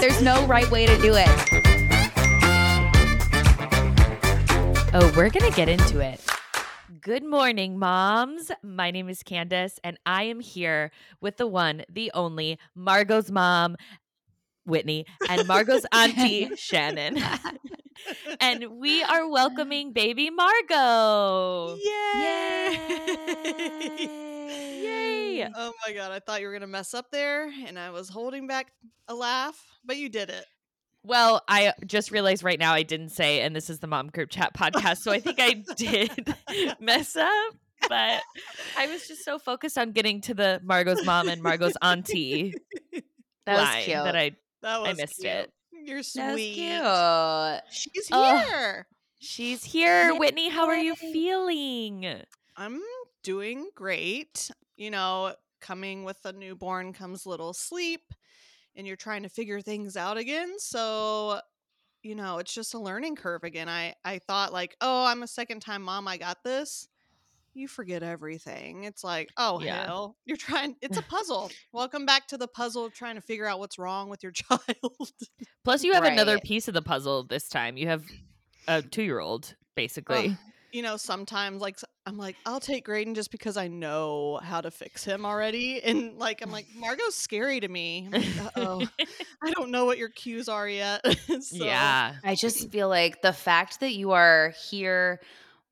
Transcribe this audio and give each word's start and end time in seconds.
There's 0.00 0.22
no 0.22 0.46
right 0.46 0.68
way 0.70 0.86
to 0.86 0.96
do 1.02 1.12
it. 1.14 1.28
Oh, 4.94 5.12
we're 5.14 5.28
going 5.28 5.44
to 5.44 5.52
get 5.54 5.68
into 5.68 6.00
it. 6.00 6.24
Good 7.02 7.22
morning, 7.22 7.78
moms. 7.78 8.50
My 8.62 8.90
name 8.90 9.10
is 9.10 9.22
Candace, 9.22 9.78
and 9.84 9.98
I 10.06 10.22
am 10.22 10.40
here 10.40 10.90
with 11.20 11.36
the 11.36 11.46
one, 11.46 11.84
the 11.92 12.10
only 12.14 12.58
Margot's 12.74 13.30
mom, 13.30 13.76
Whitney, 14.64 15.04
and 15.28 15.46
Margot's 15.46 15.84
auntie, 15.92 16.50
Shannon. 16.56 17.22
and 18.40 18.80
we 18.80 19.02
are 19.02 19.28
welcoming 19.28 19.92
baby 19.92 20.30
Margot. 20.30 21.76
Yay! 21.84 22.80
Yay! 23.06 24.29
Oh 25.56 25.72
my 25.86 25.92
god, 25.94 26.12
I 26.12 26.18
thought 26.20 26.40
you 26.40 26.46
were 26.48 26.52
gonna 26.52 26.66
mess 26.66 26.94
up 26.94 27.10
there, 27.10 27.50
and 27.66 27.78
I 27.78 27.90
was 27.90 28.08
holding 28.08 28.46
back 28.46 28.72
a 29.08 29.14
laugh, 29.14 29.58
but 29.84 29.96
you 29.96 30.08
did 30.08 30.30
it. 30.30 30.44
Well, 31.02 31.42
I 31.48 31.72
just 31.86 32.10
realized 32.10 32.42
right 32.44 32.58
now 32.58 32.74
I 32.74 32.82
didn't 32.82 33.08
say, 33.10 33.40
and 33.40 33.56
this 33.56 33.70
is 33.70 33.78
the 33.78 33.86
mom 33.86 34.08
group 34.08 34.28
chat 34.30 34.52
podcast, 34.54 34.98
so 34.98 35.10
I 35.12 35.18
think 35.20 35.38
I 35.40 35.54
did 35.76 36.34
mess 36.80 37.16
up. 37.16 37.54
But 37.88 38.20
I 38.76 38.86
was 38.88 39.08
just 39.08 39.24
so 39.24 39.38
focused 39.38 39.78
on 39.78 39.92
getting 39.92 40.20
to 40.22 40.34
the 40.34 40.60
Margot's 40.62 41.02
mom 41.06 41.28
and 41.30 41.42
Margot's 41.42 41.78
auntie 41.80 42.52
That 43.46 43.54
was 43.56 43.64
line 43.64 43.84
cute. 43.84 43.96
that 43.96 44.14
I 44.16 44.32
That 44.60 44.82
was 44.82 44.96
missed 44.98 45.20
cute. 45.20 45.32
it. 45.32 45.52
You're 45.72 46.02
sweet. 46.02 46.52
She's 47.70 48.06
here. 48.08 48.86
she's 49.18 49.64
here. 49.64 50.12
Yay. 50.12 50.18
Whitney, 50.18 50.50
how 50.50 50.66
are 50.66 50.76
you 50.76 50.94
feeling? 50.94 52.22
I'm 52.54 52.82
doing 53.22 53.70
great. 53.74 54.50
You 54.80 54.90
know, 54.90 55.34
coming 55.60 56.04
with 56.04 56.16
a 56.24 56.32
newborn 56.32 56.94
comes 56.94 57.26
little 57.26 57.52
sleep, 57.52 58.14
and 58.74 58.86
you're 58.86 58.96
trying 58.96 59.24
to 59.24 59.28
figure 59.28 59.60
things 59.60 59.94
out 59.94 60.16
again. 60.16 60.54
So, 60.58 61.38
you 62.02 62.14
know, 62.14 62.38
it's 62.38 62.54
just 62.54 62.72
a 62.72 62.78
learning 62.78 63.16
curve 63.16 63.44
again. 63.44 63.68
I 63.68 63.94
I 64.06 64.20
thought 64.20 64.54
like, 64.54 64.74
oh, 64.80 65.04
I'm 65.04 65.22
a 65.22 65.26
second 65.26 65.60
time 65.60 65.82
mom. 65.82 66.08
I 66.08 66.16
got 66.16 66.42
this. 66.44 66.88
You 67.52 67.68
forget 67.68 68.02
everything. 68.02 68.84
It's 68.84 69.04
like, 69.04 69.28
oh 69.36 69.60
Yeah. 69.60 69.84
hell, 69.84 70.16
you're 70.24 70.38
trying. 70.38 70.76
It's 70.80 70.96
a 70.96 71.02
puzzle. 71.10 71.50
Welcome 71.74 72.06
back 72.06 72.26
to 72.28 72.38
the 72.38 72.48
puzzle 72.48 72.86
of 72.86 72.94
trying 72.94 73.16
to 73.16 73.20
figure 73.20 73.44
out 73.44 73.58
what's 73.58 73.78
wrong 73.78 74.08
with 74.08 74.22
your 74.22 74.32
child. 74.32 75.12
Plus, 75.62 75.84
you 75.84 75.92
have 75.92 76.04
another 76.04 76.38
piece 76.38 76.68
of 76.68 76.72
the 76.74 76.80
puzzle 76.80 77.24
this 77.24 77.50
time. 77.50 77.76
You 77.76 77.88
have 77.88 78.04
a 78.66 78.80
two 78.80 79.02
year 79.02 79.20
old, 79.20 79.54
basically. 79.76 80.28
Ugh, 80.28 80.36
you 80.72 80.82
know, 80.82 80.96
sometimes 80.96 81.60
like 81.60 81.78
I'm 82.06 82.16
like, 82.16 82.36
I'll 82.46 82.60
take 82.60 82.84
Graydon 82.84 83.14
just 83.14 83.30
because 83.30 83.56
I 83.56 83.68
know 83.68 84.40
how 84.42 84.60
to 84.60 84.70
fix 84.70 85.04
him 85.04 85.24
already. 85.26 85.82
And 85.84 86.18
like 86.18 86.42
I'm 86.42 86.50
like, 86.50 86.66
Margot's 86.74 87.16
scary 87.16 87.60
to 87.60 87.68
me. 87.68 88.06
I'm 88.06 88.12
like, 88.12 88.52
oh, 88.56 88.86
I 89.42 89.50
don't 89.52 89.70
know 89.70 89.84
what 89.84 89.98
your 89.98 90.08
cues 90.10 90.48
are 90.48 90.68
yet. 90.68 91.04
so, 91.42 91.56
Yeah. 91.56 92.14
I 92.24 92.34
just 92.34 92.70
feel 92.70 92.88
like 92.88 93.22
the 93.22 93.32
fact 93.32 93.80
that 93.80 93.92
you 93.94 94.12
are 94.12 94.52
here 94.70 95.20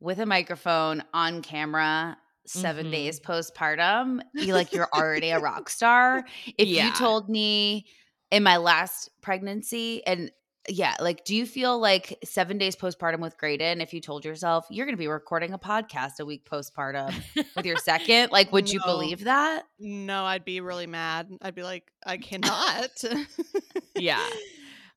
with 0.00 0.18
a 0.20 0.26
microphone 0.26 1.02
on 1.12 1.42
camera 1.42 2.16
7 2.46 2.86
Mhm. 2.86 2.90
days 2.90 3.20
postpartum, 3.20 4.20
you 4.34 4.54
like 4.54 4.72
you're 4.72 4.88
already 4.92 5.30
a 5.30 5.38
rock 5.38 5.68
star. 5.68 6.24
If 6.56 6.68
Yeah. 6.68 6.86
you 6.86 6.92
told 6.92 7.28
me 7.28 7.86
in 8.30 8.42
my 8.42 8.56
last 8.58 9.10
pregnancy 9.22 10.04
and 10.06 10.30
yeah, 10.68 10.94
like 11.00 11.24
do 11.24 11.34
you 11.34 11.46
feel 11.46 11.78
like 11.78 12.18
7 12.24 12.58
days 12.58 12.76
postpartum 12.76 13.20
with 13.20 13.36
Graydon 13.38 13.80
if 13.80 13.92
you 13.94 14.00
told 14.00 14.24
yourself 14.24 14.66
you're 14.70 14.86
going 14.86 14.94
to 14.96 14.98
be 14.98 15.08
recording 15.08 15.52
a 15.52 15.58
podcast 15.58 16.20
a 16.20 16.26
week 16.26 16.44
postpartum 16.44 17.14
with 17.56 17.66
your 17.66 17.76
second, 17.76 18.30
like 18.32 18.52
would 18.52 18.70
you 18.70 18.80
believe 18.84 19.24
that? 19.24 19.64
No, 19.78 20.24
I'd 20.24 20.44
be 20.44 20.60
really 20.60 20.86
mad. 20.86 21.28
I'd 21.42 21.54
be 21.54 21.62
like, 21.62 21.90
I 22.06 22.16
cannot. 22.28 23.02
Yeah. 23.96 24.24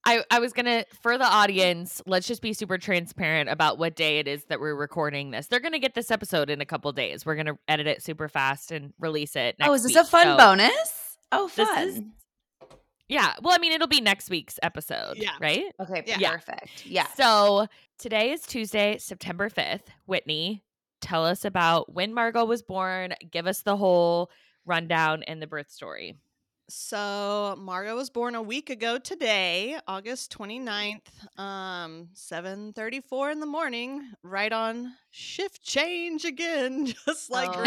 I, 0.03 0.23
I 0.31 0.39
was 0.39 0.51
gonna 0.51 0.85
for 1.03 1.17
the 1.19 1.25
audience, 1.25 2.01
let's 2.07 2.25
just 2.27 2.41
be 2.41 2.53
super 2.53 2.79
transparent 2.79 3.49
about 3.51 3.77
what 3.77 3.95
day 3.95 4.17
it 4.17 4.27
is 4.27 4.43
that 4.45 4.59
we're 4.59 4.73
recording 4.75 5.29
this. 5.29 5.45
They're 5.45 5.59
gonna 5.59 5.77
get 5.77 5.93
this 5.93 6.09
episode 6.09 6.49
in 6.49 6.59
a 6.59 6.65
couple 6.65 6.91
days. 6.91 7.23
We're 7.23 7.35
gonna 7.35 7.59
edit 7.67 7.85
it 7.85 8.01
super 8.01 8.27
fast 8.27 8.71
and 8.71 8.93
release 8.99 9.35
it. 9.35 9.57
Next 9.59 9.69
oh, 9.69 9.73
is 9.73 9.83
this 9.83 9.91
week. 9.93 10.03
a 10.03 10.05
fun 10.05 10.23
So 10.23 10.37
bonus? 10.37 11.17
Oh, 11.31 11.51
this 11.55 11.69
fun. 11.69 11.87
is- 11.87 12.01
Yeah. 13.11 13.33
Well, 13.41 13.53
I 13.53 13.57
mean, 13.57 13.73
it'll 13.73 13.87
be 13.87 13.99
next 13.99 14.29
week's 14.29 14.57
episode. 14.63 15.17
Yeah. 15.17 15.31
Right. 15.41 15.65
okay, 15.81 16.03
Yeah. 16.05 16.31
perfect. 16.31 16.85
Yeah. 16.85 17.07
So 17.17 17.67
today 17.99 18.31
is 18.31 18.41
Tuesday, 18.43 18.97
September 18.99 19.49
5th. 19.49 19.87
Whitney, 20.05 20.63
tell 21.01 21.25
us 21.25 21.43
about 21.43 21.93
when 21.93 22.13
Margot 22.13 22.45
was 22.45 22.61
born. 22.63 23.13
Give 23.29 23.47
us 23.47 23.63
the 23.63 23.75
whole 23.75 24.31
rundown 24.65 25.23
and 25.23 25.41
the 25.41 25.47
birth 25.47 25.69
story. 25.69 26.15
So 26.73 27.57
Margot 27.59 27.97
was 27.97 28.09
born 28.09 28.33
a 28.33 28.41
week 28.41 28.69
ago 28.69 28.97
today, 28.97 29.77
August 29.89 30.31
29th, 30.31 31.01
um, 31.37 32.07
7:34 32.13 33.29
in 33.29 33.41
the 33.41 33.45
morning, 33.45 34.09
right 34.23 34.53
on 34.53 34.93
shift 35.09 35.61
change 35.61 36.23
again, 36.23 36.85
just 37.05 37.29
like 37.29 37.49
Oh, 37.53 37.59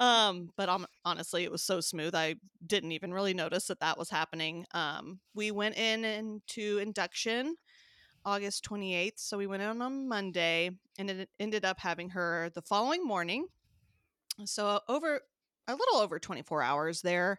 um, 0.00 0.50
but 0.56 0.68
um, 0.68 0.84
honestly, 1.04 1.44
it 1.44 1.52
was 1.52 1.62
so 1.62 1.80
smooth. 1.80 2.16
I 2.16 2.34
didn't 2.66 2.90
even 2.90 3.14
really 3.14 3.34
notice 3.34 3.68
that 3.68 3.78
that 3.78 3.96
was 3.96 4.10
happening. 4.10 4.66
Um, 4.72 5.20
we 5.36 5.52
went 5.52 5.78
in 5.78 6.04
into 6.04 6.78
induction 6.78 7.54
August 8.24 8.64
28th, 8.64 9.20
so 9.20 9.38
we 9.38 9.46
went 9.46 9.62
in 9.62 9.80
on 9.80 10.08
Monday, 10.08 10.72
and 10.98 11.08
it 11.08 11.30
ended 11.38 11.64
up 11.64 11.78
having 11.78 12.10
her 12.10 12.50
the 12.52 12.62
following 12.62 13.06
morning. 13.06 13.46
So 14.44 14.80
over 14.88 15.20
a 15.68 15.76
little 15.76 16.00
over 16.00 16.18
24 16.18 16.62
hours 16.62 17.02
there, 17.02 17.38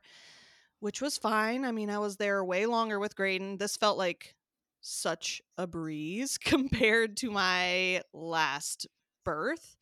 which 0.79 1.01
was 1.01 1.17
fine. 1.17 1.65
I 1.65 1.71
mean, 1.71 1.89
I 1.89 1.99
was 1.99 2.17
there 2.17 2.43
way 2.43 2.65
longer 2.65 2.99
with 2.99 3.15
Graydon. 3.15 3.57
This 3.57 3.75
felt 3.75 3.97
like 3.97 4.35
such 4.81 5.41
a 5.57 5.67
breeze 5.67 6.37
compared 6.43 7.17
to 7.17 7.31
my 7.31 8.01
last 8.13 8.87
birth. 9.25 9.75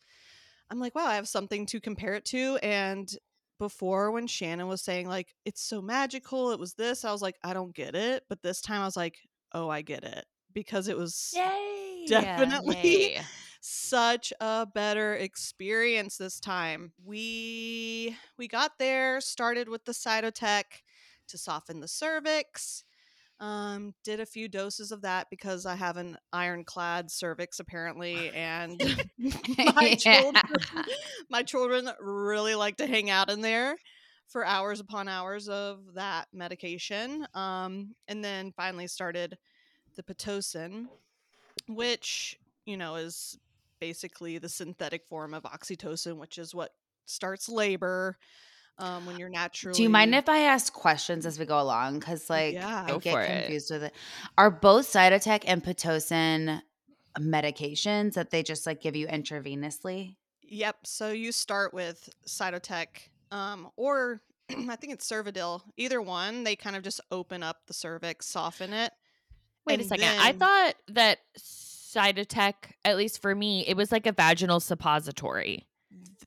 I'm 0.69 0.79
like, 0.79 0.95
wow, 0.95 1.05
I 1.05 1.15
have 1.15 1.27
something 1.27 1.65
to 1.67 1.79
compare 1.79 2.15
it 2.15 2.25
to. 2.25 2.57
And 2.61 3.09
before, 3.59 4.11
when 4.11 4.27
Shannon 4.27 4.67
was 4.67 4.81
saying, 4.81 5.07
like, 5.07 5.33
it's 5.45 5.61
so 5.61 5.81
magical, 5.81 6.51
it 6.51 6.59
was 6.59 6.73
this, 6.73 7.05
I 7.05 7.11
was 7.11 7.21
like, 7.21 7.35
I 7.43 7.53
don't 7.53 7.73
get 7.73 7.95
it. 7.95 8.23
But 8.27 8.41
this 8.41 8.61
time 8.61 8.81
I 8.81 8.85
was 8.85 8.97
like, 8.97 9.17
oh, 9.53 9.69
I 9.69 9.81
get 9.81 10.03
it 10.03 10.25
because 10.53 10.87
it 10.87 10.97
was 10.97 11.33
Yay. 11.35 12.05
Definitely. 12.07 13.13
Yay. 13.15 13.21
Such 13.69 14.31
a 14.39 14.65
better 14.65 15.15
experience 15.15 16.15
this 16.15 16.39
time. 16.39 16.93
We 17.03 18.15
we 18.37 18.47
got 18.47 18.79
there, 18.79 19.19
started 19.19 19.67
with 19.67 19.83
the 19.83 19.91
Cytotec 19.91 20.63
to 21.27 21.37
soften 21.37 21.81
the 21.81 21.87
cervix. 21.89 22.85
Um, 23.41 23.93
did 24.05 24.21
a 24.21 24.25
few 24.25 24.47
doses 24.47 24.93
of 24.93 25.01
that 25.01 25.27
because 25.29 25.65
I 25.65 25.75
have 25.75 25.97
an 25.97 26.17
ironclad 26.31 27.11
cervix 27.11 27.59
apparently, 27.59 28.29
and 28.29 28.81
my 29.75 29.95
children, 29.99 30.41
my 31.29 31.43
children 31.43 31.89
really 31.99 32.55
like 32.55 32.77
to 32.77 32.87
hang 32.87 33.09
out 33.09 33.29
in 33.29 33.41
there 33.41 33.75
for 34.29 34.45
hours 34.45 34.79
upon 34.79 35.09
hours 35.09 35.49
of 35.49 35.79
that 35.95 36.29
medication. 36.31 37.27
Um, 37.33 37.95
and 38.07 38.23
then 38.23 38.53
finally 38.55 38.87
started 38.87 39.37
the 39.97 40.03
pitocin, 40.03 40.85
which 41.67 42.39
you 42.65 42.77
know 42.77 42.95
is 42.95 43.37
basically 43.79 44.37
the 44.37 44.49
synthetic 44.49 45.05
form 45.07 45.33
of 45.33 45.43
oxytocin, 45.43 46.17
which 46.17 46.37
is 46.37 46.53
what 46.55 46.71
starts 47.05 47.47
labor 47.49 48.17
um, 48.77 49.05
when 49.05 49.17
you're 49.19 49.29
naturally. 49.29 49.75
Do 49.75 49.83
you 49.83 49.89
mind 49.89 50.13
if 50.15 50.29
I 50.29 50.39
ask 50.39 50.71
questions 50.73 51.25
as 51.25 51.39
we 51.39 51.45
go 51.45 51.59
along? 51.59 51.99
Because 51.99 52.29
like 52.29 52.53
Yeah. 52.53 52.85
I 52.87 52.97
get 52.97 53.13
for 53.13 53.21
it. 53.21 53.41
confused 53.41 53.71
with 53.71 53.83
it. 53.83 53.93
Are 54.37 54.51
both 54.51 54.87
Cytotec 54.91 55.43
and 55.47 55.63
Pitocin 55.63 56.61
medications 57.19 58.13
that 58.13 58.29
they 58.29 58.43
just 58.43 58.65
like 58.65 58.81
give 58.81 58.95
you 58.95 59.07
intravenously? 59.07 60.15
Yep. 60.43 60.77
So 60.85 61.11
you 61.11 61.31
start 61.31 61.73
with 61.73 62.09
Cytotec, 62.27 62.87
um, 63.31 63.69
or 63.75 64.21
I 64.49 64.75
think 64.77 64.93
it's 64.93 65.09
Cervidil. 65.09 65.61
Either 65.75 66.01
one, 66.01 66.43
they 66.43 66.55
kind 66.55 66.75
of 66.75 66.83
just 66.83 67.01
open 67.11 67.43
up 67.43 67.57
the 67.67 67.73
cervix, 67.73 68.27
soften 68.27 68.71
it. 68.73 68.91
Wait 69.65 69.79
a 69.79 69.81
and 69.81 69.89
second. 69.89 70.07
I 70.19 70.31
thought 70.31 70.75
that 70.89 71.17
Cytotec, 71.97 72.53
at 72.85 72.97
least 72.97 73.21
for 73.21 73.33
me, 73.33 73.65
it 73.67 73.75
was 73.75 73.91
like 73.91 74.05
a 74.05 74.11
vaginal 74.11 74.59
suppository. 74.59 75.65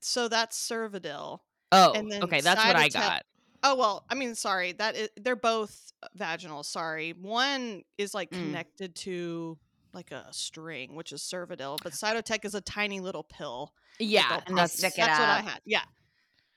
So 0.00 0.28
that's 0.28 0.58
Cervidil. 0.58 1.38
Oh, 1.72 1.92
And 1.92 2.10
then 2.10 2.22
okay. 2.24 2.40
That's 2.40 2.64
what 2.64 2.76
I 2.76 2.88
got. 2.88 3.24
Oh 3.62 3.76
well, 3.76 4.04
I 4.08 4.14
mean, 4.14 4.34
sorry. 4.34 4.72
That 4.72 4.96
is, 4.96 5.08
they're 5.20 5.36
both 5.36 5.92
vaginal. 6.14 6.62
Sorry, 6.62 7.12
one 7.12 7.82
is 7.98 8.14
like 8.14 8.30
Mm. 8.30 8.38
connected 8.38 8.94
to 8.96 9.58
like 9.92 10.10
a 10.12 10.26
string, 10.30 10.94
which 10.94 11.12
is 11.12 11.20
Cervidil, 11.20 11.78
but 11.82 11.92
Cytotec 11.92 12.44
is 12.44 12.54
a 12.54 12.60
tiny 12.60 13.00
little 13.00 13.24
pill. 13.24 13.74
Yeah. 13.98 14.40
And 14.46 14.56
they'll 14.56 14.68
stick 14.68 14.94
it 14.94 14.98
That's 14.98 15.18
what 15.18 15.28
I 15.28 15.40
had. 15.42 15.60
Yeah. 15.64 15.82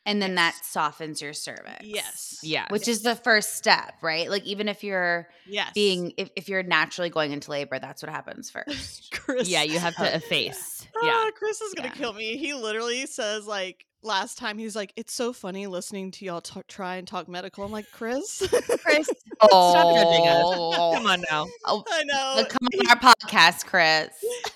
And 0.06 0.22
then 0.22 0.32
Yes. 0.36 0.60
that 0.60 0.66
softens 0.66 1.22
your 1.22 1.32
cervix. 1.34 1.78
Yes. 1.84 2.40
Yeah. 2.44 2.66
Which 2.70 2.88
is 2.90 3.04
the 3.04 3.16
first 3.16 3.56
step, 3.56 3.96
right? 4.02 4.30
Like 4.30 4.44
even 4.46 4.68
if 4.68 4.84
you're 4.84 5.30
Yes. 5.48 5.72
being 5.74 6.14
if, 6.18 6.30
if 6.36 6.50
you're 6.50 6.64
naturally 6.64 7.10
going 7.10 7.32
into 7.32 7.50
labor, 7.52 7.80
that's 7.80 8.04
what 8.04 8.12
happens 8.12 8.50
first. 8.52 9.12
Chris. 9.14 9.48
Yeah, 9.48 9.64
you 9.64 9.80
have 9.80 9.96
to 9.98 10.04
Oh. 10.12 10.16
efface. 10.16 10.86
Ah, 10.96 11.00
Yeah. 11.26 11.30
Chris 11.36 11.62
is 11.62 11.74
gonna 11.74 11.88
Yeah. 11.90 11.94
kill 11.96 12.14
me. 12.14 12.36
He 12.38 12.54
literally 12.54 13.06
says 13.06 13.46
like 13.48 13.86
last 14.06 14.38
time 14.38 14.58
he 14.58 14.66
was 14.66 14.76
like, 14.76 14.92
"It's 14.98 15.14
so 15.14 15.32
funny 15.32 15.66
listening 15.68 16.12
to 16.12 16.26
y'all 16.26 16.42
t- 16.42 16.60
try 16.68 16.98
and 16.98 17.08
talk 17.08 17.30
medical." 17.30 17.64
I'm 17.64 17.72
like, 17.72 17.90
Chris, 17.94 18.46
Chris, 18.84 19.10
Oh, 19.42 19.94
judging 19.96 20.28
us. 20.28 20.98
come 20.98 21.06
on 21.08 21.24
now. 21.32 21.48
Oh, 21.64 21.84
I 21.90 22.04
know. 22.04 22.34
look, 22.38 22.50
come 22.50 22.68
on 22.68 22.88
our 22.90 23.14
podcast, 23.16 23.66
Chris. 23.66 24.10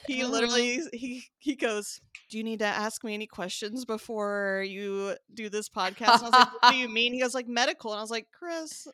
he 0.06 0.26
literally 0.26 0.82
he 0.92 1.24
he 1.40 1.56
goes 1.56 2.02
do 2.30 2.38
you 2.38 2.44
need 2.44 2.60
to 2.60 2.66
ask 2.66 3.04
me 3.04 3.14
any 3.14 3.28
questions 3.28 3.86
before 3.86 4.64
you 4.68 5.16
do 5.34 5.50
this 5.50 5.70
podcast? 5.70 6.16
And 6.16 6.24
i 6.24 6.30
was 6.30 6.32
like 6.32 6.54
what 6.62 6.72
do 6.72 6.78
you 6.78 6.90
mean? 6.94 7.14
He 7.14 7.22
goes 7.22 7.34
like 7.34 7.48
medical. 7.48 7.92
And 7.92 8.00
i 8.00 8.02
was 8.02 8.12
like 8.12 8.28
chris 8.32 8.88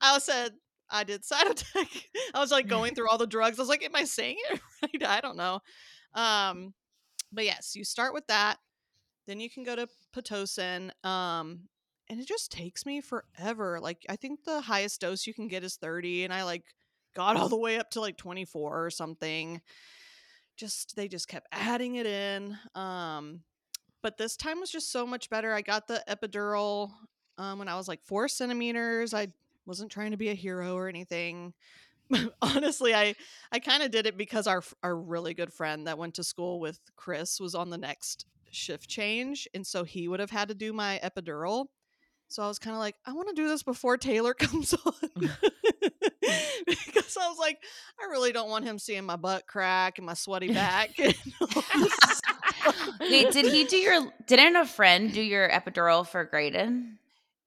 i 0.00 0.18
said 0.18 0.52
i 0.88 1.04
did 1.04 1.22
cytotec 1.22 2.04
i 2.34 2.40
was 2.40 2.50
like 2.50 2.66
going 2.68 2.94
through 2.94 3.08
all 3.08 3.18
the 3.18 3.26
drugs. 3.26 3.58
I 3.58 3.62
was 3.62 3.68
like 3.68 3.84
am 3.84 3.96
i 3.96 4.04
saying 4.04 4.36
it 4.50 4.60
right? 4.82 5.06
I 5.06 5.20
don't 5.20 5.36
know. 5.36 5.60
Um 6.14 6.74
but 7.32 7.44
yes 7.44 7.74
you 7.76 7.84
start 7.84 8.14
with 8.14 8.26
that 8.28 8.58
then 9.26 9.40
you 9.40 9.50
can 9.50 9.62
go 9.62 9.76
to 9.76 9.88
pitocin 10.14 10.90
um 11.04 11.68
and 12.08 12.18
it 12.18 12.26
just 12.26 12.50
takes 12.50 12.84
me 12.84 13.00
forever. 13.00 13.78
Like 13.80 14.04
i 14.08 14.16
think 14.16 14.44
the 14.44 14.60
highest 14.60 15.00
dose 15.00 15.26
you 15.26 15.34
can 15.34 15.48
get 15.48 15.64
is 15.64 15.76
30 15.76 16.24
and 16.24 16.32
i 16.32 16.44
like 16.44 16.64
got 17.14 17.36
all 17.36 17.48
the 17.48 17.56
way 17.56 17.78
up 17.78 17.90
to 17.90 18.00
like 18.00 18.16
24 18.16 18.84
or 18.84 18.90
something 18.90 19.60
just 20.60 20.94
they 20.94 21.08
just 21.08 21.26
kept 21.26 21.48
adding 21.52 21.94
it 21.96 22.06
in 22.06 22.56
um 22.74 23.40
but 24.02 24.16
this 24.18 24.36
time 24.36 24.60
was 24.60 24.70
just 24.70 24.90
so 24.90 25.06
much 25.06 25.28
better. 25.28 25.52
I 25.52 25.60
got 25.60 25.86
the 25.86 26.02
epidural 26.08 26.90
um, 27.38 27.58
when 27.58 27.68
i 27.68 27.76
was 27.76 27.88
like 27.88 28.02
four 28.02 28.28
centimeters. 28.28 29.14
I 29.14 29.28
wasn't 29.66 29.90
trying 29.90 30.10
to 30.10 30.16
be 30.16 30.28
a 30.28 30.34
hero 30.34 30.74
or 30.74 30.88
anything. 30.88 31.54
Honestly 32.42 32.92
i 32.94 33.14
i 33.52 33.58
kind 33.58 33.82
of 33.82 33.90
did 33.90 34.06
it 34.06 34.16
because 34.16 34.46
our 34.46 34.62
our 34.82 34.96
really 34.96 35.32
good 35.32 35.52
friend 35.52 35.86
that 35.86 35.96
went 35.96 36.14
to 36.14 36.24
school 36.24 36.58
with 36.60 36.80
chris 36.96 37.38
was 37.38 37.54
on 37.54 37.70
the 37.70 37.78
next 37.78 38.26
shift 38.50 38.88
change 38.88 39.46
and 39.54 39.64
so 39.64 39.84
he 39.84 40.08
would 40.08 40.18
have 40.18 40.30
had 40.30 40.48
to 40.48 40.54
do 40.54 40.72
my 40.72 41.00
epidural. 41.04 41.66
So 42.28 42.42
i 42.42 42.48
was 42.48 42.58
kind 42.58 42.74
of 42.74 42.80
like 42.80 42.96
i 43.06 43.12
want 43.12 43.28
to 43.28 43.34
do 43.34 43.48
this 43.48 43.62
before 43.62 43.96
taylor 43.96 44.34
comes 44.46 44.74
on 44.74 44.92
because 46.66 47.16
I 47.16 47.28
was 47.28 47.38
like, 47.38 47.58
I 48.00 48.10
really 48.10 48.32
don't 48.32 48.50
want 48.50 48.64
him 48.64 48.78
seeing 48.78 49.04
my 49.04 49.16
butt 49.16 49.46
crack 49.46 49.98
and 49.98 50.06
my 50.06 50.14
sweaty 50.14 50.52
back. 50.52 50.90
and 50.98 51.14
all 51.40 51.62
this 51.78 51.92
stuff. 51.92 52.90
Wait, 53.00 53.32
did 53.32 53.46
he 53.52 53.64
do 53.64 53.76
your? 53.76 54.12
Didn't 54.26 54.56
a 54.56 54.66
friend 54.66 55.12
do 55.12 55.22
your 55.22 55.48
epidural 55.48 56.06
for 56.06 56.24
Graydon? 56.24 56.98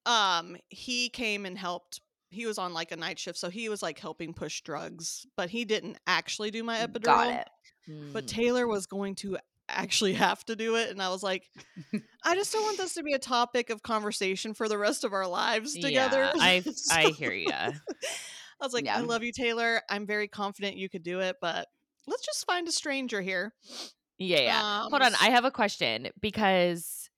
um, 0.05 0.57
he 0.69 1.09
came 1.09 1.45
and 1.45 1.57
helped. 1.57 2.01
He 2.29 2.45
was 2.45 2.57
on 2.57 2.73
like 2.73 2.91
a 2.91 2.95
night 2.97 3.19
shift, 3.19 3.37
so 3.37 3.49
he 3.49 3.69
was 3.69 3.81
like 3.83 3.99
helping 3.99 4.33
push 4.33 4.61
drugs, 4.61 5.25
but 5.37 5.49
he 5.49 5.65
didn't 5.65 5.97
actually 6.07 6.49
do 6.51 6.63
my 6.63 6.79
epidural. 6.79 7.03
Got 7.03 7.29
it. 7.33 7.49
But 8.11 8.25
Mm. 8.25 8.27
Taylor 8.27 8.65
was 8.67 8.85
going 8.87 9.15
to 9.15 9.37
actually 9.69 10.13
have 10.13 10.43
to 10.45 10.55
do 10.55 10.75
it, 10.75 10.89
and 10.89 11.01
I 11.01 11.09
was 11.09 11.21
like, 11.21 11.43
I 12.23 12.33
just 12.35 12.51
don't 12.51 12.63
want 12.63 12.77
this 12.77 12.93
to 12.95 13.03
be 13.03 13.13
a 13.13 13.19
topic 13.19 13.69
of 13.69 13.83
conversation 13.83 14.53
for 14.53 14.67
the 14.67 14.77
rest 14.77 15.03
of 15.03 15.13
our 15.13 15.27
lives 15.27 15.73
together. 15.73 16.31
Yeah, 16.35 16.41
I 16.41 16.63
I 16.91 17.03
hear 17.09 17.33
you. 17.33 17.51
I 18.63 18.65
was 18.65 18.73
like, 18.73 18.85
Yeah. 18.85 18.97
I 18.97 19.01
love 19.01 19.23
you, 19.23 19.33
Taylor. 19.33 19.81
I'm 19.89 20.07
very 20.07 20.27
confident 20.29 20.77
you 20.77 20.89
could 20.89 21.03
do 21.03 21.19
it, 21.19 21.35
but 21.41 21.67
let's 22.07 22.25
just 22.25 22.45
find 22.45 22.67
a 22.67 22.71
stranger 22.71 23.21
here. 23.21 23.53
Yeah, 24.17 24.39
yeah. 24.39 24.81
Hold 24.83 24.93
Um, 24.93 25.01
on, 25.03 25.13
I 25.21 25.29
have 25.31 25.43
a 25.43 25.51
question 25.51 26.07
because 26.21 27.09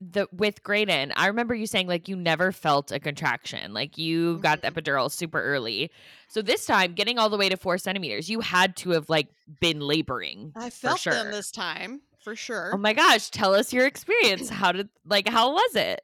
the 0.00 0.26
with 0.32 0.62
Graydon, 0.62 1.12
I 1.16 1.28
remember 1.28 1.54
you 1.54 1.66
saying 1.66 1.86
like 1.86 2.08
you 2.08 2.16
never 2.16 2.52
felt 2.52 2.92
a 2.92 3.00
contraction, 3.00 3.72
like 3.72 3.96
you 3.98 4.38
got 4.38 4.60
the 4.62 4.68
Mhm. 4.68 4.74
epidural 4.74 5.10
super 5.10 5.40
early. 5.42 5.90
So 6.28 6.42
this 6.42 6.66
time, 6.66 6.92
getting 6.94 7.18
all 7.18 7.30
the 7.30 7.36
way 7.38 7.48
to 7.48 7.56
four 7.56 7.78
centimeters, 7.78 8.28
you 8.28 8.40
had 8.40 8.76
to 8.78 8.90
have 8.90 9.08
like 9.08 9.28
been 9.60 9.80
laboring. 9.80 10.52
I 10.56 10.70
felt 10.70 11.00
sure. 11.00 11.14
them 11.14 11.30
this 11.30 11.50
time 11.50 12.02
for 12.22 12.36
sure. 12.36 12.72
Oh 12.74 12.78
my 12.78 12.92
gosh, 12.92 13.30
tell 13.30 13.54
us 13.54 13.72
your 13.72 13.86
experience. 13.86 14.48
How 14.50 14.72
did 14.72 14.88
like 15.06 15.28
how 15.28 15.52
was 15.52 15.76
it? 15.76 16.02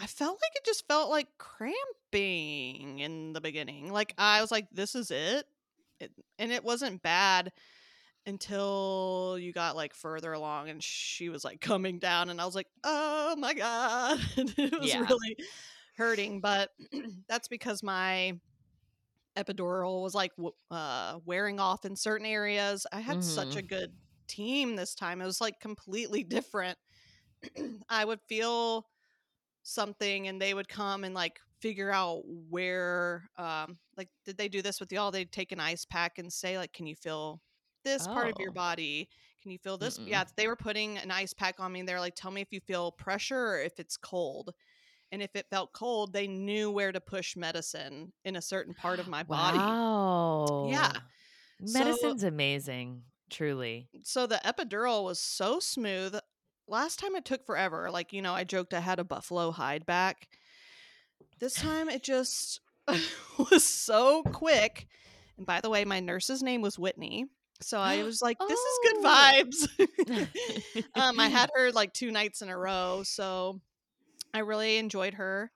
I 0.00 0.06
felt 0.06 0.40
like 0.42 0.52
it 0.56 0.64
just 0.64 0.88
felt 0.88 1.10
like 1.10 1.28
cramping 1.38 3.00
in 3.00 3.32
the 3.34 3.40
beginning. 3.40 3.92
Like 3.92 4.14
I 4.18 4.40
was 4.40 4.50
like, 4.50 4.66
this 4.72 4.94
is 4.94 5.10
it. 5.10 5.44
it 6.00 6.10
and 6.38 6.50
it 6.50 6.64
wasn't 6.64 7.02
bad 7.02 7.52
until 8.26 9.36
you 9.40 9.52
got 9.52 9.76
like 9.76 9.94
further 9.94 10.32
along 10.32 10.70
and 10.70 10.82
she 10.82 11.28
was 11.28 11.44
like 11.44 11.60
coming 11.60 11.98
down 11.98 12.30
and 12.30 12.40
I 12.40 12.46
was 12.46 12.54
like, 12.54 12.68
oh 12.84 13.36
my 13.36 13.54
God. 13.54 14.18
it 14.36 14.80
was 14.80 14.88
Yeah. 14.88 15.00
really 15.00 15.36
hurting. 15.96 16.40
But 16.40 16.70
that's 17.28 17.48
because 17.48 17.82
my 17.82 18.38
epidural 19.36 20.02
was 20.02 20.14
like 20.14 20.32
uh, 20.70 21.18
wearing 21.26 21.60
off 21.60 21.84
in 21.84 21.96
certain 21.96 22.26
areas. 22.26 22.86
I 22.92 23.00
had 23.00 23.22
such 23.22 23.56
a 23.56 23.62
good 23.62 23.92
team 24.28 24.76
this 24.76 24.94
time. 24.94 25.20
It 25.20 25.26
was 25.26 25.40
like 25.40 25.60
completely 25.60 26.24
different. 26.24 26.78
I 27.88 28.04
would 28.04 28.20
feel 28.28 28.86
something 29.70 30.28
and 30.28 30.40
they 30.40 30.52
would 30.54 30.68
come 30.68 31.04
and 31.04 31.14
like 31.14 31.38
figure 31.60 31.90
out 31.92 32.22
where 32.48 33.28
um 33.36 33.78
like 33.96 34.08
did 34.24 34.36
they 34.36 34.48
do 34.48 34.62
this 34.62 34.80
with 34.80 34.90
y'all 34.92 35.10
they'd 35.10 35.30
take 35.32 35.52
an 35.52 35.60
ice 35.60 35.84
pack 35.84 36.18
and 36.18 36.32
say 36.32 36.56
like 36.58 36.72
can 36.72 36.86
you 36.86 36.94
feel 36.96 37.40
this 37.84 38.06
part 38.06 38.28
of 38.28 38.34
your 38.38 38.50
Oh. 38.50 38.54
body 38.54 39.08
can 39.42 39.50
you 39.50 39.58
feel 39.58 39.78
this 39.78 39.98
Mm-mm. 39.98 40.08
yeah 40.08 40.24
they 40.36 40.46
were 40.48 40.56
putting 40.56 40.98
an 40.98 41.10
ice 41.10 41.32
pack 41.34 41.60
on 41.60 41.72
me 41.72 41.80
and 41.80 41.88
they're 41.88 42.00
like 42.00 42.14
tell 42.14 42.30
me 42.30 42.40
if 42.40 42.48
you 42.50 42.60
feel 42.60 42.92
pressure 42.92 43.38
or 43.48 43.60
if 43.60 43.78
it's 43.78 43.96
cold 43.96 44.52
and 45.12 45.22
if 45.22 45.30
it 45.34 45.46
felt 45.50 45.72
cold 45.72 46.12
they 46.12 46.26
knew 46.26 46.70
where 46.70 46.92
to 46.92 47.00
push 47.00 47.36
medicine 47.36 48.12
in 48.24 48.36
a 48.36 48.42
certain 48.42 48.74
part 48.74 48.98
of 49.00 49.08
my 49.08 49.22
body 49.28 49.58
Wow. 49.58 50.66
yeah 50.68 50.92
Medicine's 51.60 52.24
amazing, 52.24 53.02
truly. 53.28 53.88
so 54.02 54.26
the 54.26 54.40
epidural 54.46 55.04
was 55.04 55.20
so 55.20 55.60
smooth. 55.60 56.16
Last 56.70 57.00
time 57.00 57.16
it 57.16 57.24
took 57.24 57.44
forever. 57.44 57.90
Like, 57.90 58.12
you 58.12 58.22
know, 58.22 58.32
I 58.32 58.44
joked 58.44 58.72
I 58.74 58.80
had 58.80 59.00
a 59.00 59.04
buffalo 59.04 59.50
hide 59.50 59.84
back. 59.86 60.28
This 61.40 61.54
time 61.54 61.88
it 61.88 62.02
just 62.04 62.60
was 63.50 63.64
so 63.64 64.22
quick. 64.22 64.86
And 65.36 65.44
by 65.46 65.60
the 65.60 65.68
way, 65.70 65.84
my 65.84 65.98
nurse's 66.00 66.42
name 66.42 66.62
was 66.62 66.78
Whitney. 66.78 67.26
So 67.60 67.78
I 67.80 68.02
was 68.04 68.22
like, 68.22 68.38
this 68.38 68.58
is 68.58 68.78
good 68.84 68.96
Oh. 69.04 69.42
vibes. 69.78 70.28
um, 70.94 71.18
I 71.18 71.28
had 71.28 71.50
her 71.54 71.72
like 71.72 71.92
two 71.92 72.12
nights 72.12 72.40
in 72.40 72.48
a 72.48 72.56
row. 72.56 73.02
So 73.04 73.60
I 74.32 74.38
really 74.40 74.78
enjoyed 74.78 75.14
her. 75.14 75.50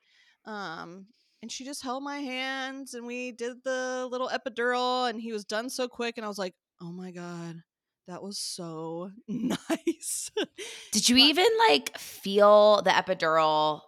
Um, 0.46 1.06
and 1.42 1.52
she 1.52 1.64
just 1.64 1.82
held 1.82 2.02
my 2.02 2.18
hands 2.18 2.94
and 2.94 3.06
we 3.06 3.30
did 3.30 3.62
the 3.64 4.08
little 4.10 4.28
epidural 4.30 5.08
and 5.08 5.20
he 5.20 5.32
was 5.32 5.44
done 5.44 5.70
so 5.70 5.86
quick. 5.86 6.16
And 6.16 6.24
I 6.24 6.28
was 6.28 6.38
like, 6.38 6.54
oh 6.80 6.90
my 6.90 7.12
God, 7.12 7.56
that 8.06 8.22
was 8.22 8.38
so 8.38 9.10
nice. 9.28 10.30
Did 10.92 11.08
you 11.08 11.16
But- 11.16 11.22
even 11.22 11.46
like 11.68 11.96
feel 11.98 12.82
the 12.82 12.90
epidural 12.90 13.80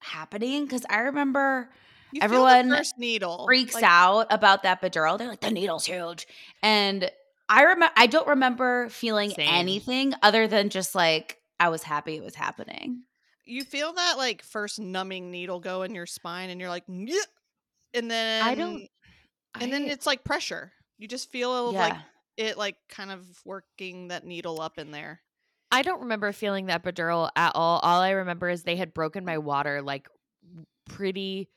happening? 0.00 0.64
Because 0.64 0.84
I 0.88 1.00
remember 1.00 1.70
You 2.12 2.20
Everyone 2.22 2.70
first 2.70 2.98
needle 2.98 3.44
freaks 3.46 3.74
like, 3.74 3.84
out 3.84 4.26
about 4.30 4.62
the 4.62 4.68
epidural. 4.68 5.18
They're 5.18 5.28
like, 5.28 5.40
the 5.40 5.50
needle's 5.50 5.84
huge. 5.86 6.26
And 6.62 7.10
I 7.48 7.62
remember 7.62 7.92
I 7.96 8.06
don't 8.06 8.26
remember 8.28 8.88
feeling 8.90 9.30
Same. 9.30 9.48
anything 9.48 10.14
other 10.22 10.46
than 10.48 10.68
just 10.70 10.94
like 10.94 11.38
I 11.60 11.68
was 11.70 11.82
happy 11.82 12.16
it 12.16 12.22
was 12.24 12.34
happening. 12.34 13.02
You 13.44 13.64
feel 13.64 13.92
that 13.94 14.14
like 14.18 14.42
first 14.42 14.78
numbing 14.78 15.30
needle 15.30 15.58
go 15.58 15.82
in 15.82 15.94
your 15.94 16.04
spine, 16.04 16.50
and 16.50 16.60
you're 16.60 16.68
like, 16.68 16.84
yeah. 16.86 17.14
and 17.94 18.10
then 18.10 18.42
I 18.42 18.54
don't 18.54 18.86
and 19.58 19.72
then 19.72 19.84
it's 19.88 20.06
like 20.06 20.22
pressure. 20.24 20.72
You 20.98 21.08
just 21.08 21.30
feel 21.30 21.72
Yeah. 21.72 21.78
like 21.88 21.96
it 22.38 22.56
like 22.56 22.76
kind 22.88 23.10
of 23.10 23.26
working 23.44 24.08
that 24.08 24.24
needle 24.24 24.60
up 24.60 24.78
in 24.78 24.90
there. 24.92 25.20
I 25.70 25.82
don't 25.82 26.00
remember 26.00 26.32
feeling 26.32 26.66
the 26.66 26.72
epidural 26.72 27.28
at 27.36 27.52
all. 27.54 27.80
All 27.80 28.00
I 28.00 28.10
remember 28.10 28.48
is 28.48 28.62
they 28.62 28.76
had 28.76 28.94
broken 28.94 29.24
my 29.26 29.36
water 29.36 29.82
like 29.82 30.08
pretty 30.88 31.50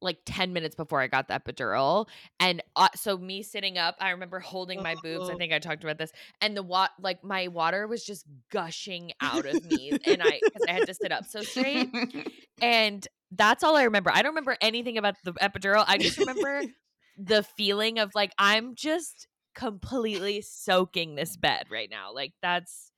like 0.00 0.18
10 0.26 0.52
minutes 0.52 0.74
before 0.74 1.00
I 1.00 1.06
got 1.06 1.28
the 1.28 1.34
epidural. 1.34 2.08
And 2.40 2.62
uh, 2.74 2.88
so 2.96 3.16
me 3.16 3.42
sitting 3.42 3.78
up, 3.78 3.96
I 4.00 4.10
remember 4.10 4.40
holding 4.40 4.82
my 4.82 4.96
boobs. 4.96 5.28
I 5.28 5.34
Oh. 5.34 5.38
think 5.38 5.52
I 5.52 5.60
talked 5.60 5.84
about 5.84 5.98
this. 5.98 6.10
And 6.40 6.56
the 6.56 6.62
wat 6.62 6.90
like 7.00 7.22
my 7.22 7.48
water 7.48 7.86
was 7.86 8.04
just 8.04 8.26
gushing 8.50 9.12
out 9.20 9.46
of 9.46 9.62
me 9.64 9.94
and 10.04 10.22
I 10.22 10.42
cuz 10.52 10.62
I 10.66 10.72
had 10.72 10.86
to 10.86 10.94
sit 10.94 11.12
up 11.12 11.26
so 11.26 11.42
straight. 11.42 11.88
And 12.60 13.06
that's 13.30 13.62
all 13.62 13.76
I 13.76 13.82
remember. 13.84 14.10
I 14.12 14.22
don't 14.22 14.30
remember 14.32 14.56
anything 14.60 14.96
about 14.96 15.16
the 15.24 15.32
epidural. 15.34 15.84
I 15.86 15.98
just 15.98 16.16
remember 16.18 16.62
the 17.18 17.42
feeling 17.42 17.98
of 17.98 18.14
like 18.14 18.32
I'm 18.38 18.74
just 18.74 19.26
completely 19.54 20.40
soaking 20.40 21.14
this 21.14 21.36
bed 21.36 21.66
right 21.70 21.90
now. 21.90 22.12
Like 22.12 22.32
that's 22.42 22.90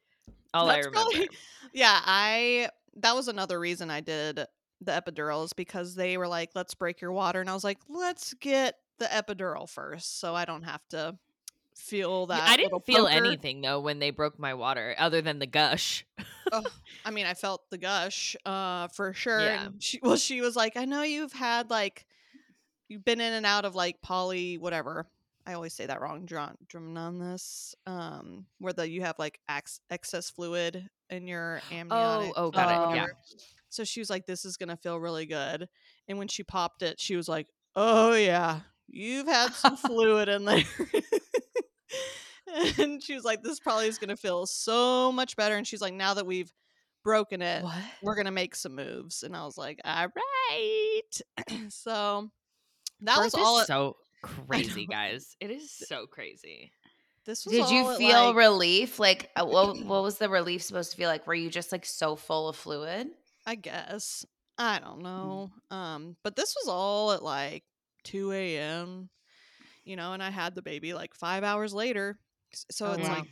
all 0.55 0.67
That's 0.67 0.87
I 0.87 0.89
remember. 0.89 1.11
probably- 1.11 1.29
yeah, 1.73 2.01
I 2.05 2.71
that 2.97 3.15
was 3.15 3.29
another 3.29 3.61
reason 3.61 3.91
I 3.91 4.01
did 4.01 4.47
the 4.81 4.93
epidurals 4.93 5.55
because 5.55 5.95
they 5.95 6.17
were 6.17 6.29
like, 6.29 6.51
let's 6.55 6.75
break 6.75 7.01
your 7.01 7.13
water. 7.13 7.41
And 7.41 7.49
I 7.49 7.55
was 7.55 7.65
like, 7.65 7.79
let's 7.89 8.35
get 8.35 8.77
the 8.99 9.07
epidural 9.07 9.69
first 9.69 10.21
so 10.21 10.35
I 10.35 10.45
don't 10.45 10.63
have 10.63 10.87
to 10.91 11.17
feel 11.75 12.27
that. 12.27 12.49
I 12.49 12.57
didn't 12.57 12.85
feel 12.87 13.07
poker. 13.07 13.11
anything 13.11 13.61
though 13.61 13.81
when 13.81 13.99
they 13.99 14.11
broke 14.11 14.39
my 14.39 14.55
water 14.55 14.95
other 14.99 15.21
than 15.21 15.39
the 15.39 15.47
gush. 15.47 16.07
Ugh, 16.53 16.67
I 17.05 17.11
mean, 17.11 17.27
I 17.27 17.35
felt 17.35 17.69
the 17.71 17.79
gush, 17.79 18.37
uh, 18.47 18.89
for 18.89 19.13
sure. 19.13 19.41
Yeah. 19.41 19.69
She, 19.79 20.01
well, 20.03 20.17
she 20.17 20.41
was 20.41 20.57
like, 20.57 20.77
I 20.77 20.85
know 20.85 21.03
you've 21.03 21.33
had 21.33 21.71
like, 21.71 22.07
you've 22.89 23.05
been 23.05 23.21
in 23.21 23.33
and 23.33 23.47
out 23.47 23.65
of 23.65 23.75
like 23.75 24.01
poly, 24.01 24.59
whatever. 24.59 25.07
I 25.47 25.53
always 25.53 25.75
say 25.75 25.87
that 25.87 26.01
wrong. 26.01 26.25
Drum 26.27 26.57
Drumnus, 26.67 27.75
um, 27.87 28.47
where 28.59 28.73
the 28.73 28.89
you 28.89 29.03
have 29.03 29.17
like 29.19 29.39
ex- 29.49 29.81
excess 29.91 30.31
fluid 30.31 30.89
in 31.11 31.27
your 31.29 31.61
amniotic. 31.71 32.33
oh, 32.37 32.47
oh, 32.47 32.51
got 32.51 32.93
it, 32.93 32.97
yeah. 32.97 33.07
So 33.69 33.85
she 33.85 34.01
was 34.01 34.11
like, 34.11 34.27
"This 34.27 34.45
is 34.45 34.57
gonna 34.57 34.77
feel 34.77 34.99
really 34.99 35.27
good." 35.27 35.69
And 36.09 36.19
when 36.19 36.29
she 36.29 36.43
popped 36.43 36.83
it, 36.83 36.99
she 37.01 37.15
was 37.17 37.29
like, 37.29 37.47
"Oh 37.77 38.15
yeah, 38.15 38.61
you've 38.89 39.27
had 39.29 39.53
some 39.53 39.77
fluid 39.87 40.29
in 40.29 40.45
there." 40.45 40.65
and 42.79 43.03
she 43.03 43.15
was 43.15 43.25
like, 43.25 43.43
"This 43.43 43.61
probably 43.61 43.87
is 43.87 43.99
gonna 43.99 44.17
feel 44.17 44.47
so 44.47 45.13
much 45.13 45.37
better." 45.37 45.57
And 45.57 45.67
she's 45.67 45.81
like, 45.81 45.95
"Now 45.95 46.15
that 46.15 46.27
we've 46.27 46.53
broken 47.05 47.43
it, 47.43 47.63
What? 47.65 47.75
we're 48.03 48.17
gonna 48.17 48.31
make 48.31 48.55
some 48.55 48.75
moves." 48.75 49.23
And 49.23 49.37
I 49.37 49.45
was 49.45 49.57
like, 49.59 49.81
"All 49.85 50.07
right." 50.51 51.03
so 51.71 52.31
that 53.03 53.19
was 53.19 53.33
Birth 53.33 53.41
is 53.41 53.47
all. 53.47 53.59
it- 53.61 53.67
so 53.67 53.97
crazy, 54.23 54.87
guys. 54.87 55.37
It 55.41 55.51
is 55.51 55.71
so 55.71 56.07
crazy. 56.07 56.73
this 57.25 57.45
was 57.45 57.53
Did 57.55 57.71
you 57.71 57.97
feel 57.97 58.27
like- 58.29 58.37
relief? 58.37 58.99
Like, 58.99 59.31
uh, 59.37 59.45
what, 59.47 59.79
what 59.85 60.03
was 60.03 60.19
the 60.19 60.29
relief 60.29 60.63
supposed 60.63 60.93
to 60.93 60.97
feel 60.97 61.09
like? 61.09 61.27
Were 61.27 61.35
you 61.35 61.51
just 61.51 61.73
like 61.73 61.85
so 61.85 62.17
full 62.17 62.49
of 62.49 62.57
fluid? 62.57 63.09
I 63.47 63.55
guess. 63.55 64.25
I 64.59 64.79
don't 64.79 65.03
know. 65.03 65.51
Um, 65.71 66.17
but 66.25 66.35
this 66.37 66.55
was 66.59 66.69
all 66.69 67.13
at 67.13 67.23
like 67.23 67.65
2 68.05 68.33
a.m. 68.33 69.09
You 69.85 69.97
know, 69.97 70.13
and 70.15 70.23
I 70.23 70.31
had 70.31 70.55
the 70.55 70.63
baby 70.63 70.95
like 70.95 71.15
five 71.15 71.45
hours 71.45 71.73
later. 71.75 72.19
So 72.71 72.87
Oh, 72.87 72.93
it's 72.93 73.09
wow. 73.09 73.17
like, 73.17 73.29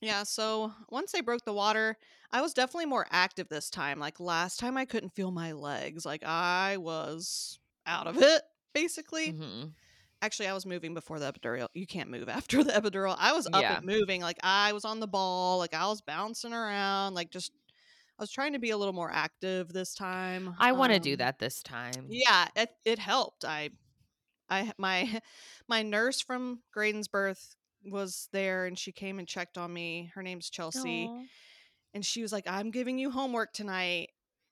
yeah. 0.00 0.22
So 0.22 0.72
once 0.90 1.12
they 1.12 1.20
broke 1.22 1.44
the 1.44 1.52
water, 1.52 1.96
I 2.32 2.40
was 2.40 2.54
definitely 2.54 2.86
more 2.86 3.06
active 3.10 3.48
this 3.48 3.68
time. 3.68 3.98
Like 3.98 4.20
last 4.20 4.60
time, 4.60 4.76
I 4.76 4.84
couldn't 4.84 5.14
feel 5.14 5.30
my 5.30 5.52
legs. 5.52 6.06
Like 6.06 6.22
I 6.24 6.76
was 6.76 7.58
out 7.86 8.06
of 8.06 8.16
it, 8.22 8.42
basically. 8.74 9.32
Mhm. 9.32 9.72
Actually, 10.20 10.48
I 10.48 10.52
was 10.54 10.66
moving 10.66 10.94
before 10.94 11.18
the 11.20 11.32
epidural. 11.32 11.68
You 11.74 11.86
can't 11.86 12.10
move 12.10 12.28
after 12.28 12.64
the 12.64 12.72
epidural. 12.72 13.14
I 13.18 13.32
was 13.32 13.46
up 13.52 13.62
Yeah. 13.62 13.76
and 13.76 13.86
moving. 13.86 14.20
Like 14.20 14.38
I 14.42 14.72
was 14.72 14.84
on 14.84 15.00
the 15.00 15.06
ball. 15.06 15.58
Like 15.58 15.74
I 15.74 15.86
was 15.86 16.00
bouncing 16.00 16.52
around. 16.52 17.14
Like 17.14 17.30
just, 17.30 17.52
I 18.18 18.22
was 18.22 18.30
trying 18.32 18.54
to 18.54 18.58
be 18.58 18.70
a 18.70 18.76
little 18.76 18.92
more 18.94 19.10
active 19.12 19.72
this 19.72 19.94
time. 19.94 20.54
I 20.58 20.72
want 20.72 20.92
to 20.92 20.98
do 20.98 21.12
Um, 21.12 21.18
that 21.18 21.38
this 21.38 21.62
time. 21.62 22.06
Yeah, 22.08 22.48
it, 22.56 22.70
it 22.84 22.98
helped. 22.98 23.44
I, 23.44 23.70
I 24.50 24.72
my 24.78 25.20
my 25.68 25.82
nurse 25.82 26.20
from 26.20 26.60
Graydon's 26.72 27.06
birth 27.08 27.54
was 27.84 28.28
there, 28.32 28.66
and 28.66 28.76
she 28.76 28.90
came 28.90 29.20
and 29.20 29.28
checked 29.28 29.56
on 29.56 29.72
me. 29.72 30.10
Her 30.14 30.22
name's 30.24 30.50
Chelsea, 30.50 31.06
Aw. 31.08 31.22
and 31.94 32.04
she 32.04 32.22
was 32.22 32.32
like, 32.32 32.48
"I'm 32.48 32.72
giving 32.72 32.98
you 32.98 33.10
homework 33.12 33.52
tonight." 33.52 34.08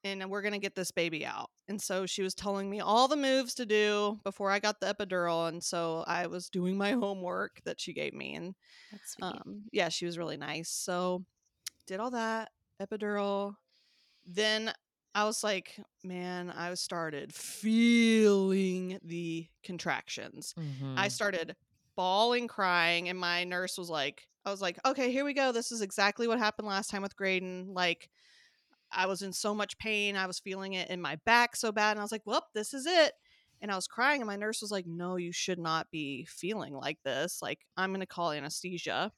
And 0.06 0.30
we're 0.30 0.42
gonna 0.42 0.58
get 0.58 0.74
this 0.74 0.90
baby 0.90 1.24
out. 1.26 1.50
And 1.68 1.80
so 1.80 2.06
she 2.06 2.22
was 2.22 2.34
telling 2.34 2.70
me 2.70 2.80
all 2.80 3.08
the 3.08 3.16
moves 3.16 3.54
to 3.54 3.66
do 3.66 4.18
before 4.24 4.50
I 4.50 4.58
got 4.60 4.80
the 4.80 4.94
epidural. 4.94 5.48
And 5.48 5.62
so 5.62 6.04
I 6.06 6.26
was 6.26 6.48
doing 6.48 6.76
my 6.76 6.92
homework 6.92 7.60
that 7.64 7.80
she 7.80 7.92
gave 7.92 8.14
me. 8.14 8.34
And 8.34 8.54
um, 9.22 9.64
yeah, 9.72 9.88
she 9.88 10.06
was 10.06 10.18
really 10.18 10.36
nice. 10.36 10.70
So 10.70 11.24
did 11.86 12.00
all 12.00 12.10
that 12.12 12.50
epidural. 12.80 13.54
Then 14.26 14.72
I 15.14 15.24
was 15.24 15.42
like, 15.42 15.76
man, 16.04 16.50
I 16.50 16.74
started 16.74 17.32
feeling 17.34 18.98
the 19.02 19.48
contractions. 19.64 20.54
I 20.96 21.08
Mhm. 21.08 21.10
started 21.10 21.56
bawling, 21.96 22.48
crying, 22.48 23.08
and 23.08 23.18
my 23.18 23.44
nurse 23.44 23.78
was 23.78 23.88
like, 23.90 24.28
I 24.44 24.50
was 24.50 24.60
like, 24.60 24.78
okay, 24.86 25.10
here 25.10 25.24
we 25.24 25.34
go. 25.34 25.52
This 25.52 25.72
is 25.72 25.80
exactly 25.82 26.28
what 26.28 26.38
happened 26.38 26.68
last 26.68 26.90
time 26.90 27.02
with 27.02 27.16
Graydon. 27.16 27.72
Like, 27.74 28.10
I 28.92 29.06
was 29.06 29.22
in 29.22 29.32
so 29.32 29.54
much 29.54 29.78
pain. 29.78 30.16
I 30.16 30.26
was 30.26 30.38
feeling 30.38 30.74
it 30.74 30.90
in 30.90 31.00
my 31.00 31.16
back 31.24 31.56
so 31.56 31.72
bad. 31.72 31.92
And 31.92 32.00
I 32.00 32.04
was 32.04 32.12
like, 32.12 32.22
well, 32.24 32.46
this 32.54 32.72
is 32.74 32.86
it. 32.86 33.12
And 33.60 33.72
I 33.72 33.74
was 33.76 33.86
crying, 33.86 34.20
and 34.20 34.28
my 34.28 34.36
nurse 34.36 34.60
was 34.60 34.70
like, 34.70 34.86
no, 34.86 35.16
you 35.16 35.32
should 35.32 35.58
not 35.58 35.90
be 35.90 36.26
feeling 36.26 36.74
like 36.74 36.98
this. 37.04 37.40
Like, 37.40 37.60
I'm 37.76 37.90
going 37.90 38.00
to 38.00 38.06
call 38.06 38.32
anesthesia. 38.32 39.12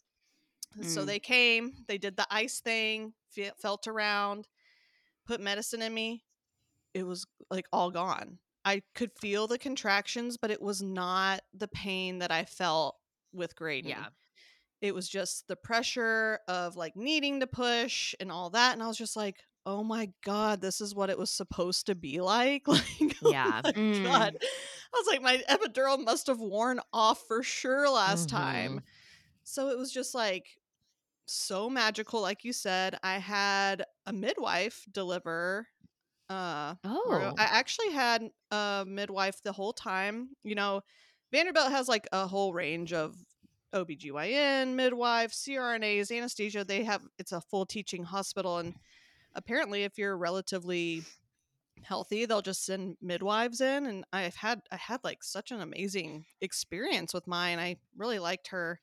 So 0.82 1.02
Mm. 1.02 1.06
they 1.06 1.18
came, 1.18 1.72
they 1.88 1.98
did 1.98 2.16
the 2.16 2.26
ice 2.30 2.60
thing, 2.60 3.14
fe- 3.30 3.50
felt 3.60 3.86
around, 3.88 4.46
put 5.26 5.40
medicine 5.40 5.82
in 5.82 5.92
me. 5.92 6.24
It 6.94 7.04
was 7.04 7.26
like 7.50 7.66
all 7.72 7.90
gone. 7.90 8.38
I 8.64 8.82
could 8.94 9.10
feel 9.18 9.46
the 9.46 9.58
contractions, 9.58 10.36
but 10.36 10.50
it 10.50 10.60
was 10.62 10.82
not 10.82 11.40
the 11.54 11.68
pain 11.68 12.18
that 12.18 12.30
I 12.30 12.44
felt 12.44 12.96
with 13.32 13.56
Graydon 13.56 13.90
Yeah. 13.90 14.06
it 14.80 14.94
was 14.94 15.08
just 15.08 15.48
the 15.48 15.56
pressure 15.56 16.38
of 16.48 16.76
like 16.76 16.94
needing 16.96 17.40
to 17.40 17.46
push 17.46 18.14
and 18.20 18.30
all 18.30 18.50
that 18.50 18.72
and 18.72 18.82
i 18.82 18.86
was 18.86 18.96
just 18.96 19.16
like 19.16 19.36
oh 19.68 19.84
my 19.84 20.08
god 20.24 20.60
this 20.62 20.80
is 20.80 20.94
what 20.94 21.10
it 21.10 21.18
was 21.18 21.30
supposed 21.30 21.84
to 21.86 21.94
be 21.94 22.20
like 22.22 22.66
like 22.68 23.16
oh 23.22 23.30
Yeah. 23.30 23.60
my 23.62 23.72
Mm. 23.72 24.02
god 24.04 24.36
i 24.40 24.96
was 24.98 25.06
like 25.06 25.20
my 25.20 25.42
epidural 25.48 26.02
must 26.02 26.26
have 26.28 26.40
worn 26.40 26.80
off 26.92 27.22
for 27.28 27.42
sure 27.42 27.88
last 27.90 28.28
time 28.30 28.80
so 29.44 29.68
it 29.68 29.76
was 29.78 29.92
just 29.92 30.14
like 30.14 30.46
so 31.26 31.68
magical 31.68 32.22
like 32.22 32.44
you 32.44 32.54
said 32.54 32.96
i 33.02 33.18
had 33.18 33.84
a 34.06 34.12
midwife 34.12 34.84
deliver 34.90 35.66
uh 36.30 36.74
Oh. 36.84 37.34
I 37.38 37.44
actually 37.44 37.90
had 37.92 38.22
a 38.50 38.84
midwife 38.86 39.42
the 39.42 39.52
whole 39.52 39.72
time. 39.72 40.28
You 40.44 40.54
know, 40.54 40.82
Vanderbilt 41.32 41.70
has 41.70 41.88
like 41.88 42.06
a 42.12 42.26
whole 42.26 42.52
range 42.52 42.92
of 42.92 43.16
OBGYN, 43.74 44.74
midwives, 44.74 45.42
CRNAs, 45.42 46.14
anesthesia. 46.14 46.64
They 46.64 46.84
have 46.84 47.02
it's 47.18 47.32
a 47.32 47.40
full 47.40 47.64
teaching 47.66 48.04
hospital 48.04 48.58
and 48.58 48.74
apparently 49.38 49.84
if 49.84 49.98
you're 49.98 50.18
relatively 50.18 51.02
healthy, 51.82 52.26
they'll 52.26 52.42
just 52.42 52.64
send 52.66 52.96
midwives 53.00 53.60
in 53.60 53.86
and 53.86 54.04
I've 54.12 54.36
had 54.36 54.62
I 54.72 54.76
had 54.76 55.04
like 55.04 55.22
such 55.24 55.52
an 55.52 55.60
amazing 55.60 56.26
experience 56.40 57.14
with 57.14 57.26
mine. 57.26 57.58
I 57.58 57.76
really 57.96 58.18
liked 58.18 58.48
her. 58.48 58.80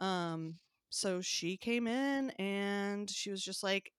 Um 0.00 0.58
so 0.90 1.20
she 1.22 1.56
came 1.56 1.86
in 1.86 2.30
and 2.32 3.10
she 3.10 3.30
was 3.30 3.44
just 3.44 3.62
like 3.62 3.92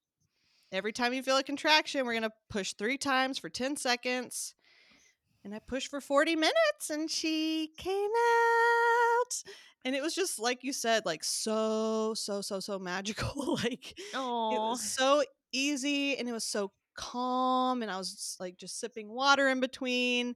every 0.72 0.94
time 0.94 1.14
you 1.14 1.24
feel 1.24 1.38
a 1.38 1.44
contraction, 1.44 2.06
we're 2.06 2.14
going 2.14 2.24
to 2.24 2.32
push 2.50 2.74
3 2.74 2.98
times 2.98 3.38
for 3.40 3.50
10 3.50 3.78
seconds. 3.78 4.56
And 5.44 5.54
I 5.54 5.60
pushed 5.60 5.90
for 5.90 6.02
40 6.02 6.36
minutes 6.36 6.90
and 6.90 7.10
she 7.12 7.72
came 7.78 8.12
out. 8.12 9.44
And 9.86 9.96
it 9.96 10.02
was 10.02 10.16
just 10.16 10.40
like 10.40 10.64
you 10.64 10.74
said, 10.74 11.06
like 11.06 11.24
so, 11.24 12.14
so, 12.16 12.42
so, 12.42 12.60
so 12.60 12.80
magical. 12.80 13.56
like 13.64 14.00
it 14.00 14.06
Oh. 14.14 14.70
was 14.70 14.82
so 14.82 15.24
easy 15.54 16.18
and 16.18 16.28
it 16.28 16.34
was 16.34 16.44
so 16.44 16.72
calm. 16.96 17.82
And 17.82 17.92
I 17.92 17.98
was 17.98 18.12
just, 18.12 18.40
like 18.40 18.58
just 18.58 18.80
sipping 18.80 19.10
water 19.10 19.48
in 19.50 19.60
between. 19.60 20.36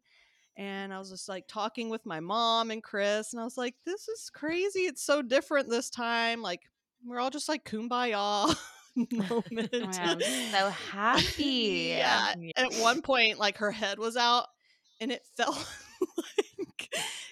And 0.56 0.94
I 0.94 1.00
was 1.00 1.10
just 1.10 1.30
like 1.30 1.48
talking 1.48 1.90
with 1.90 2.06
my 2.06 2.20
mom 2.20 2.72
and 2.72 2.82
Chris. 2.82 3.34
And 3.34 3.42
I 3.42 3.44
was 3.44 3.58
like, 3.58 3.76
this 3.86 4.08
is 4.08 4.30
crazy. 4.34 4.82
It's 4.82 5.04
so 5.04 5.22
different 5.22 5.70
this 5.70 5.90
time. 5.90 6.42
Like 6.42 6.62
we're 7.06 7.20
all 7.20 7.30
just 7.30 7.50
like 7.50 7.64
kumbaya 7.64 8.56
moment. 9.12 9.70
I'm 9.74 10.22
so 10.22 10.70
happy. 10.92 11.96
yeah. 11.98 12.34
Um, 12.34 12.42
yeah. 12.44 12.52
At 12.56 12.74
one 12.76 13.02
point, 13.02 13.38
like 13.38 13.58
her 13.58 13.72
head 13.72 14.00
was 14.00 14.18
out, 14.18 14.48
and 15.00 15.12
it 15.12 15.24
felt 15.36 15.56
like 16.18 16.90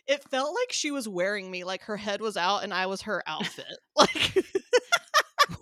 it 0.07 0.23
felt 0.29 0.55
like 0.55 0.71
she 0.71 0.91
was 0.91 1.07
wearing 1.07 1.49
me. 1.49 1.63
Like 1.63 1.81
her 1.83 1.97
head 1.97 2.21
was 2.21 2.37
out, 2.37 2.63
and 2.63 2.73
I 2.73 2.85
was 2.85 3.03
her 3.03 3.23
outfit. 3.25 3.65
like 3.95 4.45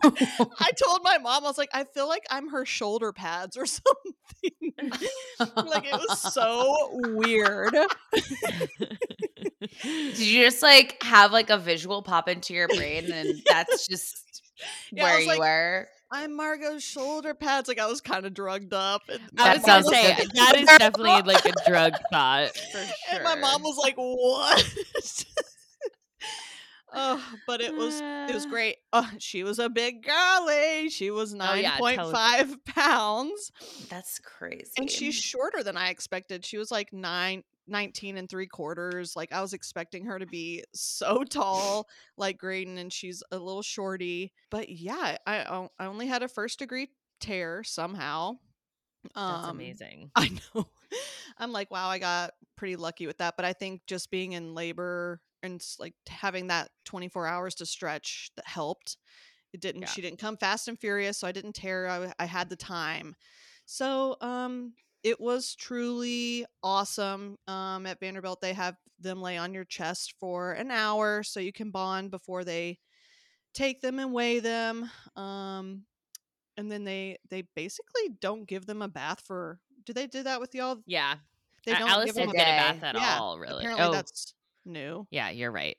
I 0.03 0.71
told 0.85 1.01
my 1.03 1.17
mom, 1.17 1.43
I 1.43 1.47
was 1.47 1.57
like, 1.57 1.69
I 1.73 1.83
feel 1.85 2.07
like 2.07 2.23
I'm 2.29 2.49
her 2.49 2.65
shoulder 2.65 3.11
pads 3.13 3.57
or 3.57 3.65
something. 3.67 4.73
like 5.67 5.85
it 5.85 5.93
was 5.93 6.33
so 6.33 6.89
weird. 7.13 7.73
Did 9.81 10.19
you 10.19 10.43
just 10.43 10.61
like 10.61 11.01
have 11.03 11.31
like 11.31 11.49
a 11.49 11.57
visual 11.57 12.01
pop 12.01 12.27
into 12.27 12.53
your 12.53 12.67
brain 12.67 13.11
and 13.11 13.41
that's 13.47 13.87
just 13.87 14.41
Yeah, 14.91 15.03
where 15.03 15.19
you 15.19 15.27
like, 15.27 15.39
were? 15.39 15.87
I'm 16.11 16.35
Margot's 16.35 16.83
shoulder 16.83 17.33
pads. 17.33 17.67
Like 17.67 17.79
I 17.79 17.87
was 17.87 17.99
kind 18.01 18.25
of 18.25 18.33
drugged 18.35 18.73
up. 18.73 19.01
And 19.09 19.19
I 19.37 19.43
That 19.45 19.55
was 19.57 19.65
sounds 19.65 19.89
say 19.89 20.15
good. 20.15 20.31
that 20.35 20.55
is 20.57 20.67
definitely 20.77 21.21
like 21.33 21.45
a 21.45 21.53
drug 21.67 21.93
thought 22.11 22.55
for 22.55 22.77
sure. 22.77 22.93
And 23.11 23.23
my 23.23 23.35
mom 23.35 23.63
was 23.63 23.77
like, 23.77 23.95
"What?" 23.95 24.63
Oh, 26.93 27.23
but 27.47 27.61
it 27.61 27.75
was 27.75 27.99
it 28.01 28.33
was 28.33 28.45
great. 28.49 28.77
Oh, 28.93 29.09
she 29.17 29.43
was 29.43 29.59
a 29.59 29.69
big 29.69 30.03
girly. 30.05 30.89
She 30.89 31.11
was 31.11 31.33
Oh, 31.33 31.37
nine 31.37 31.65
point 31.77 31.99
five 32.11 32.55
pounds, 32.65 33.51
That's 33.89 34.19
crazy. 34.19 34.71
and 34.77 34.89
she's 34.89 35.15
shorter 35.15 35.63
than 35.63 35.77
I 35.77 35.89
expected. 35.89 36.45
She 36.45 36.57
was 36.57 36.71
like 36.71 36.93
nine. 36.93 37.43
19 37.65 38.17
and 38.17 38.27
three 38.27 38.45
quarters 38.45 39.15
like 39.15 39.31
i 39.31 39.39
was 39.39 39.53
expecting 39.53 40.03
her 40.03 40.19
to 40.19 40.25
be 40.25 40.61
so 40.73 41.23
tall 41.29 41.87
like 42.17 42.37
graydon 42.37 42.77
and 42.77 42.91
she's 42.91 43.23
a 43.31 43.37
little 43.37 43.61
shorty 43.61 44.33
but 44.51 44.67
yeah 44.67 45.15
I 45.25 45.67
I 45.79 45.85
only 45.85 46.07
had 46.07 46.23
a 46.23 46.27
first 46.27 46.59
degree 46.59 46.89
tear 47.21 47.63
somehow 47.63 48.33
That's 49.15 49.15
Um, 49.45 49.51
amazing. 49.51 50.11
I 50.17 50.27
know. 50.53 50.67
I'm 51.37 51.53
like, 51.53 51.71
wow, 51.71 51.87
I 51.87 51.99
got 51.99 52.31
pretty 52.57 52.75
lucky 52.75 53.07
with 53.07 53.19
that. 53.19 53.35
But 53.37 53.45
I 53.45 53.53
think 53.53 53.81
just 53.87 54.11
being 54.11 54.33
in 54.33 54.53
labor 54.53 55.21
and 55.43 55.63
like 55.79 55.93
having 56.07 56.47
that 56.47 56.69
24 56.85 57.27
hours 57.27 57.55
to 57.55 57.65
stretch 57.65 58.31
that 58.35 58.47
helped. 58.47 58.97
It 59.53 59.61
didn't. 59.61 59.81
Yeah. 59.81 59.87
She 59.89 60.01
didn't 60.01 60.19
come 60.19 60.37
fast 60.37 60.67
and 60.67 60.79
furious, 60.79 61.19
so 61.19 61.27
I 61.27 61.31
didn't 61.31 61.53
tear. 61.53 61.87
I, 61.87 62.11
I 62.17 62.25
had 62.25 62.49
the 62.49 62.55
time. 62.55 63.15
So, 63.65 64.17
um, 64.19 64.73
it 65.03 65.19
was 65.19 65.53
truly 65.55 66.45
awesome. 66.63 67.37
Um, 67.47 67.85
at 67.85 67.99
Vanderbilt, 67.99 68.41
they 68.41 68.53
have 68.53 68.77
them 68.99 69.21
lay 69.21 69.37
on 69.37 69.53
your 69.53 69.65
chest 69.65 70.15
for 70.19 70.53
an 70.53 70.71
hour 70.71 71.23
so 71.23 71.39
you 71.41 71.51
can 71.51 71.71
bond 71.71 72.09
before 72.09 72.43
they 72.45 72.79
take 73.53 73.81
them 73.81 73.99
and 73.99 74.13
weigh 74.13 74.39
them. 74.39 74.89
Um, 75.15 75.83
and 76.57 76.71
then 76.71 76.83
they 76.83 77.17
they 77.29 77.43
basically 77.55 78.09
don't 78.21 78.47
give 78.47 78.65
them 78.65 78.81
a 78.81 78.87
bath 78.87 79.21
for. 79.25 79.59
Do 79.85 79.91
they 79.93 80.07
do 80.07 80.23
that 80.23 80.39
with 80.39 80.55
y'all? 80.55 80.77
Yeah. 80.85 81.15
They 81.65 81.73
don't 81.73 81.89
Alice 81.89 82.07
give 82.07 82.15
them 82.15 82.29
a 82.29 82.33
get 82.33 82.41
a 82.41 82.73
bath 82.73 82.83
at 82.83 82.95
Yeah, 82.95 83.17
all, 83.19 83.39
really. 83.39 83.63
Apparently, 83.65 83.85
oh, 83.85 83.91
that's 83.91 84.33
new. 84.65 85.07
yeah, 85.11 85.29
you're 85.29 85.51
right. 85.51 85.77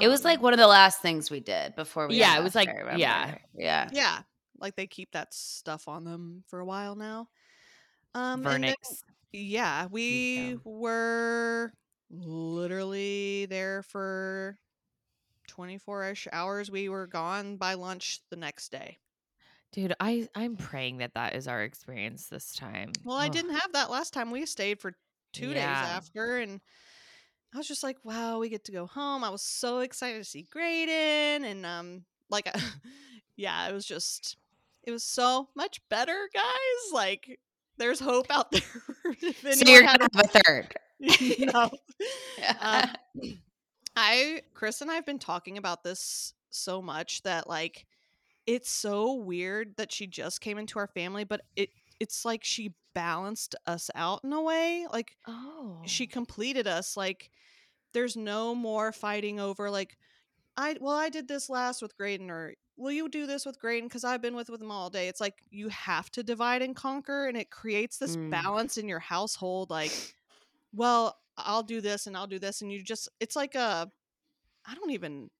It 0.00 0.08
was 0.08 0.20
Um, 0.20 0.24
like 0.30 0.42
one 0.42 0.52
of 0.52 0.58
the 0.58 0.66
last 0.66 1.00
things 1.00 1.30
we 1.30 1.40
did 1.40 1.74
before 1.76 2.08
we. 2.08 2.16
Yeah, 2.16 2.38
it 2.38 2.42
was 2.42 2.54
like- 2.54 2.68
yeah. 2.96 3.36
yeah. 3.54 3.88
yeah, 3.92 4.22
like 4.58 4.74
they 4.76 4.86
keep 4.86 5.12
that 5.12 5.32
stuff 5.34 5.86
on 5.88 6.04
them 6.04 6.42
for 6.48 6.60
a 6.60 6.64
while 6.64 6.96
now. 6.96 7.28
Um, 8.14 8.42
Vernix. 8.42 8.74
yeah, 9.32 9.86
we 9.90 10.54
go. 10.54 10.60
were 10.64 11.72
literally 12.10 13.46
there 13.46 13.82
for 13.82 14.58
24ish 15.48 16.26
hours. 16.32 16.70
We 16.70 16.88
were 16.88 17.06
gone 17.06 17.56
by 17.56 17.74
lunch 17.74 18.20
the 18.30 18.36
next 18.36 18.70
day. 18.72 18.98
Dude, 19.72 19.94
I 20.00 20.28
I'm 20.34 20.56
praying 20.56 20.98
that 20.98 21.14
that 21.14 21.34
is 21.34 21.46
our 21.48 21.62
experience 21.62 22.26
this 22.26 22.54
time. 22.54 22.92
Well, 23.04 23.16
I 23.18 23.28
didn't 23.28 23.54
have 23.54 23.72
that 23.72 23.90
last 23.90 24.12
time. 24.14 24.30
We 24.30 24.46
stayed 24.46 24.80
for 24.80 24.92
two 25.32 25.52
days 25.52 25.62
after, 25.64 26.38
and 26.38 26.60
I 27.56 27.58
was 27.58 27.66
just 27.66 27.82
like, 27.82 27.96
"Wow, 28.04 28.38
we 28.38 28.50
get 28.50 28.64
to 28.66 28.72
go 28.72 28.86
home." 28.86 29.24
I 29.24 29.30
was 29.30 29.40
so 29.40 29.78
excited 29.78 30.18
to 30.18 30.24
see 30.24 30.46
Graydon, 30.50 31.42
and 31.42 31.64
um, 31.64 32.04
like, 32.28 32.54
yeah, 33.36 33.66
it 33.66 33.72
was 33.72 33.86
just, 33.86 34.36
it 34.84 34.90
was 34.90 35.02
so 35.02 35.48
much 35.56 35.80
better, 35.88 36.28
guys. 36.34 36.92
Like, 36.92 37.40
there's 37.78 37.98
hope 37.98 38.26
out 38.28 38.50
there. 38.52 39.54
So 39.54 39.70
you're 39.72 39.84
gonna 39.84 40.06
have 40.12 40.22
a 40.22 40.28
third. 40.28 40.74
no. 41.54 41.70
Uh, 42.60 42.86
I 43.96 44.42
Chris 44.52 44.82
and 44.82 44.90
I 44.90 44.94
have 44.96 45.06
been 45.06 45.18
talking 45.18 45.56
about 45.56 45.82
this 45.82 46.34
so 46.50 46.82
much 46.82 47.22
that 47.22 47.48
like 47.48 47.86
it's 48.46 48.70
so 48.70 49.14
weird 49.14 49.78
that 49.78 49.90
she 49.90 50.06
just 50.06 50.42
came 50.42 50.58
into 50.58 50.78
our 50.78 50.88
family, 50.88 51.24
but 51.24 51.40
it 51.56 51.70
it's 52.00 52.24
like 52.24 52.44
she 52.44 52.74
balanced 52.94 53.54
us 53.66 53.90
out 53.94 54.20
in 54.24 54.32
a 54.32 54.42
way. 54.42 54.86
Like 54.92 55.16
Oh. 55.26 55.82
she 55.86 56.06
completed 56.06 56.66
us. 56.66 56.96
Like 56.96 57.30
there's 57.92 58.16
no 58.16 58.54
more 58.54 58.92
fighting 58.92 59.40
over 59.40 59.70
like 59.70 59.96
I 60.56 60.76
well 60.80 60.96
I 60.96 61.08
did 61.10 61.28
this 61.28 61.50
last 61.50 61.82
with 61.82 61.96
Graydon 61.96 62.30
or 62.30 62.54
will 62.76 62.92
you 62.92 63.08
do 63.08 63.26
this 63.26 63.46
with 63.46 63.58
Graydon 63.60 63.88
because 63.88 64.04
I've 64.04 64.22
been 64.22 64.36
with 64.36 64.50
with 64.50 64.62
him 64.62 64.70
all 64.70 64.90
day. 64.90 65.08
It's 65.08 65.20
like 65.20 65.34
you 65.50 65.68
have 65.70 66.10
to 66.12 66.22
divide 66.22 66.62
and 66.62 66.76
conquer, 66.76 67.26
and 67.28 67.36
it 67.36 67.50
creates 67.50 67.98
this 67.98 68.16
Mm. 68.16 68.30
balance 68.30 68.76
in 68.78 68.88
your 68.88 69.00
household. 69.00 69.70
Like, 69.70 69.90
well, 70.72 71.18
I'll 71.38 71.62
do 71.62 71.80
this 71.80 72.06
and 72.06 72.16
I'll 72.16 72.26
do 72.26 72.38
this, 72.38 72.62
and 72.62 72.72
you 72.72 72.82
just 72.82 73.08
it's 73.20 73.36
like 73.36 73.54
a 73.54 73.90
I 74.66 74.74
don't 74.74 74.90
even 74.90 75.30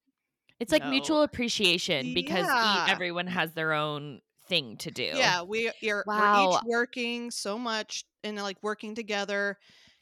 It's 0.61 0.73
like 0.73 0.85
mutual 0.85 1.23
appreciation 1.23 2.15
because 2.15 2.47
Yeah. 2.47 2.87
everyone 2.89 3.27
has 3.27 3.53
their 3.55 3.73
own 3.73 4.21
thing 4.47 4.76
to 4.79 4.91
do. 4.91 5.11
Yeah, 5.15 5.43
we 5.43 5.69
are 5.69 5.73
we're 5.83 6.05
Wow. 6.07 6.50
each 6.50 6.67
working 6.67 7.31
so 7.31 7.59
much 7.59 8.05
and 8.25 8.37
like 8.37 8.62
working 8.62 8.95
together. 8.95 9.59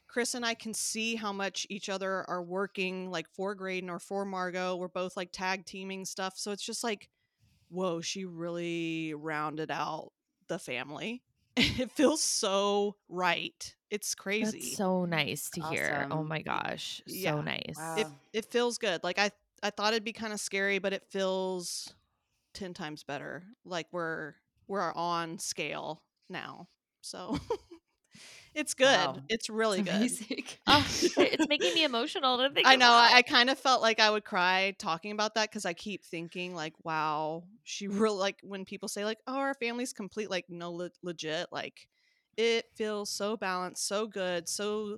Chris 0.07 0.33
and 0.33 0.45
I 0.45 0.53
can 0.53 0.73
see 0.73 1.15
how 1.15 1.33
much 1.33 1.67
each 1.69 1.89
other 1.89 2.23
are 2.29 2.43
working, 2.43 3.09
like 3.09 3.27
for 3.29 3.53
Graydon 3.53 3.89
or 3.89 3.99
for 3.99 4.23
Margot. 4.23 4.77
We're 4.77 4.87
both 4.87 5.17
like 5.17 5.31
tag 5.31 5.65
teaming 5.65 6.05
stuff, 6.05 6.33
so 6.37 6.51
it's 6.51 6.63
just 6.63 6.83
like, 6.83 7.09
whoa, 7.69 8.01
she 8.01 8.25
really 8.25 9.13
rounded 9.13 9.71
out 9.71 10.11
the 10.47 10.59
family. 10.59 11.21
it 11.57 11.91
feels 11.91 12.21
so 12.21 12.95
right. 13.09 13.75
It's 13.89 14.15
crazy. 14.15 14.59
That's 14.59 14.77
so 14.77 15.05
nice 15.05 15.49
to 15.51 15.61
hear. 15.61 16.07
Oh 16.11 16.23
my 16.23 16.41
gosh. 16.41 17.01
Yeah. 17.07 17.31
So 17.31 17.41
nice. 17.41 17.75
Wow. 17.77 17.95
it 17.97 18.07
it 18.33 18.45
feels 18.51 18.77
good. 18.77 19.03
Like 19.03 19.19
I 19.19 19.31
I 19.63 19.69
thought 19.69 19.93
it'd 19.93 20.03
be 20.03 20.13
kind 20.13 20.33
of 20.33 20.39
scary, 20.39 20.79
but 20.79 20.93
it 20.93 21.03
feels 21.09 21.93
ten 22.55 22.73
times 22.73 23.03
better. 23.03 23.43
Like 23.65 23.87
we're 23.91 24.35
we're 24.67 24.93
on 24.93 25.39
scale 25.39 26.03
now. 26.29 26.69
So 27.01 27.37
it's 28.55 28.73
good. 28.73 28.89
Wow. 28.91 29.21
It's 29.29 29.49
really 29.49 29.81
good. 29.83 29.93
Amazing. 29.97 30.45
Oh, 30.67 30.85
it's 31.17 31.47
making 31.47 31.73
me 31.73 31.83
emotional 31.83 32.37
to 32.39 32.49
think 32.49 32.67
I 32.67 32.75
know. 32.75 32.91
I, 32.91 33.17
I 33.17 33.21
kind 33.21 33.49
of 33.49 33.59
felt 33.59 33.81
like 33.81 33.99
I 33.99 34.09
would 34.09 34.25
cry 34.25 34.73
talking 34.79 35.11
about 35.11 35.35
that 35.35 35.49
because 35.49 35.65
I 35.65 35.73
keep 35.73 36.03
thinking 36.03 36.55
like, 36.55 36.73
wow, 36.83 37.43
she 37.63 37.87
really 37.87 38.17
like 38.17 38.39
when 38.43 38.65
people 38.65 38.89
say 38.89 39.05
like, 39.05 39.19
oh, 39.27 39.35
our 39.37 39.53
family's 39.55 39.93
complete. 39.93 40.29
Like, 40.31 40.45
no, 40.49 40.71
le- 40.71 40.89
legit. 41.03 41.47
Like, 41.51 41.87
it 42.37 42.65
feels 42.75 43.09
so 43.11 43.37
balanced, 43.37 43.87
so 43.87 44.07
good, 44.07 44.47
so 44.49 44.97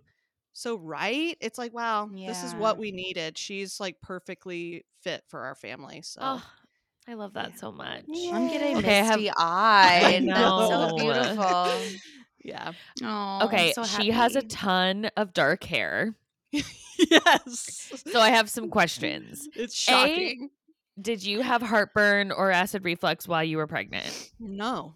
so 0.53 0.75
right. 0.77 1.37
It's 1.41 1.57
like, 1.57 1.73
wow, 1.73 2.11
this 2.25 2.43
is 2.43 2.55
what 2.55 2.77
we 2.79 2.91
needed. 2.91 3.37
She's 3.37 3.79
like 3.79 4.01
perfectly 4.01 4.85
fit 5.01 5.23
for 5.29 5.41
our 5.45 5.55
family. 5.55 6.01
So 6.03 6.21
Oh, 6.21 6.43
I 7.07 7.13
love 7.13 7.33
that 7.33 7.51
Yeah. 7.51 7.55
so 7.57 7.71
much. 7.71 8.03
I'm 8.09 8.47
getting 8.49 8.77
Okay, 8.77 8.99
I 8.99 9.03
have- 9.03 9.19
misty 9.19 9.31
eyed. 9.37 10.03
That's 10.13 10.25
know. 10.25 10.89
so 10.91 10.97
beautiful. 10.97 11.71
yeah, 12.43 12.71
Oh, 13.03 13.45
Okay, 13.45 13.71
so 13.73 13.83
she 13.85 14.11
has 14.11 14.35
a 14.35 14.41
ton 14.41 15.09
of 15.15 15.33
dark 15.33 15.63
hair. 15.63 16.15
yes. 16.51 17.91
So 18.11 18.19
I 18.19 18.29
have 18.29 18.49
some 18.49 18.69
questions. 18.69 19.47
It's 19.55 19.75
shocking. 19.79 20.49
Did 20.99 21.23
you 21.23 21.41
have 21.41 21.61
heartburn 21.61 22.31
or 22.31 22.51
acid 22.51 22.83
reflux 22.83 23.27
while 23.27 23.43
you 23.43 23.57
were 23.57 23.67
pregnant? 23.67 24.31
no, 24.39 24.93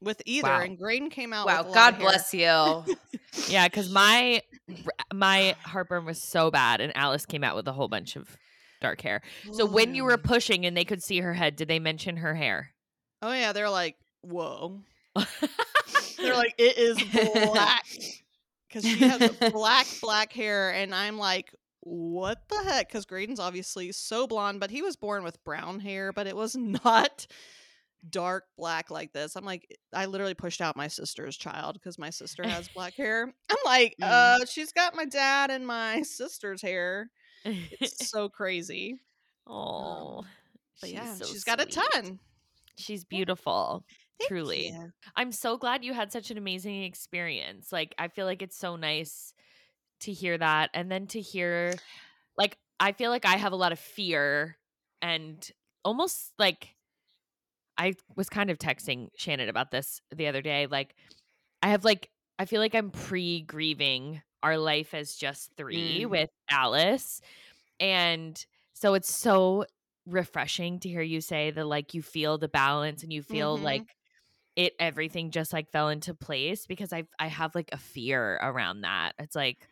with 0.00 0.22
either. 0.24 0.46
Wow. 0.48 0.60
And 0.60 0.78
Graydon 0.78 1.10
came 1.10 1.32
out. 1.32 1.46
Wow, 1.46 1.64
with 1.64 1.74
God 1.74 1.94
of 1.94 2.00
hair. 2.00 2.08
bless 2.10 2.32
you. 2.32 2.96
Yeah, 3.48 3.66
because 3.66 3.90
my 3.90 4.40
my 5.12 5.56
heartburn 5.64 6.04
was 6.04 6.22
so 6.22 6.50
bad, 6.52 6.80
and 6.80 6.96
Alice 6.96 7.26
came 7.26 7.42
out 7.42 7.56
with 7.56 7.66
a 7.66 7.72
whole 7.72 7.88
bunch 7.88 8.14
of 8.16 8.36
dark 8.80 9.00
hair. 9.00 9.22
So 9.52 9.66
when 9.66 9.94
you 9.94 10.04
were 10.04 10.18
pushing 10.18 10.66
and 10.66 10.76
they 10.76 10.84
could 10.84 11.02
see 11.02 11.20
her 11.20 11.34
head, 11.34 11.56
did 11.56 11.68
they 11.68 11.78
mention 11.78 12.16
her 12.18 12.34
hair? 12.34 12.72
oh 13.22 13.32
yeah, 13.32 13.52
they're 13.52 13.70
like, 13.70 13.96
whoa. 14.22 14.80
They're 16.18 16.34
like, 16.34 16.54
it 16.58 16.78
is 16.78 17.02
black. 17.50 17.84
Because 18.68 18.84
she 18.90 18.98
has 19.08 19.30
black, 19.52 19.86
black 20.02 20.32
hair. 20.32 20.70
And 20.74 20.94
I'm 20.94 21.16
like, 21.16 21.54
what 21.80 22.42
the 22.50 22.62
heck? 22.64 22.88
Because 22.88 23.06
Graydon's 23.06 23.38
obviously 23.40 23.92
so 23.92 24.26
blonde, 24.26 24.58
but 24.60 24.70
he 24.70 24.82
was 24.82 24.96
born 24.96 25.22
with 25.24 25.42
brown 25.44 25.78
hair, 25.80 26.12
but 26.12 26.26
it 26.26 26.36
was 26.36 26.56
not 26.56 27.26
dark 28.10 28.44
black 28.58 28.90
like 28.90 29.12
this. 29.12 29.36
I'm 29.36 29.44
like, 29.44 29.78
I 29.94 30.06
literally 30.06 30.34
pushed 30.34 30.60
out 30.60 30.76
my 30.76 30.88
sister's 30.88 31.36
child 31.36 31.74
because 31.74 31.96
my 31.96 32.10
sister 32.10 32.46
has 32.46 32.68
black 32.68 32.94
hair. 32.94 33.32
I'm 33.48 33.56
like, 33.64 33.94
Mm. 34.02 34.08
uh, 34.42 34.44
she's 34.46 34.72
got 34.72 34.96
my 34.96 35.04
dad 35.06 35.50
and 35.50 35.66
my 35.66 36.02
sister's 36.02 36.60
hair. 36.60 37.08
It's 37.80 38.08
so 38.10 38.28
crazy. 38.28 39.00
oh, 39.46 40.24
But 40.80 40.90
she's 40.90 40.94
yeah, 40.94 41.14
so 41.14 41.24
she's 41.24 41.44
got 41.44 41.60
a 41.60 41.66
ton. 41.66 42.18
She's 42.78 43.04
beautiful. 43.04 43.84
Thank 44.18 44.28
Truly. 44.28 44.68
you. 44.68 44.92
I'm 45.14 45.32
so 45.32 45.56
glad 45.56 45.84
you 45.84 45.92
had 45.94 46.12
such 46.12 46.30
an 46.30 46.38
amazing 46.38 46.82
experience. 46.84 47.72
Like, 47.72 47.94
I 47.98 48.08
feel 48.08 48.26
like 48.26 48.42
it's 48.42 48.56
so 48.58 48.76
nice 48.76 49.34
to 50.00 50.12
hear 50.12 50.36
that. 50.38 50.70
And 50.74 50.90
then 50.90 51.06
to 51.08 51.20
hear, 51.20 51.74
like, 52.36 52.58
I 52.80 52.92
feel 52.92 53.10
like 53.10 53.24
I 53.24 53.36
have 53.36 53.52
a 53.52 53.56
lot 53.56 53.72
of 53.72 53.78
fear 53.78 54.56
and 55.02 55.48
almost 55.84 56.32
like 56.38 56.74
I 57.78 57.94
was 58.16 58.28
kind 58.28 58.50
of 58.50 58.58
texting 58.58 59.08
Shannon 59.16 59.48
about 59.48 59.70
this 59.70 60.00
the 60.14 60.26
other 60.28 60.42
day. 60.42 60.66
Like, 60.66 60.94
I 61.62 61.68
have, 61.68 61.84
like, 61.84 62.10
I 62.38 62.44
feel 62.46 62.60
like 62.60 62.74
I'm 62.74 62.90
pre 62.90 63.42
grieving 63.42 64.22
our 64.46 64.58
life 64.58 64.94
as 64.94 65.16
just 65.16 65.52
three 65.56 66.04
Mm. 66.04 66.06
with 66.06 66.30
Alice. 66.50 67.20
And 67.80 68.44
so 68.74 68.94
it's 68.94 69.10
so 69.14 69.66
refreshing 70.06 70.80
to 70.80 70.88
hear 70.88 71.02
you 71.02 71.20
say 71.20 71.50
that, 71.52 71.66
like, 71.66 71.94
you 71.94 72.02
feel 72.02 72.38
the 72.38 72.48
balance 72.48 73.02
and 73.02 73.12
you 73.12 73.22
feel 73.22 73.58
Mhm. 73.58 73.60
like 73.60 73.96
it 74.56 74.74
everything 74.80 75.30
just 75.32 75.52
like 75.52 75.70
fell 75.70 75.88
into 75.90 76.14
place 76.14 76.66
because 76.66 76.92
I 76.92 77.04
I 77.18 77.28
have 77.28 77.54
like 77.54 77.70
a 77.72 77.78
fear 77.78 78.36
around 78.42 78.82
that. 78.82 79.14
It's 79.18 79.36
like, 79.36 79.68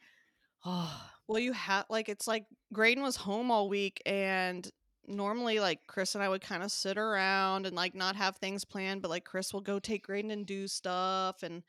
oh, 0.64 1.10
Well, 1.28 1.38
you 1.38 1.52
have 1.52 1.86
like 1.88 2.08
it's 2.08 2.26
like 2.26 2.46
Graydon 2.72 3.02
was 3.02 3.16
home 3.16 3.50
all 3.50 3.68
week, 3.68 4.02
and 4.06 4.68
normally 5.06 5.60
like 5.60 5.86
Chris 5.86 6.14
and 6.14 6.22
I 6.24 6.28
would 6.28 6.40
kind 6.42 6.62
of 6.62 6.70
sit 6.72 6.98
around 6.98 7.66
and 7.66 7.74
like 7.76 7.94
not 7.94 8.16
have 8.16 8.36
things 8.36 8.64
planned, 8.64 9.02
but 9.02 9.10
like 9.10 9.24
Chris 9.24 9.52
will 9.52 9.60
go 9.60 9.78
take 9.78 10.04
Graydon 10.06 10.30
and 10.30 10.46
do 10.46 10.68
stuff, 10.68 11.42
and 11.42 11.62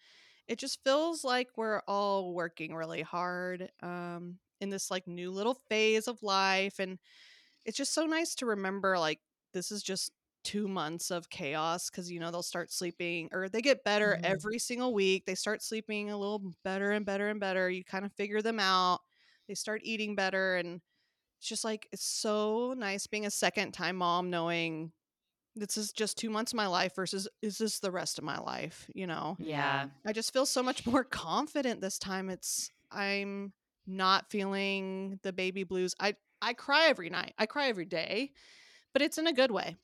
it 0.47 0.59
just 0.59 0.83
feels 0.83 1.23
like 1.23 1.49
we're 1.57 1.81
all 1.87 2.33
working 2.33 2.75
really 2.75 3.01
hard 3.01 3.69
um, 3.81 4.39
in 4.61 4.69
this 4.69 4.91
like 4.91 5.07
new 5.07 5.31
little 5.31 5.55
phase 5.55 6.07
of 6.07 6.21
life, 6.23 6.79
and 6.79 6.99
it's 7.65 7.77
just 7.77 7.93
so 7.93 8.05
nice 8.05 8.35
to 8.35 8.45
remember 8.45 8.97
like 8.99 9.21
this 9.53 9.71
is 9.71 9.83
just 9.83 10.11
two 10.43 10.67
months 10.67 11.11
of 11.11 11.29
chaos 11.29 11.89
because 11.89 12.11
you 12.11 12.19
know 12.19 12.31
they'll 12.31 12.43
start 12.43 12.71
sleeping 12.71 13.29
or 13.31 13.49
they 13.49 13.61
get 13.61 13.83
better 13.83 14.17
Mhm. 14.17 14.21
every 14.23 14.59
single 14.59 14.93
week 14.93 15.25
they 15.25 15.35
start 15.35 15.61
sleeping 15.63 16.11
a 16.11 16.17
little 16.17 16.53
better 16.63 16.91
and 16.91 17.05
better 17.05 17.29
and 17.29 17.39
better 17.39 17.69
you 17.69 17.83
kind 17.83 18.05
of 18.05 18.13
figure 18.13 18.41
them 18.43 18.59
out 18.59 18.99
they 19.47 19.55
start 19.55 19.81
eating 19.83 20.15
better 20.15 20.55
and 20.57 20.81
it's 21.39 21.47
just 21.49 21.63
like 21.63 21.87
it's 21.91 22.05
so 22.05 22.73
nice 22.77 23.07
being 23.07 23.25
a 23.25 23.31
second 23.31 23.73
time 23.73 23.97
mom 23.97 24.29
knowing 24.29 24.91
this 25.55 25.77
is 25.77 25.91
just 25.91 26.17
two 26.17 26.29
months 26.29 26.51
of 26.51 26.57
my 26.57 26.67
life 26.67 26.95
versus 26.95 27.27
is 27.41 27.57
this 27.57 27.79
the 27.79 27.91
rest 27.91 28.17
of 28.17 28.23
my 28.23 28.37
life? 28.39 28.89
You 28.93 29.07
know, 29.07 29.37
Yeah. 29.39 29.87
I 30.05 30.13
just 30.13 30.33
feel 30.33 30.45
so 30.45 30.61
much 30.61 30.85
more 30.85 31.03
confident 31.03 31.81
this 31.81 31.97
time. 31.97 32.29
It's 32.29 32.69
I'm 32.91 33.53
not 33.87 34.29
feeling 34.29 35.19
the 35.23 35.33
baby 35.33 35.63
blues. 35.63 35.95
I 35.99 36.15
I 36.41 36.53
cry 36.53 36.87
every 36.87 37.09
night. 37.09 37.33
I 37.37 37.45
cry 37.45 37.67
every 37.67 37.85
day, 37.85 38.31
but 38.93 39.01
it's 39.01 39.17
in 39.17 39.27
a 39.27 39.33
good 39.33 39.51
way. 39.51 39.75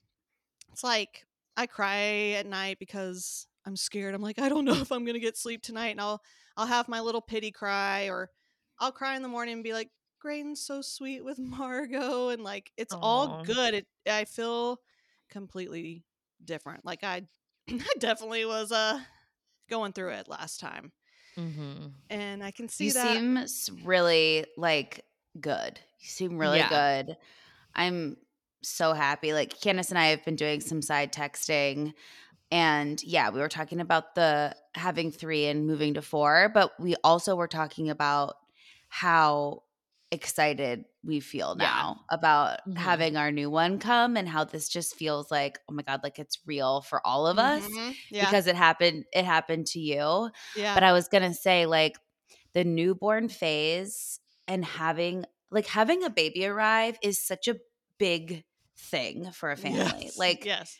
It's 0.71 0.83
like 0.83 1.25
I 1.57 1.65
cry 1.67 2.31
at 2.31 2.45
night 2.45 2.77
because 2.79 3.47
I'm 3.65 3.75
scared. 3.75 4.13
I'm 4.13 4.21
like 4.21 4.39
I 4.39 4.49
don't 4.49 4.65
know 4.65 4.73
if 4.81 4.91
I'm 4.91 5.05
going 5.05 5.15
to 5.15 5.19
get 5.19 5.37
sleep 5.37 5.61
tonight 5.61 5.89
and 5.89 6.01
I'll 6.01 6.21
I'll 6.57 6.67
have 6.67 6.87
my 6.87 6.99
little 6.99 7.21
pity 7.21 7.51
cry 7.51 8.09
or 8.09 8.29
I'll 8.79 8.91
cry 8.91 9.15
in 9.15 9.21
the 9.21 9.27
morning 9.27 9.53
and 9.55 9.63
be 9.63 9.73
like 9.73 9.89
Graydon's 10.19 10.61
so 10.61 10.81
sweet 10.81 11.23
with 11.23 11.39
Margot 11.39 12.29
and 12.29 12.43
like 12.43 12.71
it's 12.77 12.93
all 12.93 13.43
good. 13.43 13.73
It 13.73 13.87
I 14.09 14.25
feel 14.25 14.79
completely 15.31 16.03
different. 16.43 16.85
Like 16.85 17.03
I 17.03 17.23
I 17.69 17.83
definitely 17.97 18.45
was 18.45 18.71
uh 18.71 18.99
going 19.69 19.93
through 19.93 20.09
it 20.11 20.27
last 20.27 20.59
time. 20.59 20.91
Mm-hmm. 21.37 21.87
And 22.09 22.43
I 22.43 22.51
can 22.51 22.67
see 22.69 22.87
you 22.87 22.93
that 22.93 23.49
seem 23.49 23.83
really 23.83 24.45
like 24.57 25.05
good. 25.39 25.79
You 25.99 26.07
seem 26.07 26.37
really 26.37 26.59
Yeah. 26.59 26.69
good. 26.69 27.17
I'm 27.73 28.17
so 28.61 28.93
happy. 28.93 29.33
Like 29.33 29.59
Candace 29.59 29.89
and 29.89 29.97
I 29.97 30.07
have 30.07 30.23
been 30.25 30.35
doing 30.35 30.59
some 30.59 30.81
side 30.81 31.13
texting. 31.13 31.93
And 32.51 33.01
yeah, 33.01 33.29
we 33.29 33.39
were 33.39 33.47
talking 33.47 33.79
about 33.79 34.13
the 34.15 34.53
having 34.75 35.11
three 35.11 35.45
and 35.45 35.65
moving 35.65 35.93
to 35.93 36.01
four, 36.01 36.51
but 36.53 36.77
we 36.79 36.95
also 37.01 37.35
were 37.35 37.47
talking 37.47 37.89
about 37.89 38.35
how 38.89 39.63
excited 40.11 40.83
we 41.03 41.19
feel 41.19 41.55
Yeah. 41.59 41.65
now 41.65 42.05
about 42.09 42.59
Mhm. 42.67 42.77
having 42.77 43.17
our 43.17 43.31
new 43.31 43.49
one 43.49 43.79
come 43.79 44.17
and 44.17 44.27
how 44.29 44.43
this 44.43 44.69
just 44.69 44.95
feels 44.95 45.31
like, 45.31 45.59
oh 45.69 45.73
my 45.73 45.83
God, 45.83 46.01
like 46.03 46.19
it's 46.19 46.39
real 46.45 46.81
for 46.81 47.05
all 47.05 47.25
of 47.27 47.39
us 47.39 47.63
Mhm. 47.67 47.95
Yeah. 48.11 48.25
because 48.25 48.47
it 48.47 48.55
happened, 48.55 49.05
it 49.13 49.25
happened 49.25 49.65
to 49.67 49.79
you. 49.79 50.29
yeah. 50.55 50.73
But 50.75 50.83
I 50.83 50.91
was 50.93 51.07
gonna 51.07 51.33
say, 51.33 51.65
like, 51.65 51.97
the 52.53 52.63
newborn 52.63 53.29
phase 53.29 54.19
and 54.47 54.63
having 54.65 55.25
like 55.51 55.67
having 55.67 56.03
a 56.03 56.09
baby 56.09 56.45
arrive 56.45 56.97
is 57.01 57.19
such 57.19 57.47
a 57.47 57.57
big 57.97 58.43
thing 58.77 59.31
for 59.31 59.51
a 59.51 59.57
family. 59.57 60.05
Yes. 60.05 60.17
Like 60.17 60.45
yes. 60.45 60.77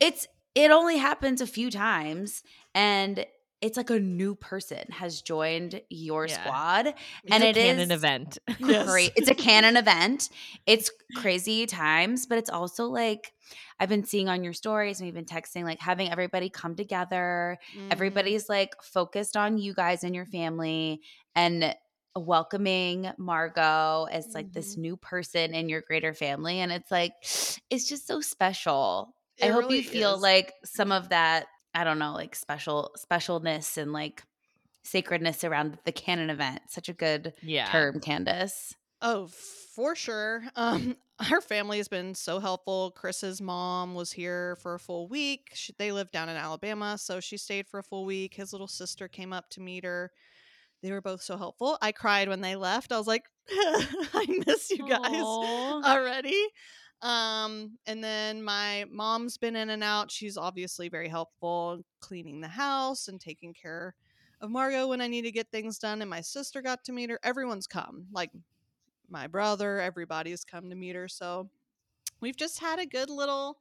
it's 0.00 0.26
it 0.54 0.70
only 0.70 0.96
happens 0.98 1.40
a 1.40 1.46
few 1.46 1.70
times 1.70 2.42
and 2.74 3.26
it's 3.66 3.76
like 3.76 3.90
a 3.90 3.98
new 4.00 4.34
person 4.34 4.84
has 4.90 5.20
joined 5.22 5.80
your 5.90 6.26
Yeah. 6.26 6.42
squad 6.44 6.86
it's 6.86 6.96
and 7.30 7.42
a 7.42 7.48
it 7.48 7.56
canon 7.56 7.90
is 7.90 7.96
event. 7.96 8.38
Yes. 8.60 8.86
great. 8.88 9.12
It's 9.16 9.28
a 9.28 9.34
canon 9.34 9.76
event. 9.84 10.28
It's 10.66 10.90
crazy 11.16 11.66
times, 11.66 12.26
but 12.26 12.38
it's 12.38 12.50
also 12.50 12.86
like 12.86 13.32
I've 13.78 13.88
been 13.88 14.04
seeing 14.04 14.28
on 14.28 14.42
your 14.44 14.52
stories 14.54 15.00
and 15.00 15.06
we've 15.06 15.14
been 15.14 15.24
texting 15.26 15.64
like 15.64 15.80
having 15.80 16.10
everybody 16.10 16.48
come 16.48 16.74
together. 16.76 17.58
Mhm. 17.76 17.92
Everybody's 17.92 18.48
like 18.48 18.74
focused 18.82 19.36
on 19.36 19.58
you 19.58 19.74
guys 19.74 20.02
and 20.04 20.14
your 20.14 20.26
family 20.26 21.00
and 21.34 21.74
welcoming 22.14 23.10
Margot 23.18 24.04
as 24.10 24.32
like 24.34 24.52
this 24.52 24.74
Mhm. 24.76 24.78
new 24.78 24.96
person 24.96 25.54
in 25.54 25.68
your 25.68 25.82
greater 25.82 26.14
family 26.14 26.60
and 26.60 26.72
it's 26.72 26.90
like 26.90 27.12
it's 27.70 27.88
just 27.88 28.06
so 28.06 28.20
special. 28.20 29.14
I 29.42 29.48
hope 29.48 29.64
really 29.64 29.78
you 29.78 29.82
feel 29.84 30.14
is. 30.14 30.22
like 30.22 30.54
some 30.64 30.92
of 30.92 31.10
that 31.10 31.46
I 31.76 31.84
don't 31.84 31.98
know 31.98 32.14
like 32.14 32.34
special 32.34 32.90
specialness 32.98 33.76
and 33.76 33.92
like 33.92 34.24
sacredness 34.82 35.44
around 35.44 35.78
the 35.84 35.92
canon 35.92 36.30
event. 36.30 36.62
Such 36.68 36.88
a 36.88 36.94
good 36.94 37.34
yeah. 37.42 37.66
term, 37.66 38.00
Candace. 38.00 38.74
Oh, 39.02 39.26
for 39.74 39.94
sure. 39.94 40.44
Um, 40.56 40.96
our 41.30 41.42
family 41.42 41.76
has 41.76 41.88
been 41.88 42.14
so 42.14 42.40
helpful. 42.40 42.92
Chris's 42.92 43.42
mom 43.42 43.94
was 43.94 44.10
here 44.10 44.56
for 44.62 44.74
a 44.74 44.80
full 44.80 45.06
week. 45.06 45.50
She, 45.52 45.74
they 45.78 45.92
live 45.92 46.10
down 46.10 46.30
in 46.30 46.36
Alabama, 46.36 46.96
so 46.96 47.20
she 47.20 47.36
stayed 47.36 47.68
for 47.68 47.80
a 47.80 47.84
full 47.84 48.06
week. 48.06 48.34
His 48.34 48.52
little 48.52 48.68
sister 48.68 49.06
came 49.06 49.34
up 49.34 49.50
to 49.50 49.60
meet 49.60 49.84
her. 49.84 50.10
They 50.82 50.92
were 50.92 51.02
both 51.02 51.22
so 51.22 51.36
helpful. 51.36 51.76
I 51.82 51.92
cried 51.92 52.28
when 52.28 52.40
they 52.40 52.56
left. 52.56 52.90
I 52.90 52.98
was 52.98 53.06
like, 53.06 53.24
I 53.50 54.42
miss 54.46 54.70
you 54.70 54.88
guys 54.88 55.00
Aw. 55.02 55.82
already. 55.84 56.46
Um, 57.02 57.78
and 57.86 58.02
then 58.02 58.42
my 58.42 58.86
mom's 58.90 59.36
been 59.36 59.56
in 59.56 59.70
and 59.70 59.84
out. 59.84 60.10
She's 60.10 60.36
obviously 60.36 60.88
very 60.88 61.08
helpful 61.08 61.84
cleaning 62.00 62.40
the 62.40 62.48
house 62.48 63.08
and 63.08 63.20
taking 63.20 63.52
care 63.52 63.94
of 64.40 64.50
Margot 64.50 64.88
when 64.88 65.00
I 65.00 65.06
need 65.06 65.22
to 65.22 65.30
get 65.30 65.50
things 65.50 65.78
done. 65.78 66.00
And 66.00 66.10
my 66.10 66.20
sister 66.20 66.62
got 66.62 66.84
to 66.84 66.92
meet 66.92 67.10
her. 67.10 67.18
Everyone's 67.22 67.66
come. 67.66 68.06
Like 68.12 68.30
my 69.08 69.26
brother, 69.26 69.80
everybody's 69.80 70.44
come 70.44 70.70
to 70.70 70.76
meet 70.76 70.96
her. 70.96 71.08
So 71.08 71.48
we've 72.20 72.36
just 72.36 72.60
had 72.60 72.78
a 72.78 72.86
good 72.86 73.10
little 73.10 73.58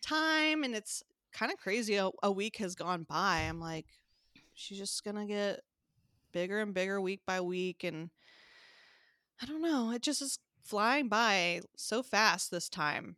time 0.00 0.64
and 0.64 0.74
it's 0.74 1.02
kind 1.32 1.52
of 1.52 1.58
crazy. 1.58 1.96
A, 1.96 2.10
a 2.22 2.30
week 2.30 2.56
has 2.56 2.74
gone 2.74 3.04
by. 3.08 3.46
I'm 3.48 3.60
like, 3.60 3.86
she's 4.54 4.78
just 4.78 5.04
gonna 5.04 5.26
get 5.26 5.60
bigger 6.32 6.60
and 6.60 6.74
bigger 6.74 7.00
week 7.00 7.20
by 7.26 7.40
week 7.40 7.84
and 7.84 8.10
I 9.40 9.46
don't 9.46 9.62
know, 9.62 9.90
it 9.90 10.02
just 10.02 10.22
is 10.22 10.38
flying 10.62 11.08
by 11.08 11.60
so 11.76 12.02
fast 12.02 12.50
this 12.50 12.68
time. 12.68 13.16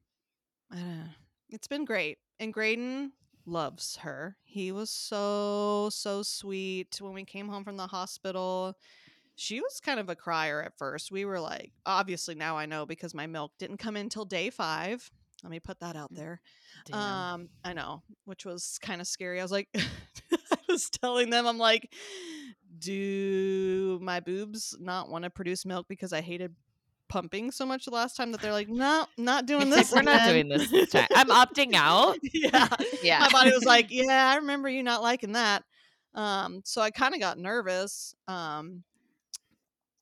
I 0.70 0.76
don't 0.76 0.98
know. 0.98 1.10
It's 1.50 1.68
been 1.68 1.84
great. 1.84 2.18
And 2.40 2.52
Graydon 2.52 3.12
loves 3.46 3.96
her. 3.96 4.36
He 4.44 4.72
was 4.72 4.90
so, 4.90 5.88
so 5.92 6.22
sweet 6.22 6.98
when 7.00 7.14
we 7.14 7.24
came 7.24 7.48
home 7.48 7.64
from 7.64 7.76
the 7.76 7.86
hospital. 7.86 8.74
She 9.36 9.60
was 9.60 9.80
kind 9.80 10.00
of 10.00 10.08
a 10.08 10.16
crier 10.16 10.62
at 10.62 10.78
first. 10.78 11.12
We 11.12 11.24
were 11.24 11.40
like, 11.40 11.72
obviously 11.86 12.34
now 12.34 12.56
I 12.56 12.66
know 12.66 12.86
because 12.86 13.14
my 13.14 13.26
milk 13.26 13.52
didn't 13.58 13.78
come 13.78 13.96
in 13.96 14.08
till 14.08 14.24
day 14.24 14.50
five. 14.50 15.10
Let 15.42 15.50
me 15.50 15.60
put 15.60 15.80
that 15.80 15.94
out 15.94 16.14
there. 16.14 16.40
Damn. 16.86 16.98
Um, 16.98 17.48
I 17.64 17.74
know, 17.74 18.02
which 18.24 18.46
was 18.46 18.78
kind 18.80 19.00
of 19.00 19.06
scary. 19.06 19.40
I 19.40 19.42
was 19.42 19.52
like, 19.52 19.68
I 19.74 20.56
was 20.68 20.88
telling 20.88 21.30
them, 21.30 21.46
I'm 21.46 21.58
like, 21.58 21.92
do 22.78 23.98
my 24.02 24.20
boobs 24.20 24.76
not 24.80 25.10
want 25.10 25.24
to 25.24 25.30
produce 25.30 25.66
milk 25.66 25.86
because 25.88 26.12
I 26.12 26.22
hated 26.22 26.54
pumping 27.08 27.50
so 27.50 27.64
much 27.66 27.84
the 27.84 27.90
last 27.90 28.16
time 28.16 28.32
that 28.32 28.40
they're 28.40 28.52
like, 28.52 28.68
no, 28.68 29.06
not 29.18 29.46
doing 29.46 29.70
this. 29.70 29.92
we're 29.92 30.02
not 30.02 30.28
doing 30.28 30.48
this 30.48 30.70
this 30.70 30.90
time. 30.90 31.06
I'm 31.14 31.28
opting 31.28 31.74
out. 31.74 32.18
yeah. 32.22 32.68
Yeah. 33.02 33.18
My 33.20 33.28
body 33.28 33.52
was 33.52 33.64
like, 33.64 33.86
yeah, 33.90 34.30
I 34.32 34.36
remember 34.36 34.68
you 34.68 34.82
not 34.82 35.02
liking 35.02 35.32
that. 35.32 35.62
Um, 36.14 36.62
so 36.64 36.80
I 36.80 36.90
kind 36.90 37.14
of 37.14 37.20
got 37.20 37.38
nervous. 37.38 38.14
Um, 38.28 38.82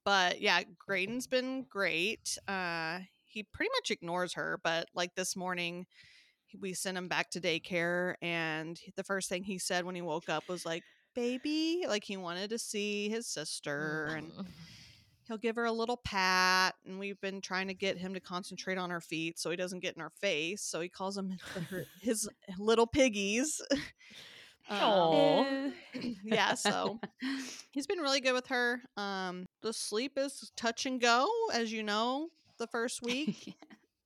but 0.04 0.40
yeah, 0.40 0.62
Graydon's 0.78 1.26
been 1.26 1.64
great. 1.68 2.38
Uh, 2.46 3.00
he 3.24 3.42
pretty 3.44 3.70
much 3.80 3.90
ignores 3.90 4.34
her, 4.34 4.60
but 4.62 4.88
like 4.94 5.14
this 5.14 5.34
morning, 5.36 5.86
we 6.60 6.74
sent 6.74 6.98
him 6.98 7.08
back 7.08 7.30
to 7.30 7.40
daycare, 7.40 8.14
and 8.20 8.78
the 8.96 9.04
first 9.04 9.28
thing 9.30 9.42
he 9.42 9.58
said 9.58 9.84
when 9.86 9.94
he 9.94 10.02
woke 10.02 10.28
up 10.28 10.48
was 10.48 10.66
like, 10.66 10.82
"Baby," 11.14 11.84
like 11.88 12.04
he 12.04 12.18
wanted 12.18 12.50
to 12.50 12.58
see 12.58 13.08
his 13.08 13.26
sister, 13.26 14.14
and 14.16 14.30
Mm. 14.32 14.46
He'll 15.32 15.38
give 15.38 15.56
her 15.56 15.64
a 15.64 15.72
little 15.72 15.96
pat. 15.96 16.74
And 16.86 16.98
we've 16.98 17.20
been 17.22 17.40
trying 17.40 17.68
to 17.68 17.74
get 17.74 17.96
him 17.96 18.12
to 18.12 18.20
concentrate 18.20 18.76
on 18.76 18.90
her 18.90 19.00
feet 19.00 19.38
so 19.38 19.50
he 19.50 19.56
doesn't 19.56 19.80
get 19.80 19.94
in 19.96 20.02
her 20.02 20.12
face. 20.20 20.60
So 20.60 20.80
he 20.80 20.90
calls 20.90 21.14
them 21.14 21.36
his 22.00 22.28
little 22.58 22.86
piggies. 22.86 23.60
Um, 24.70 25.74
yeah, 26.24 26.54
so 26.54 27.00
he's 27.72 27.88
been 27.88 27.98
really 27.98 28.20
good 28.20 28.32
with 28.32 28.46
her. 28.46 28.80
Um, 28.96 29.46
the 29.60 29.72
sleep 29.72 30.12
is 30.16 30.52
touch 30.56 30.86
and 30.86 31.00
go, 31.00 31.28
as 31.52 31.72
you 31.72 31.82
know, 31.82 32.28
the 32.58 32.68
first 32.68 33.02
week. 33.02 33.56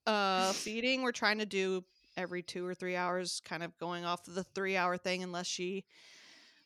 Uh, 0.06 0.52
feeding, 0.54 1.02
we're 1.02 1.12
trying 1.12 1.38
to 1.38 1.46
do 1.46 1.84
every 2.16 2.42
two 2.42 2.66
or 2.66 2.74
three 2.74 2.96
hours, 2.96 3.42
kind 3.44 3.62
of 3.62 3.76
going 3.76 4.06
off 4.06 4.26
of 4.26 4.34
the 4.34 4.44
three 4.44 4.78
hour 4.78 4.96
thing, 4.96 5.22
unless 5.22 5.46
she 5.46 5.84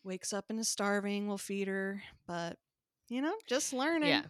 wakes 0.05 0.33
up 0.33 0.47
and 0.51 0.61
is 0.61 0.69
starving, 0.69 1.27
we'll 1.27 1.37
feed 1.37 1.67
her. 1.67 2.01
But, 2.29 2.59
you 3.09 3.21
know, 3.21 3.35
just 3.49 3.73
learning. 3.73 4.11
Yeah. 4.11 4.23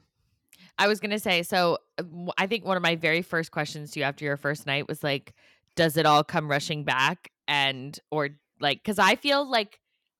I 0.79 0.89
was 0.89 1.01
going 1.01 1.11
to 1.11 1.19
say, 1.19 1.43
so 1.43 1.79
uh, 1.99 2.05
I 2.39 2.47
think 2.47 2.65
one 2.65 2.77
of 2.77 2.83
my 2.83 2.97
very 2.97 3.23
first 3.23 3.51
questions 3.51 3.91
to 3.93 4.01
you 4.01 4.05
after 4.05 4.25
your 4.25 4.37
first 4.37 4.67
night 4.67 4.89
was 4.89 5.03
like, 5.03 5.35
does 5.77 5.97
it 5.97 6.07
all 6.07 6.25
come 6.25 6.51
rushing 6.51 6.85
back? 6.85 7.31
And, 7.49 7.99
or 8.11 8.31
like, 8.61 8.83
cause 8.85 8.99
I 8.99 9.17
feel 9.17 9.49
like 9.51 9.79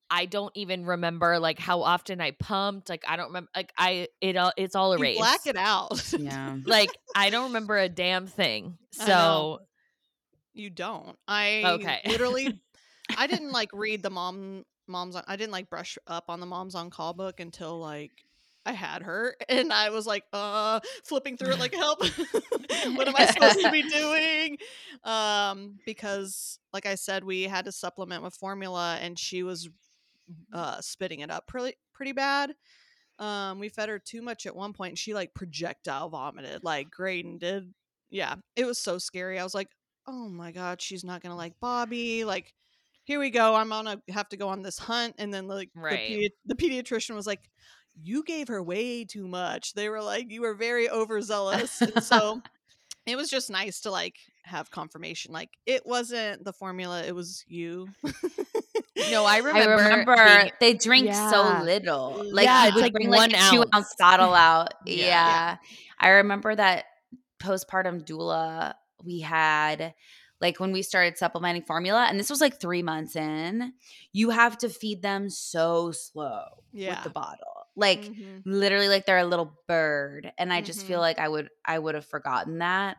I 0.09 0.25
don't 0.25 0.51
even 0.55 0.85
remember 0.85 1.39
like 1.39 1.57
how 1.59 1.81
often 1.81 2.19
I 2.19 2.31
pumped. 2.31 2.89
Like, 2.89 3.03
I 3.07 3.15
don't 3.15 3.27
remember, 3.27 3.49
like, 3.55 3.71
I, 3.77 4.07
it 4.19 4.35
all, 4.37 4.51
it's 4.57 4.75
all 4.75 4.91
You 4.93 4.99
erased. 4.99 5.19
black 5.19 5.45
it 5.47 5.55
out. 5.57 6.13
yeah. 6.17 6.57
like, 6.65 6.89
I 7.15 7.29
don't 7.29 7.45
remember 7.45 7.77
a 7.77 7.89
damn 7.89 8.27
thing. 8.27 8.77
So. 8.91 9.59
You 10.53 10.69
don't. 10.69 11.17
I 11.29 11.63
Okay. 11.65 12.01
literally 12.05 12.61
I 13.17 13.25
didn't 13.27 13.51
like 13.51 13.69
read 13.73 14.03
the 14.03 14.09
mom 14.09 14.65
moms 14.87 15.15
on, 15.15 15.23
I 15.25 15.37
didn't 15.37 15.53
like 15.53 15.69
brush 15.69 15.97
up 16.07 16.25
on 16.27 16.41
the 16.41 16.45
moms 16.45 16.75
on 16.75 16.89
call 16.89 17.13
book 17.13 17.39
until 17.39 17.79
like 17.79 18.11
I 18.65 18.73
had 18.73 19.03
her 19.03 19.35
and 19.49 19.71
I 19.73 19.89
was 19.89 20.05
like 20.05 20.23
uh 20.33 20.79
flipping 21.03 21.37
through 21.37 21.53
it 21.53 21.59
like 21.59 21.73
help 21.73 21.99
what 22.95 23.07
am 23.07 23.15
I 23.15 23.25
supposed 23.25 23.59
to 23.59 23.71
be 23.71 23.81
doing 23.89 24.57
um 25.03 25.79
because 25.85 26.59
like 26.73 26.85
I 26.85 26.95
said 26.95 27.23
we 27.23 27.43
had 27.43 27.65
to 27.65 27.71
supplement 27.71 28.23
with 28.23 28.35
formula 28.35 28.97
and 29.01 29.17
she 29.17 29.43
was 29.43 29.69
uh 30.53 30.79
spitting 30.81 31.21
it 31.21 31.31
up 31.31 31.47
pretty 31.47 31.75
pretty 31.93 32.11
bad 32.11 32.53
um 33.19 33.59
we 33.59 33.69
fed 33.69 33.89
her 33.89 33.99
too 33.99 34.21
much 34.21 34.45
at 34.45 34.55
one 34.55 34.73
point 34.73 34.91
and 34.91 34.99
she 34.99 35.13
like 35.13 35.33
projectile 35.33 36.09
vomited 36.09 36.63
like 36.63 36.91
Graydon 36.91 37.37
did 37.37 37.73
yeah 38.09 38.35
it 38.55 38.65
was 38.65 38.77
so 38.77 38.97
scary 38.97 39.39
I 39.39 39.43
was 39.43 39.55
like 39.55 39.69
oh 40.07 40.27
my 40.27 40.51
god, 40.51 40.81
she's 40.81 41.03
not 41.03 41.21
gonna 41.21 41.35
like 41.35 41.59
Bobbie. 41.59 42.23
Like, 42.25 42.53
here 43.03 43.19
we 43.19 43.29
go. 43.29 43.55
I'm 43.55 43.69
gonna 43.69 44.01
have 44.09 44.29
to 44.29 44.37
go 44.37 44.49
on 44.49 44.61
this 44.61 44.77
hunt. 44.77 45.15
And 45.17 45.33
then 45.33 45.47
like 45.47 45.69
Right. 45.75 46.07
the, 46.07 46.15
pedi- 46.15 46.31
the 46.45 46.55
pediatrician 46.55 47.15
was 47.15 47.27
like, 47.27 47.49
you 48.01 48.23
gave 48.23 48.47
her 48.47 48.61
way 48.61 49.03
too 49.05 49.27
much. 49.27 49.73
They 49.73 49.89
were 49.89 50.01
like, 50.01 50.29
you 50.31 50.41
were 50.41 50.53
very 50.53 50.89
overzealous. 50.89 51.81
and 51.81 52.03
so 52.03 52.41
it 53.05 53.15
was 53.15 53.29
just 53.29 53.49
nice 53.49 53.81
to 53.81 53.91
like 53.91 54.15
have 54.43 54.71
confirmation. 54.71 55.33
Like 55.33 55.49
it 55.65 55.85
wasn't 55.85 56.43
the 56.43 56.53
formula, 56.53 57.03
it 57.03 57.13
was 57.15 57.43
you. 57.47 57.87
No, 59.11 59.25
I 59.25 59.37
remember. 59.37 59.59
I 59.59 59.65
remember. 59.83 60.11
remember 60.11 60.39
being- 60.41 60.51
they 60.59 60.73
drink 60.73 61.07
Yeah. 61.07 61.31
so 61.31 61.63
little. 61.63 62.23
Like 62.31 62.45
Yeah, 62.45 62.63
he 62.63 62.67
it's 62.69 62.77
like 62.77 62.93
bring 62.93 63.09
one 63.09 63.17
like 63.31 63.33
a 63.33 63.49
two 63.49 63.59
ounce. 63.61 63.69
ounce 63.73 63.95
bottle 63.97 64.33
out. 64.33 64.73
Yeah. 64.85 65.05
yeah. 65.05 65.57
I 65.99 66.09
remember 66.09 66.55
that 66.55 66.85
postpartum 67.41 68.05
doula 68.05 68.73
we 69.03 69.19
had 69.21 69.93
like 70.39 70.59
when 70.59 70.71
we 70.71 70.81
started 70.81 71.17
supplementing 71.19 71.61
formula, 71.63 72.07
and 72.09 72.19
this 72.19 72.29
was 72.29 72.41
like 72.41 72.59
three 72.59 72.81
months 72.81 73.15
in, 73.15 73.73
you 74.11 74.31
have 74.31 74.57
to 74.59 74.69
feed 74.69 75.01
them 75.03 75.29
so 75.29 75.91
slow 75.91 76.43
with 76.73 77.03
the 77.03 77.09
bottle. 77.11 77.60
Like 77.75 78.01
Mhm. 78.01 78.41
literally 78.45 78.89
like 78.89 79.05
they're 79.05 79.17
a 79.19 79.25
little 79.25 79.53
bird. 79.67 80.31
And 80.37 80.51
I 80.51 80.61
just 80.61 80.85
feel 80.85 80.99
Mhm. 80.99 81.01
like 81.03 81.19
I 81.19 81.27
would 81.29 81.49
I 81.65 81.79
would 81.79 81.95
have 81.95 82.05
forgotten 82.05 82.59
that. 82.59 82.97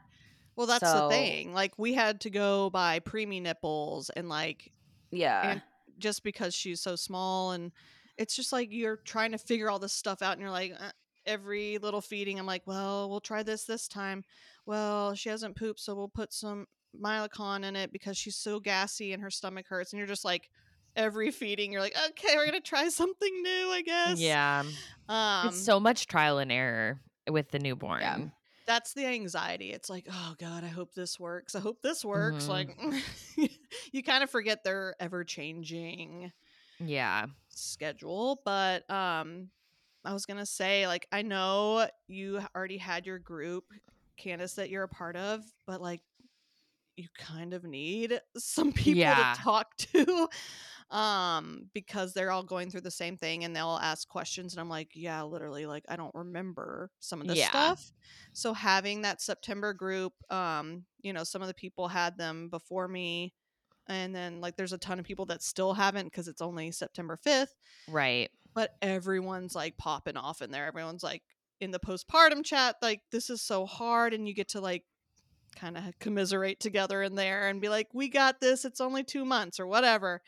Well, 0.57 0.67
that's 0.67 0.85
So- 0.91 1.09
the 1.09 1.15
thing. 1.15 1.53
Like 1.53 1.79
we 1.79 1.95
had 1.95 2.21
to 2.23 2.31
go 2.31 2.71
buy 2.71 3.01
preemie 3.01 3.43
nipples 3.43 4.11
and 4.11 4.29
like 4.29 4.73
Yeah. 5.11 5.51
and 5.51 5.63
just 5.99 6.23
because 6.23 6.55
she's 6.55 6.81
so 6.81 6.97
small 6.97 7.53
and 7.53 7.71
it's 8.17 8.35
just 8.35 8.53
like 8.53 8.69
you're 8.73 8.97
trying 8.97 9.33
to 9.33 9.39
figure 9.39 9.71
all 9.71 9.79
this 9.79 9.93
stuff 9.93 10.23
out 10.23 10.33
and 10.33 10.41
you're 10.41 10.51
like 10.51 10.73
uh, 10.79 10.91
every 11.27 11.79
little 11.79 12.01
feeding 12.01 12.39
i'm 12.39 12.47
like 12.47 12.67
well 12.67 13.09
we'll 13.09 13.21
try 13.21 13.43
this 13.45 13.65
this 13.65 13.87
time 13.87 14.25
well 14.67 15.15
she 15.15 15.29
hasn't 15.29 15.55
pooped 15.57 15.79
so 15.79 15.95
we'll 15.95 16.09
put 16.09 16.33
some 16.33 16.67
mylicon 17.01 17.65
in 17.65 17.77
it 17.77 17.93
because 17.93 18.19
she's 18.19 18.37
so 18.37 18.59
gassy 18.59 19.13
and 19.13 19.23
her 19.23 19.31
stomach 19.31 19.67
hurts 19.69 19.93
and 19.93 19.99
you're 19.99 20.07
just 20.07 20.25
like 20.25 20.51
every 20.97 21.31
feeding 21.31 21.73
you're 21.73 21.81
like 21.81 21.97
okay 22.09 22.37
we're 22.37 22.45
gonna 22.47 22.61
try 22.61 22.89
something 22.89 23.43
new 23.43 23.69
i 23.71 23.83
guess 23.83 24.19
Yeah, 24.19 24.63
um 25.09 25.49
it's 25.49 25.59
so 25.65 25.81
much 25.81 26.07
trial 26.07 26.39
and 26.39 26.53
error 26.53 27.01
with 27.31 27.51
the 27.51 27.59
newborn. 27.59 28.33
that's 28.67 28.93
the 28.95 29.07
anxiety 29.07 29.73
it's 29.73 29.89
like 29.91 30.07
oh 30.11 30.35
god 30.39 30.65
i 30.65 30.69
hope 30.69 30.95
this 30.95 31.19
works 31.19 31.55
i 31.55 31.61
hope 31.61 31.83
this 31.83 32.05
works 32.05 32.47
Mhm. 32.47 32.49
like 32.49 33.51
you 33.93 34.03
kind 34.03 34.23
of 34.23 34.31
forget 34.31 34.63
they're 34.65 34.95
ever 35.01 35.25
changing 35.25 36.31
Yeah. 36.79 37.27
schedule 37.49 38.41
but 38.45 38.89
um 38.91 39.49
i 40.05 40.13
was 40.13 40.27
gonna 40.27 40.47
say 40.47 40.87
like 40.87 41.07
i 41.13 41.23
know 41.23 41.87
you 42.09 42.41
already 42.57 42.79
had 42.79 43.07
your 43.07 43.19
group 43.19 43.65
candace 44.17 44.55
that 44.55 44.69
you're 44.71 44.83
a 44.85 44.89
part 44.89 45.17
of 45.17 45.43
but 45.67 45.81
like 45.81 46.01
you 47.03 47.09
kind 47.19 47.53
of 47.53 47.65
need 47.65 48.21
some 48.37 48.73
people 48.73 49.01
Yeah. 49.01 49.35
to 49.35 49.41
talk 49.43 49.77
to 49.79 50.29
um 50.97 51.69
because 51.73 52.13
they're 52.13 52.31
all 52.31 52.43
going 52.45 52.71
through 52.71 52.83
the 52.83 52.91
same 52.91 53.17
thing 53.17 53.45
and 53.45 53.57
they'll 53.57 53.79
ask 53.83 54.07
questions 54.09 54.53
and 54.53 54.61
i'm 54.61 54.69
like 54.69 54.91
yeah 54.95 55.23
literally 55.23 55.65
like 55.67 55.85
i 55.89 55.97
don't 55.97 56.15
remember 56.15 56.91
some 57.01 57.21
of 57.21 57.27
this 57.27 57.39
Yeah. 57.39 57.49
stuff 57.49 57.93
so 58.35 58.53
having 58.53 59.03
that 59.03 59.21
september 59.23 59.73
group 59.73 60.13
um 60.31 60.85
you 61.01 61.13
know 61.13 61.25
some 61.25 61.41
of 61.43 61.49
the 61.49 61.55
people 61.55 61.89
had 61.89 62.17
them 62.19 62.49
before 62.51 62.89
me 62.89 63.33
and 63.89 64.15
then 64.15 64.41
like 64.41 64.57
there's 64.57 64.73
a 64.75 64.79
ton 64.79 64.99
of 64.99 65.05
people 65.05 65.27
that 65.27 65.43
still 65.43 65.73
haven't 65.75 66.05
because 66.07 66.29
it's 66.29 66.43
only 66.43 66.71
september 66.71 67.19
5th 67.27 67.55
Right. 67.89 68.31
but 68.55 68.71
everyone's 68.83 69.55
like 69.55 69.77
popping 69.79 70.17
off 70.17 70.43
in 70.43 70.51
there 70.51 70.67
everyone's 70.67 71.03
like 71.03 71.23
in 71.61 71.71
the 71.71 71.81
postpartum 71.81 72.45
chat 72.45 72.77
like 72.83 73.01
this 73.13 73.31
is 73.31 73.41
so 73.41 73.65
hard 73.67 74.13
and 74.15 74.29
you 74.29 74.35
get 74.35 74.49
to 74.49 74.61
like 74.61 74.85
kind 75.57 75.77
of 75.77 75.99
commiserate 75.99 76.61
together 76.61 77.03
in 77.03 77.15
there 77.15 77.49
and 77.49 77.61
be 77.61 77.69
like 77.69 77.89
we 77.93 78.09
got 78.09 78.41
this 78.41 78.65
it's 78.65 78.81
only 78.81 79.05
two 79.05 79.25
months 79.25 79.61
or 79.61 79.67
whatever 79.67 80.21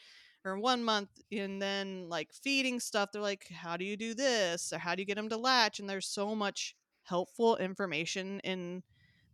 or 0.44 0.58
one 0.58 0.84
month 0.84 1.08
and 1.32 1.60
then 1.60 2.08
like 2.08 2.32
feeding 2.32 2.78
stuff 2.78 3.10
they're 3.12 3.22
like 3.22 3.48
how 3.50 3.76
do 3.76 3.84
you 3.84 3.96
do 3.96 4.14
this? 4.14 4.72
Or 4.72 4.78
how 4.78 4.94
do 4.94 5.02
you 5.02 5.06
get 5.06 5.16
them 5.16 5.30
to 5.30 5.36
latch? 5.36 5.80
And 5.80 5.88
there's 5.88 6.06
so 6.06 6.34
much 6.34 6.74
helpful 7.02 7.56
information 7.56 8.40
in 8.40 8.82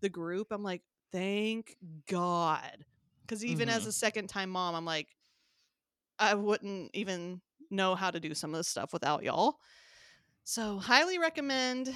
the 0.01 0.09
group 0.09 0.49
i'm 0.51 0.63
like 0.63 0.83
thank 1.13 1.77
god 2.09 2.85
because 3.27 3.45
even 3.45 3.69
as 3.69 3.85
Mhm. 3.85 3.89
a 3.89 3.93
second 3.93 4.29
time 4.29 4.51
mom 4.51 4.75
i'm 4.75 4.85
like 4.85 5.09
i 6.19 6.35
wouldn't 6.35 6.91
even 6.95 7.41
know 7.71 7.95
how 7.95 8.11
to 8.11 8.19
do 8.19 8.35
some 8.35 8.53
of 8.53 8.59
this 8.59 8.69
stuff 8.69 8.93
without 8.93 9.23
y'all. 9.23 9.61
So 10.43 10.79
highly 10.79 11.19
recommend 11.19 11.95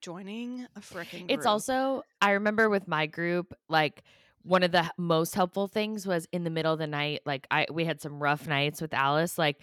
joining 0.00 0.66
a 0.76 0.80
freaking 0.80 1.26
It's 1.28 1.46
also 1.46 2.02
I 2.20 2.32
remember 2.32 2.68
with 2.70 2.88
my 2.88 3.06
group 3.06 3.54
like 3.68 4.02
one 4.42 4.62
of 4.62 4.72
the 4.72 4.90
most 4.96 5.34
helpful 5.34 5.68
things 5.68 6.06
was 6.06 6.26
in 6.32 6.44
the 6.44 6.50
middle 6.50 6.72
of 6.72 6.78
the 6.78 6.86
night 6.86 7.20
like 7.26 7.46
I 7.50 7.66
we 7.72 7.84
had 7.84 8.00
some 8.00 8.22
rough 8.22 8.46
nights 8.46 8.80
with 8.80 8.94
Alice 8.94 9.36
like 9.38 9.60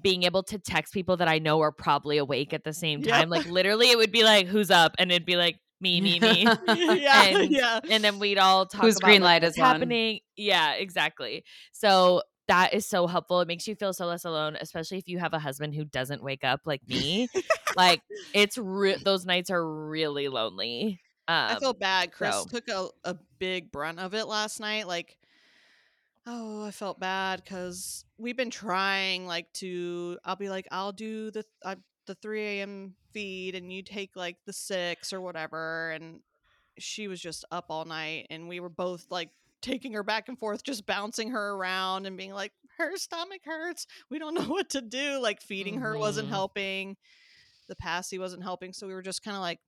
being 0.00 0.24
able 0.24 0.42
to 0.44 0.58
text 0.58 0.92
people 0.92 1.16
that 1.16 1.28
I 1.28 1.38
know 1.38 1.60
are 1.60 1.72
probably 1.72 2.18
awake 2.18 2.52
at 2.52 2.62
the 2.64 2.72
same 2.74 3.00
Yep. 3.00 3.08
time 3.08 3.30
like 3.30 3.46
literally 3.46 3.90
it 3.90 3.96
would 3.96 4.12
be 4.12 4.22
like 4.22 4.46
who's 4.46 4.70
up 4.70 4.94
and 4.98 5.10
it'd 5.10 5.24
be 5.26 5.36
like 5.36 5.58
me 5.80 6.00
me 6.00 6.20
me 6.20 6.42
yeah 6.68 7.24
and- 7.24 7.50
yeah 7.50 7.80
and 7.88 8.04
then 8.04 8.18
we'd 8.18 8.38
all 8.38 8.66
talk 8.66 8.82
Whose 8.82 8.96
about 8.98 9.06
green 9.06 9.22
light 9.22 9.42
what's 9.42 9.56
is 9.56 9.62
on. 9.62 9.74
happening. 9.74 10.20
Yeah, 10.36 10.74
exactly. 10.74 11.44
So 11.72 12.22
that 12.48 12.74
is 12.74 12.86
so 12.86 13.06
helpful. 13.06 13.40
It 13.40 13.48
makes 13.48 13.68
you 13.68 13.74
feel 13.74 13.92
so 13.92 14.06
less 14.06 14.24
alone, 14.24 14.56
especially 14.60 14.98
if 14.98 15.08
you 15.08 15.18
have 15.18 15.34
a 15.34 15.38
husband 15.38 15.74
who 15.74 15.84
doesn't 15.84 16.22
wake 16.22 16.44
up 16.44 16.62
like 16.64 16.86
me. 16.88 17.28
like 17.76 18.00
it's 18.34 18.58
re- 18.58 18.96
those 19.02 19.24
nights 19.24 19.50
are 19.50 19.64
really 19.64 20.28
lonely. 20.28 21.00
Um, 21.28 21.56
I 21.56 21.58
feel 21.58 21.74
bad. 21.74 22.10
Chris 22.10 22.34
so- 22.34 22.46
took 22.46 22.68
a, 22.68 22.88
a 23.04 23.16
big 23.38 23.70
brunt 23.70 24.00
of 24.00 24.14
it 24.14 24.26
last 24.26 24.60
night. 24.60 24.88
Like, 24.88 25.18
oh, 26.26 26.64
I 26.64 26.70
felt 26.70 26.98
bad 26.98 27.42
because 27.44 28.06
we've 28.16 28.36
been 28.36 28.50
trying, 28.50 29.26
like, 29.26 29.52
to. 29.54 30.18
I'll 30.24 30.36
be 30.36 30.48
like, 30.48 30.66
I'll 30.70 30.92
do 30.92 31.30
the 31.30 31.44
uh, 31.62 31.76
the 32.06 32.14
three 32.14 32.60
a.m. 32.60 32.94
feed, 33.12 33.54
and 33.54 33.70
you 33.70 33.82
take 33.82 34.16
like 34.16 34.36
the 34.46 34.54
six 34.54 35.12
or 35.12 35.20
whatever. 35.20 35.90
And 35.90 36.20
she 36.78 37.08
was 37.08 37.20
just 37.20 37.44
up 37.50 37.66
all 37.68 37.84
night, 37.84 38.26
and 38.30 38.48
we 38.48 38.58
were 38.58 38.70
both 38.70 39.04
like 39.10 39.28
taking 39.62 39.92
her 39.94 40.02
back 40.02 40.28
and 40.28 40.38
forth, 40.38 40.62
just 40.62 40.86
bouncing 40.86 41.30
her 41.30 41.50
around 41.50 42.06
and 42.06 42.16
being 42.16 42.32
like, 42.32 42.52
her 42.78 42.96
stomach 42.96 43.40
hurts. 43.44 43.86
We 44.10 44.18
don't 44.18 44.34
know 44.34 44.42
what 44.48 44.70
to 44.70 44.80
do. 44.80 45.18
Like, 45.20 45.40
feeding 45.40 45.80
her 45.80 45.96
wasn't 45.98 46.28
Mhm. 46.28 46.32
helping. 46.32 46.96
The 47.68 47.76
passy 47.76 48.18
wasn't 48.18 48.42
helping, 48.42 48.72
so 48.72 48.86
we 48.86 48.94
were 48.94 49.02
just 49.02 49.22
kind 49.22 49.36
of 49.36 49.40
like 49.42 49.60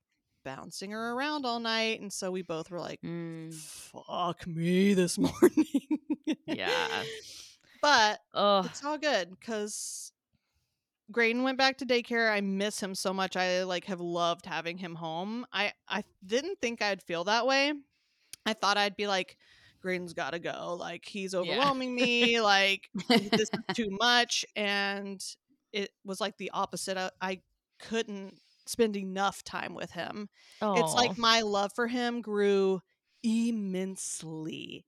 bouncing 0.42 0.92
her 0.92 1.12
around 1.12 1.44
all 1.44 1.60
night 1.60 2.00
and 2.00 2.10
so 2.10 2.30
we 2.30 2.40
both 2.40 2.70
were 2.70 2.80
like 2.80 2.98
Mm. 3.02 3.52
fuck 3.52 4.46
me 4.46 4.94
this 4.94 5.18
morning 5.18 5.66
Yeah. 6.46 7.02
but 7.82 8.20
Oh, 8.32 8.60
it's 8.64 8.82
all 8.82 8.96
good 8.96 9.28
because 9.38 10.12
Graydon 11.12 11.42
went 11.42 11.58
back 11.58 11.76
to 11.78 11.84
daycare. 11.86 12.30
I 12.32 12.40
miss 12.40 12.80
him 12.80 12.94
so 12.94 13.12
much. 13.12 13.36
I 13.36 13.64
like 13.64 13.84
have 13.86 14.00
loved 14.00 14.46
having 14.46 14.78
him 14.78 14.94
home. 14.94 15.44
I 15.52 15.72
I 15.86 16.04
didn't 16.24 16.58
think 16.62 16.80
I'd 16.80 17.02
feel 17.02 17.24
that 17.24 17.46
way. 17.46 17.74
I 18.46 18.54
thought 18.54 18.78
I'd 18.78 18.96
be 18.96 19.08
like, 19.08 19.36
Graydon's 19.80 20.12
got 20.14 20.30
to 20.30 20.38
go. 20.38 20.76
Like 20.78 21.04
he's 21.04 21.34
overwhelming 21.34 21.94
me. 21.94 22.40
Like 22.40 22.88
this 23.08 23.40
is 23.40 23.50
too 23.74 23.88
much. 24.00 24.44
And 24.56 25.22
it 25.72 25.90
was 26.04 26.20
like 26.20 26.36
the 26.36 26.50
opposite. 26.52 26.96
I, 26.96 27.10
I 27.20 27.40
couldn't 27.78 28.34
spend 28.66 28.96
enough 28.96 29.42
time 29.42 29.74
with 29.74 29.90
him. 29.90 30.28
It's 30.62 30.94
like 30.94 31.16
my 31.18 31.40
love 31.42 31.72
for 31.74 31.86
him 31.86 32.20
grew 32.20 32.80
immensely. 33.22 34.84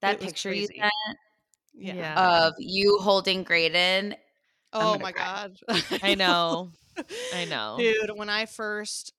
that 0.00 0.14
It 0.14 0.20
picture 0.20 0.52
you 0.52 0.66
sent 0.66 0.78
Yeah. 1.74 1.94
Yeah. 1.94 2.46
of 2.46 2.54
you 2.58 2.98
holding 3.00 3.42
Graydon. 3.42 4.14
Oh 4.72 4.98
my 4.98 5.12
cry. 5.12 5.48
god. 5.68 5.82
I 6.02 6.14
know. 6.14 6.70
I 7.34 7.44
know. 7.46 7.76
Dude, 7.78 8.10
when 8.14 8.28
I 8.28 8.46
first 8.46 9.12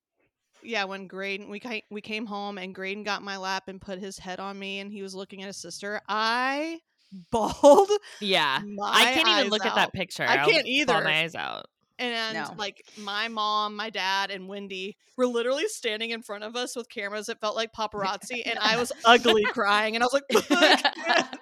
yeah, 0.63 0.83
when 0.85 1.07
Graydon 1.07 1.49
we 1.49 1.59
ca- 1.59 1.83
we 1.89 2.01
came 2.01 2.25
home 2.25 2.57
and 2.57 2.73
Graydon 2.75 3.03
got 3.03 3.21
my 3.21 3.37
lap 3.37 3.63
and 3.67 3.79
put 3.81 3.99
his 3.99 4.17
head 4.17 4.39
on 4.39 4.57
me 4.57 4.79
and 4.79 4.91
he 4.91 5.01
was 5.01 5.15
looking 5.15 5.41
at 5.41 5.47
his 5.47 5.57
sister, 5.57 6.01
I 6.07 6.79
bawled 7.31 7.89
Yeah. 8.19 8.61
my 8.65 8.89
I 8.91 9.03
can't 9.13 9.27
even 9.27 9.45
eyes 9.45 9.49
look 9.51 9.65
at 9.65 9.75
that 9.75 9.93
picture. 9.93 10.23
I 10.27 10.37
can't 10.37 10.47
bawl 10.47 10.61
either. 10.65 11.03
my 11.03 11.19
eyes 11.21 11.35
out. 11.35 11.65
And 11.99 12.33
No. 12.35 12.55
like 12.57 12.83
my 12.97 13.27
mom, 13.27 13.75
my 13.75 13.91
dad, 13.91 14.31
and 14.31 14.47
Wendy 14.47 14.97
were 15.17 15.27
literally 15.27 15.67
standing 15.67 16.09
in 16.09 16.23
front 16.23 16.43
of 16.43 16.55
us 16.55 16.75
with 16.75 16.89
cameras. 16.89 17.29
It 17.29 17.39
felt 17.39 17.55
like 17.55 17.73
paparazzi, 17.77 18.41
and 18.43 18.57
I 18.57 18.77
was 18.77 18.91
ugly 19.05 19.43
crying. 19.43 19.93
And 19.95 20.03
I 20.03 20.07
was 20.11 20.13
like, 20.13 20.23
I 20.51 20.75
can't, 20.95 21.39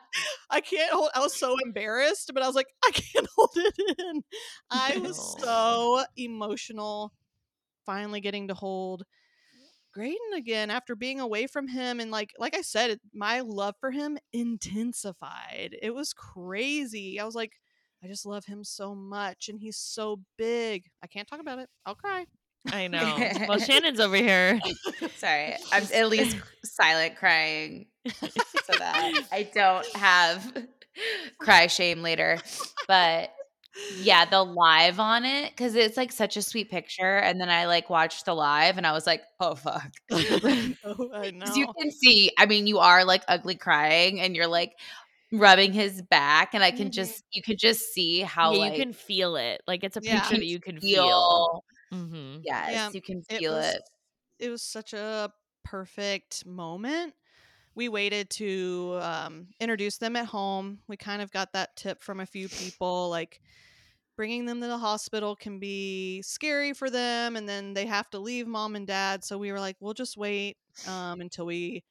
I 0.49 0.59
can't 0.59 0.91
hold. 0.91 1.11
I 1.15 1.19
was 1.21 1.33
so 1.33 1.55
embarrassed, 1.63 2.31
but 2.33 2.43
I 2.43 2.47
was 2.47 2.55
like, 2.55 2.67
I 2.83 2.91
can't 2.91 3.27
hold 3.37 3.51
it 3.55 3.73
in. 3.99 4.23
I 4.69 4.97
was 4.97 5.37
so 5.39 6.03
emotional. 6.17 7.13
Finally 7.89 8.21
getting 8.21 8.47
to 8.49 8.53
hold 8.53 9.03
Graydon 9.93 10.33
again 10.35 10.69
after 10.69 10.95
being 10.95 11.19
away 11.19 11.47
from 11.47 11.67
him, 11.67 11.99
and 11.99 12.11
like 12.11 12.31
like 12.37 12.55
I 12.55 12.61
said, 12.61 12.99
my 13.13 13.39
love 13.39 13.73
for 13.79 13.89
him 13.89 14.17
intensified. 14.31 15.75
It 15.81 15.95
was 15.95 16.13
crazy. 16.13 17.19
I 17.19 17.25
was 17.25 17.35
like. 17.35 17.53
I 18.01 18.07
just 18.07 18.25
love 18.25 18.45
him 18.45 18.63
so 18.63 18.95
much 18.95 19.49
and 19.49 19.59
he's 19.59 19.75
so 19.75 20.21
big. 20.37 20.85
I 21.03 21.07
can't 21.07 21.27
talk 21.27 21.41
about 21.41 21.59
it. 21.59 21.67
I'll 21.85 21.95
cry. 21.95 22.25
I 22.71 22.87
know. 22.93 23.29
Well, 23.47 23.59
Shannon's 23.67 23.99
over 23.99 24.15
here. 24.15 24.59
Sorry, 25.17 25.55
I'm 25.73 25.83
at 25.93 26.07
least 26.09 26.37
silent 26.63 27.17
crying 27.17 27.87
so 28.07 28.73
that 28.77 29.23
I 29.33 29.49
don't 29.53 29.85
have 29.97 30.53
cry 31.39 31.67
shame 31.67 32.01
later. 32.01 32.39
But 32.87 33.33
yeah, 33.87 34.25
the 34.25 34.43
live 34.43 34.99
on 34.99 35.25
it 35.25 35.51
because 35.51 35.75
it's 35.75 35.97
like 35.97 36.11
such 36.11 36.37
a 36.37 36.41
sweet 36.41 36.69
picture, 36.69 37.17
and 37.17 37.39
then 37.41 37.49
I 37.49 37.65
like 37.67 37.89
watched 37.89 38.25
the 38.25 38.33
live, 38.35 38.77
and 38.77 38.85
I 38.87 38.91
was 38.93 39.07
like, 39.07 39.23
oh 39.39 39.55
fuck. 39.55 39.91
oh, 40.83 41.09
I 41.13 41.31
know. 41.31 41.43
'Cause 41.45 41.55
you 41.55 41.67
can 41.79 41.91
see, 41.91 42.31
I 42.37 42.45
mean, 42.45 42.67
you 42.67 42.79
are 42.79 43.05
like 43.05 43.23
ugly 43.27 43.55
crying, 43.55 44.19
and 44.21 44.35
you're 44.35 44.47
like 44.47 44.73
rubbing 45.31 45.73
his 45.73 46.01
back, 46.03 46.53
and 46.55 46.63
I 46.63 46.71
can 46.71 46.91
Mhm. 46.91 46.91
just 46.91 47.23
you 47.31 47.41
can 47.43 47.57
just 47.57 47.93
see 47.93 48.21
how 48.21 48.53
yeah, 48.53 48.57
like 48.57 48.73
you 48.75 48.85
can 48.85 48.93
feel 48.93 49.35
it. 49.35 49.61
Like 49.67 49.83
it's 49.83 49.97
a 49.97 50.01
Yeah. 50.01 50.01
picture 50.01 50.37
that 50.37 50.45
you 50.45 50.59
can 50.59 50.81
feel. 50.81 51.21
feel. 51.21 51.63
Mm-hmm. 51.93 52.41
Yes, 52.43 52.71
Yeah, 52.71 52.91
you 52.93 53.01
can 53.01 53.23
it 53.29 53.41
feel 53.41 53.55
was 53.55 53.75
it. 53.75 53.81
it 54.39 54.49
was 54.49 54.63
such 54.63 54.93
a 54.93 55.31
perfect 55.63 56.45
moment. 56.45 57.15
We 57.75 57.89
waited 57.89 58.29
to 58.31 58.99
um, 59.01 59.49
introduce 59.59 59.97
them 59.99 60.15
at 60.17 60.27
home. 60.27 60.81
We 60.87 60.97
kind 60.97 61.21
of 61.23 61.31
got 61.31 61.53
that 61.53 61.75
tip 61.77 62.03
from 62.03 62.19
a 62.21 62.25
few 62.27 62.49
people, 62.49 63.09
like 63.09 63.41
bringing 64.19 64.43
them 64.43 64.59
to 64.59 64.67
the 64.67 64.77
hospital 64.77 65.33
can 65.33 65.59
be 65.59 66.21
scary 66.23 66.73
for 66.73 66.89
them, 66.89 67.37
and 67.37 67.47
then 67.47 67.73
they 67.73 67.85
have 67.85 68.09
to 68.09 68.19
leave 68.19 68.47
mom 68.47 68.75
and 68.75 68.85
dad. 68.85 69.23
So 69.23 69.37
we 69.37 69.49
were 69.49 69.61
like, 69.61 69.77
we'll 69.79 69.93
just 69.93 70.17
wait 70.17 70.57
um, 70.89 71.21
until 71.21 71.45
we 71.45 71.85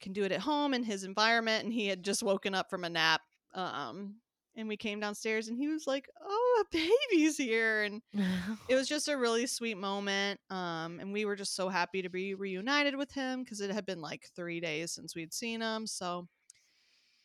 can 0.00 0.12
do 0.12 0.24
it 0.24 0.32
at 0.32 0.40
home 0.40 0.74
in 0.74 0.82
his 0.82 1.04
environment. 1.04 1.62
And 1.62 1.72
he 1.72 1.86
had 1.86 2.02
just 2.02 2.24
woken 2.24 2.56
up 2.56 2.68
from 2.68 2.82
a 2.82 2.90
nap. 2.90 3.20
Um, 3.54 4.16
and 4.56 4.66
we 4.66 4.76
came 4.76 4.98
downstairs, 4.98 5.46
and 5.46 5.56
he 5.56 5.68
was 5.68 5.86
like, 5.86 6.08
"Oh, 6.20 6.64
a 6.64 6.76
baby's 7.12 7.36
here!" 7.36 7.84
And 7.84 8.02
it 8.68 8.74
was 8.74 8.88
just 8.88 9.06
a 9.06 9.16
really 9.16 9.46
sweet 9.46 9.76
moment 9.76 10.40
um 10.50 10.98
and 10.98 11.12
we 11.12 11.24
were 11.24 11.36
just 11.36 11.54
so 11.54 11.68
happy 11.68 12.02
to 12.02 12.10
be 12.10 12.34
reunited 12.34 12.96
with 12.96 13.12
him 13.12 13.44
because 13.44 13.60
it 13.60 13.70
had 13.70 13.86
been 13.86 14.00
like 14.00 14.28
three 14.34 14.58
days 14.58 14.90
since 14.90 15.14
we'd 15.14 15.32
seen 15.32 15.60
him 15.60 15.86
so 15.86 16.26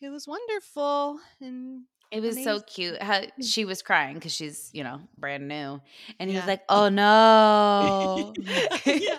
it 0.00 0.08
was 0.08 0.28
wonderful 0.28 1.18
and 1.40 1.82
It 2.10 2.22
was 2.22 2.42
so 2.42 2.60
cute. 2.60 3.00
How 3.00 3.20
mm. 3.20 3.30
she 3.40 3.64
was 3.64 3.82
crying 3.82 4.14
because 4.14 4.32
she's, 4.34 4.70
you 4.72 4.82
know, 4.82 5.00
brand 5.16 5.46
new. 5.46 5.80
And 6.18 6.28
he 6.28 6.36
was 6.36 6.46
like, 6.46 6.62
oh 6.68 6.88
no. 6.88 8.32
yeah. 8.84 9.18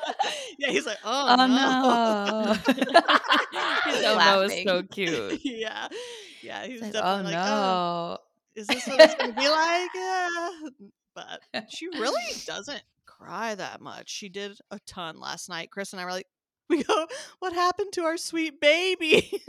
yeah 0.57 0.71
he's 0.71 0.85
like 0.85 0.97
oh, 1.05 1.35
Oh, 1.39 1.47
no, 1.47 2.53
His 3.91 4.05
oh 4.05 4.17
no 4.17 4.41
is 4.41 4.63
so 4.63 4.83
cute. 4.83 5.39
yeah 5.43 5.87
yeah 6.43 6.65
he 6.65 6.73
was 6.73 6.81
like, 6.81 6.93
oh 6.95 7.01
definitely 7.01 7.33
like 7.33 7.47
oh 7.47 8.17
no. 8.55 8.61
is 8.61 8.67
this 8.67 8.87
what 8.87 8.99
it's 8.99 9.15
gonna 9.15 9.33
be 9.33 9.47
like 9.47 9.89
yeah 9.95 10.49
mm, 10.63 10.91
but 11.15 11.71
she 11.71 11.87
really 11.87 12.33
doesn't 12.45 12.83
cry 13.05 13.55
that 13.55 13.81
much 13.81 14.09
she 14.09 14.29
did 14.29 14.57
a 14.71 14.79
ton 14.87 15.19
last 15.19 15.49
night 15.49 15.69
chris 15.71 15.93
and 15.93 16.01
i 16.01 16.05
were 16.05 16.11
like 16.11 16.27
we 16.77 16.83
go 16.83 17.05
what 17.39 17.53
happened 17.53 17.91
to 17.93 18.03
our 18.03 18.17
sweet 18.17 18.59
baby 18.61 19.41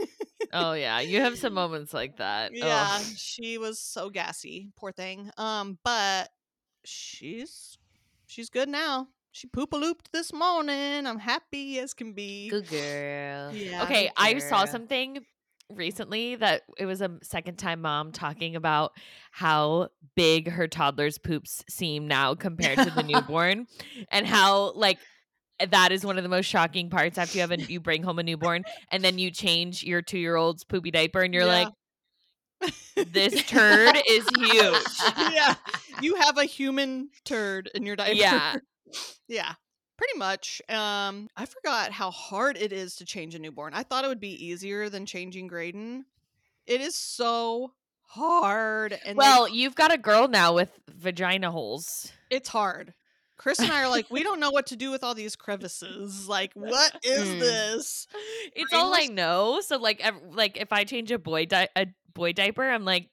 Oh 0.51 0.73
yeah, 0.73 0.99
you 0.99 1.19
have 1.21 1.37
some 1.39 1.53
moments 1.53 1.93
like 1.93 2.17
that. 2.17 2.51
Oh. 2.53 2.57
yeah 2.57 2.99
she 3.15 3.57
was 3.57 3.79
so 3.79 4.09
gassy 4.09 4.69
poor 4.75 4.91
thing 4.91 5.31
um 5.37 5.77
but 5.83 6.29
she's 6.85 7.77
she's 8.27 8.49
good 8.49 8.69
now 8.69 9.07
she 9.31 9.47
poop 9.47 9.73
a 9.73 9.77
looped 9.77 10.11
this 10.11 10.31
morning 10.33 11.07
i'm 11.07 11.17
happy 11.19 11.79
as 11.79 11.93
can 11.93 12.13
be 12.13 12.49
Good 12.49 12.67
girl. 12.67 13.51
yeah 13.53 13.83
Okay, 13.83 14.03
good 14.05 14.13
I 14.17 14.37
saw 14.39 14.65
something 14.65 15.19
recently 15.71 16.35
that 16.35 16.63
it 16.77 16.85
was 16.85 17.01
a 17.01 17.09
second 17.23 17.55
time 17.57 17.81
mom 17.81 18.11
talking 18.11 18.55
about 18.55 18.91
how 19.31 19.89
big 20.15 20.49
her 20.51 20.67
toddler's 20.67 21.17
poops 21.17 21.63
seem 21.69 22.07
now 22.07 22.35
compared 22.35 22.77
to 22.77 22.91
the 22.91 23.01
newborn 23.11 23.65
and 24.11 24.27
how 24.27 24.73
like 24.73 24.99
that 25.71 25.91
is 25.91 26.05
one 26.05 26.17
of 26.17 26.23
the 26.23 26.29
most 26.29 26.45
shocking 26.45 26.89
parts 26.89 27.17
after 27.17 27.35
you 27.37 27.41
have 27.41 27.51
a 27.51 27.61
you 27.61 27.79
bring 27.79 28.03
home 28.03 28.19
a 28.19 28.23
newborn 28.23 28.63
and 28.91 29.03
then 29.03 29.17
you 29.19 29.31
change 29.31 29.83
your 29.83 30.01
2-year-old's 30.01 30.63
poopy 30.63 30.91
diaper 30.91 31.21
and 31.21 31.33
you're 31.33 31.43
Yeah. 31.45 31.65
like 31.65 31.73
this 33.11 33.43
turd 33.43 33.97
is 34.07 34.25
huge. 34.37 34.83
yeah 35.33 35.55
you 36.01 36.15
have 36.15 36.37
a 36.37 36.45
human 36.45 37.09
turd 37.25 37.69
in 37.75 37.85
your 37.85 37.95
diaper 37.95 38.13
Yeah. 38.13 38.55
yeah 39.27 39.53
pretty 39.97 40.17
much 40.17 40.61
um 40.69 41.27
i 41.35 41.45
forgot 41.45 41.91
how 41.91 42.09
hard 42.11 42.57
it 42.57 42.71
is 42.71 42.95
to 42.95 43.05
change 43.05 43.35
a 43.35 43.39
newborn 43.39 43.73
i 43.73 43.83
thought 43.83 44.05
it 44.05 44.07
would 44.07 44.19
be 44.19 44.45
easier 44.45 44.89
than 44.89 45.05
changing 45.05 45.47
graydon 45.47 46.05
it 46.65 46.79
is 46.81 46.95
so 46.95 47.73
hard 48.03 48.93
and 49.05 49.17
they- 49.17 49.21
Well, 49.21 49.49
you've 49.49 49.75
got 49.75 49.93
a 49.93 49.97
girl 49.97 50.27
now 50.27 50.53
with 50.53 50.69
vagina 50.87 51.51
holes. 51.51 52.11
it's 52.29 52.49
hard 52.49 52.93
chris 53.43 53.59
and 53.59 53.71
i 53.71 53.83
are 53.83 53.89
like 53.89 54.05
we 54.09 54.23
don't 54.23 54.39
know 54.39 54.49
what 54.51 54.65
to 54.67 54.75
do 54.77 54.89
with 54.89 55.03
all 55.03 55.13
these 55.13 55.35
crevices 55.35 56.27
like 56.29 56.51
what 56.55 56.95
is 57.03 57.27
Mm. 57.27 57.39
this 57.39 58.07
It's 58.55 58.73
all 58.73 58.93
I 58.95 59.05
know. 59.07 59.59
So 59.61 59.77
like 59.77 59.99
ev- 60.01 60.21
like 60.31 60.57
if 60.57 60.71
I 60.71 60.83
change 60.85 61.11
a 61.11 61.19
boy 61.19 61.45
di- 61.45 61.67
a 61.75 61.87
boy 62.13 62.31
diaper, 62.33 62.63
I'm 62.69 62.85
like, 62.85 63.09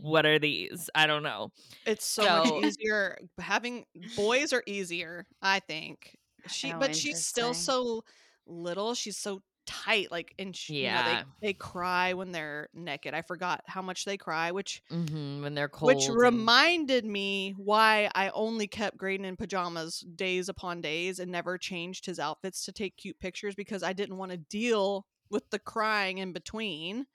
what 0.00 0.26
are 0.26 0.38
these? 0.38 0.90
I 0.94 1.06
don't 1.06 1.22
know. 1.22 1.50
it's 1.86 2.04
so, 2.04 2.22
So- 2.22 2.44
much 2.60 2.64
easier 2.64 3.18
having 3.40 3.84
boys 4.16 4.52
are 4.52 4.62
easier 4.66 5.26
i 5.40 5.60
think 5.60 6.16
she 6.48 6.72
Oh, 6.72 6.78
but 6.78 6.94
she's 6.96 7.24
still 7.24 7.54
so 7.54 8.02
little 8.46 8.94
she's 8.94 9.16
so 9.18 9.40
tight 9.66 10.10
like 10.10 10.34
and 10.38 10.54
she, 10.56 10.74
you 10.82 10.82
know, 10.88 10.94
Yeah. 10.94 11.22
they, 11.40 11.48
they 11.48 11.52
cry 11.52 12.12
when 12.14 12.32
they're 12.32 12.68
naked 12.74 13.14
i 13.14 13.22
forgot 13.22 13.62
how 13.66 13.82
much 13.82 14.04
they 14.04 14.16
cry 14.16 14.50
which 14.50 14.82
Mm-hmm, 14.90 15.42
when 15.42 15.54
they're 15.54 15.68
cold. 15.68 15.94
which 15.94 16.06
and- 16.06 16.16
reminded 16.16 17.04
me 17.04 17.54
why 17.56 18.10
i 18.14 18.30
only 18.30 18.66
kept 18.66 18.96
graydon 18.96 19.24
in 19.26 19.36
pajamas 19.36 20.00
days 20.16 20.48
upon 20.48 20.80
days 20.80 21.18
and 21.18 21.30
never 21.30 21.56
changed 21.58 22.06
his 22.06 22.18
outfits 22.18 22.64
to 22.64 22.72
take 22.72 22.96
cute 22.96 23.18
pictures 23.20 23.54
because 23.54 23.82
i 23.82 23.92
didn't 23.92 24.16
want 24.16 24.32
to 24.32 24.38
deal 24.38 25.06
with 25.30 25.48
the 25.50 25.58
crying 25.58 26.18
in 26.18 26.32
between 26.32 27.06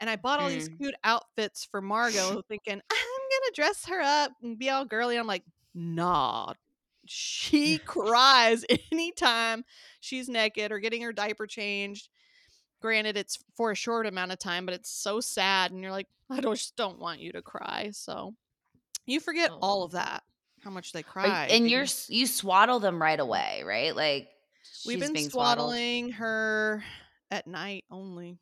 and 0.00 0.08
i 0.08 0.16
bought 0.16 0.40
all 0.40 0.48
these 0.48 0.68
Mm. 0.70 0.76
cute 0.78 0.94
outfits 1.04 1.66
for 1.70 1.80
margot 1.82 2.40
thinking 2.48 2.74
i'm 2.74 2.80
gonna 2.90 3.52
dress 3.54 3.84
her 3.86 4.00
up 4.00 4.32
and 4.42 4.58
be 4.58 4.70
all 4.70 4.84
girly 4.86 5.16
i'm 5.16 5.26
like 5.26 5.44
nah 5.74 6.52
she 7.12 7.78
cries 7.84 8.64
anytime 8.92 9.64
she's 9.98 10.28
naked 10.28 10.70
or 10.70 10.78
getting 10.78 11.02
her 11.02 11.12
diaper 11.12 11.46
changed 11.46 12.08
granted 12.80 13.16
it's 13.16 13.38
for 13.56 13.72
a 13.72 13.74
short 13.74 14.06
amount 14.06 14.30
of 14.32 14.38
time 14.38 14.64
but 14.64 14.74
it's 14.74 14.90
so 14.90 15.20
sad 15.20 15.72
and 15.72 15.82
you're 15.82 15.90
like 15.90 16.06
i 16.30 16.40
don't, 16.40 16.54
just 16.54 16.76
don't 16.76 17.00
want 17.00 17.18
you 17.20 17.32
to 17.32 17.42
cry 17.42 17.90
so 17.92 18.34
you 19.06 19.18
forget 19.18 19.50
all 19.60 19.82
of 19.82 19.92
that 19.92 20.22
how 20.62 20.70
much 20.70 20.92
they 20.92 21.02
cry 21.02 21.48
and 21.50 21.68
you're 21.68 21.86
you 22.08 22.26
swaddle 22.26 22.80
them 22.80 23.00
right 23.00 23.18
away, 23.18 23.62
right? 23.64 23.96
Like 23.96 24.28
we've 24.86 25.00
been 25.00 25.14
being 25.14 25.30
swaddled. 25.30 25.70
swaddling 25.70 26.10
her 26.12 26.84
at 27.30 27.46
night 27.46 27.84
only 27.90 28.38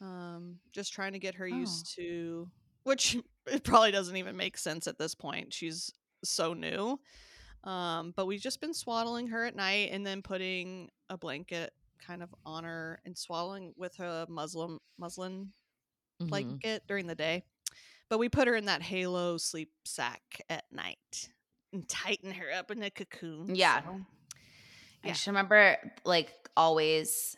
um 0.00 0.58
just 0.72 0.92
trying 0.92 1.12
to 1.12 1.18
get 1.18 1.34
her 1.36 1.48
Oh. 1.50 1.56
used 1.56 1.94
to 1.96 2.48
which 2.84 3.16
it 3.46 3.64
probably 3.64 3.90
doesn't 3.90 4.16
even 4.16 4.36
make 4.36 4.58
sense 4.58 4.86
at 4.86 4.98
this 4.98 5.14
point 5.14 5.52
she's 5.52 5.90
so 6.22 6.52
new 6.52 7.00
um 7.64 8.12
but 8.16 8.26
we've 8.26 8.40
just 8.40 8.60
been 8.60 8.74
swaddling 8.74 9.26
her 9.28 9.44
at 9.44 9.54
night 9.56 9.90
and 9.92 10.04
then 10.06 10.22
putting 10.22 10.88
a 11.10 11.16
blanket 11.16 11.72
kind 12.04 12.22
of 12.22 12.34
on 12.44 12.64
her 12.64 13.00
and 13.04 13.16
swaddling 13.16 13.72
with 13.76 13.98
a 14.00 14.26
muslin 14.28 14.78
muslin 14.98 15.52
Mhm. 16.20 16.28
blanket 16.28 16.82
during 16.88 17.06
the 17.06 17.14
day 17.14 17.42
but 18.08 18.18
we 18.18 18.28
put 18.28 18.46
her 18.48 18.54
in 18.56 18.66
that 18.66 18.82
halo 18.82 19.36
sleep 19.38 19.70
sack 19.84 20.40
at 20.50 20.64
night 20.72 21.28
and 21.72 21.88
tighten 21.88 22.32
her 22.32 22.50
up 22.52 22.70
in 22.70 22.82
a 22.82 22.90
cocoon 22.90 23.54
Yeah. 23.54 23.82
so- 23.82 24.06
I 25.04 25.08
Yeah. 25.08 25.12
just 25.14 25.26
remember 25.26 25.76
like 26.04 26.32
always 26.56 27.36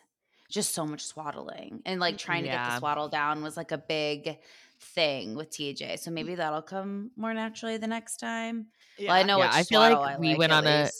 just 0.50 0.74
so 0.74 0.84
much 0.86 1.02
swaddling 1.04 1.82
and 1.86 1.98
like 2.00 2.18
trying 2.18 2.42
to 2.42 2.48
get 2.50 2.62
the 2.64 2.78
swaddle 2.78 3.08
down 3.08 3.42
was 3.42 3.56
like 3.56 3.72
a 3.72 3.78
big 3.78 4.38
thing 4.80 5.34
with 5.34 5.50
TJ. 5.50 5.98
So 5.98 6.10
mm. 6.10 6.14
maybe 6.14 6.34
that'll 6.34 6.62
come 6.62 7.10
more 7.16 7.34
naturally 7.34 7.76
the 7.76 7.86
next 7.86 8.16
time. 8.18 8.66
Well, 8.98 9.10
I 9.10 9.22
know 9.22 9.38
Yeah, 9.38 9.46
which 9.46 9.54
I 9.54 9.62
feel 9.64 9.80
like 9.80 9.96
I 9.96 10.18
we 10.18 10.28
like 10.30 10.38
went 10.38 10.52
at 10.52 10.58
on 10.58 10.66
a- 10.66 10.90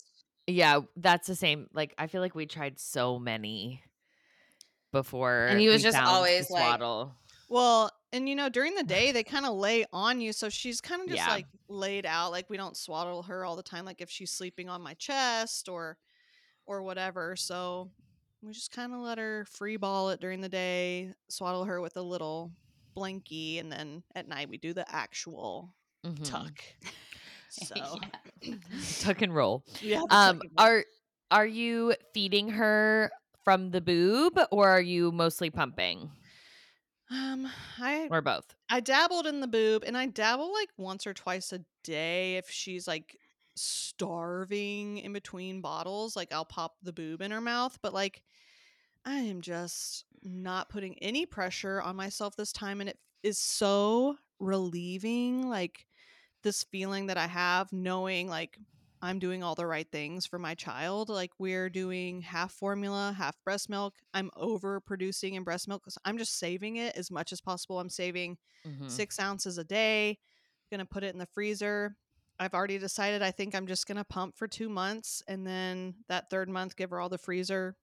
Yeah, 0.47 0.81
that's 0.97 1.27
the 1.27 1.35
same. 1.35 1.69
Like 1.73 1.95
I 1.99 2.07
feel 2.07 2.21
like 2.21 2.35
we 2.35 2.47
tried 2.47 2.79
so 2.79 3.19
many 3.19 3.83
before. 4.93 5.47
And 5.47 5.61
he 5.61 5.69
was 5.69 5.83
just 5.83 5.97
found 5.97 6.09
the 6.09 6.13
always, 6.13 6.51
like- 6.51 6.63
swaddle. 6.63 7.15
Well, 7.49 7.91
and 8.13 8.29
you 8.29 8.35
know, 8.35 8.49
during 8.49 8.75
the 8.75 8.83
day 8.83 9.13
they 9.13 9.23
kind 9.23 9.45
of 9.45 9.55
lay 9.55 9.85
on 9.93 10.21
you, 10.21 10.33
so 10.33 10.49
she's 10.49 10.81
kind 10.81 11.03
of 11.03 11.09
just 11.09 11.19
Yeah. 11.19 11.33
like 11.33 11.47
laid 11.69 12.07
out. 12.07 12.33
Like 12.33 12.49
we 12.49 12.57
don't 12.57 12.77
swaddle 12.77 13.23
her 13.25 13.45
all 13.45 13.57
the 13.57 13.63
time, 13.63 13.85
like 13.85 14.01
if 14.01 14.11
she's 14.11 14.31
sleeping 14.31 14.69
on 14.69 14.83
my 14.83 14.95
chest 14.95 15.69
or 15.69 15.99
or 16.67 16.83
whatever. 16.83 17.37
So 17.37 17.91
we 18.43 18.53
just 18.53 18.71
kind 18.73 18.93
of 18.95 19.01
let 19.01 19.19
her 19.19 19.45
free 19.51 19.77
ball 19.77 20.11
it 20.11 20.21
during 20.21 20.41
the 20.41 20.49
day, 20.49 21.13
swaddle 21.29 21.65
her 21.65 21.81
with 21.81 21.97
a 21.97 22.03
little 22.03 22.51
blankie, 22.95 23.61
and 23.61 23.71
then 23.73 24.03
at 24.15 24.29
night 24.29 24.49
we 24.49 24.59
do 24.59 24.73
the 24.75 24.91
actual 24.93 25.75
Mhm. 26.05 26.25
tuck. 26.25 26.63
So 27.51 27.99
tuck 28.99 29.23
and 29.23 29.35
roll. 29.35 29.65
yeah, 29.81 30.01
Um, 30.11 30.43
roll. 30.57 30.59
are 30.59 30.85
are 31.31 31.47
you 31.47 31.95
feeding 32.13 32.51
her 32.51 33.11
from 33.45 33.71
the 33.71 33.81
boob 33.81 34.39
or 34.51 34.69
are 34.69 34.81
you 34.81 35.13
mostly 35.13 35.51
pumping 35.51 36.11
um, 37.11 37.47
I 37.79 38.11
or 38.11 38.21
both? 38.23 38.55
I 38.71 38.81
dabbled 38.81 39.27
in 39.27 39.41
the 39.41 39.49
boob 39.49 39.85
and 39.87 39.97
I 39.97 40.07
dabble 40.07 40.53
like 40.53 40.71
once 40.79 41.07
or 41.07 41.15
twice 41.15 41.53
a 41.53 41.65
day 41.85 42.37
if 42.37 42.51
she's 42.51 42.89
like 42.89 43.19
starving 43.57 44.99
in 44.99 45.13
between 45.13 45.61
bottles. 45.63 46.17
Like 46.17 46.33
I'll 46.33 46.45
pop 46.47 46.77
the 46.83 46.93
boob 46.93 47.23
in 47.23 47.31
her 47.33 47.41
mouth, 47.41 47.79
but 47.83 47.95
like 47.95 48.23
I 49.05 49.17
am 49.17 49.41
just 49.41 50.05
not 50.23 50.69
putting 50.69 50.99
any 51.01 51.27
pressure 51.27 51.81
on 51.83 51.97
myself 51.97 52.37
this 52.37 52.53
time 52.53 52.81
and 52.81 52.89
it 52.89 52.99
is 53.23 53.39
so 53.39 54.17
relieving 54.39 55.49
like 55.49 55.87
this 56.43 56.65
feeling 56.65 57.07
that 57.07 57.17
I 57.19 57.27
have 57.27 57.73
knowing 57.73 58.29
like 58.29 58.59
I'm 59.03 59.19
doing 59.19 59.43
all 59.43 59.55
the 59.55 59.67
right 59.67 59.87
things 59.91 60.25
for 60.25 60.39
my 60.39 60.55
child. 60.55 61.11
Like 61.11 61.33
we're 61.39 61.69
doing 61.69 62.23
half 62.23 62.53
formula, 62.53 63.15
half 63.17 63.37
breast 63.45 63.69
milk. 63.69 63.95
I'm 64.15 64.31
over 64.35 64.81
producing 64.81 65.35
in 65.35 65.45
breast 65.45 65.69
milk 65.69 65.83
because 65.83 65.99
I'm 66.07 66.17
just 66.17 66.39
saving 66.39 66.77
it 66.77 66.97
as 66.97 67.11
much 67.11 67.31
as 67.31 67.41
possible. 67.43 67.79
I'm 67.81 67.91
saving 67.91 68.39
Mhm. 68.67 68.91
six 68.91 69.21
ounces 69.21 69.59
a 69.59 69.65
day. 69.65 70.11
I'm 70.11 70.17
Gonna 70.79 70.87
put 70.87 71.05
it 71.05 71.13
in 71.13 71.19
the 71.19 71.27
freezer. 71.27 71.99
I've 72.39 72.55
already 72.55 72.79
decided 72.79 73.21
I 73.21 73.31
think 73.31 73.55
I'm 73.55 73.67
just 73.67 73.87
gonna 73.87 74.05
pump 74.05 74.37
for 74.39 74.49
two 74.49 74.71
months 74.71 75.23
and 75.29 75.47
then 75.47 75.97
that 76.09 76.31
third 76.31 76.49
month 76.49 76.75
give 76.75 76.89
her 76.91 76.99
all 77.01 77.11
the 77.11 77.19
freezer 77.19 77.77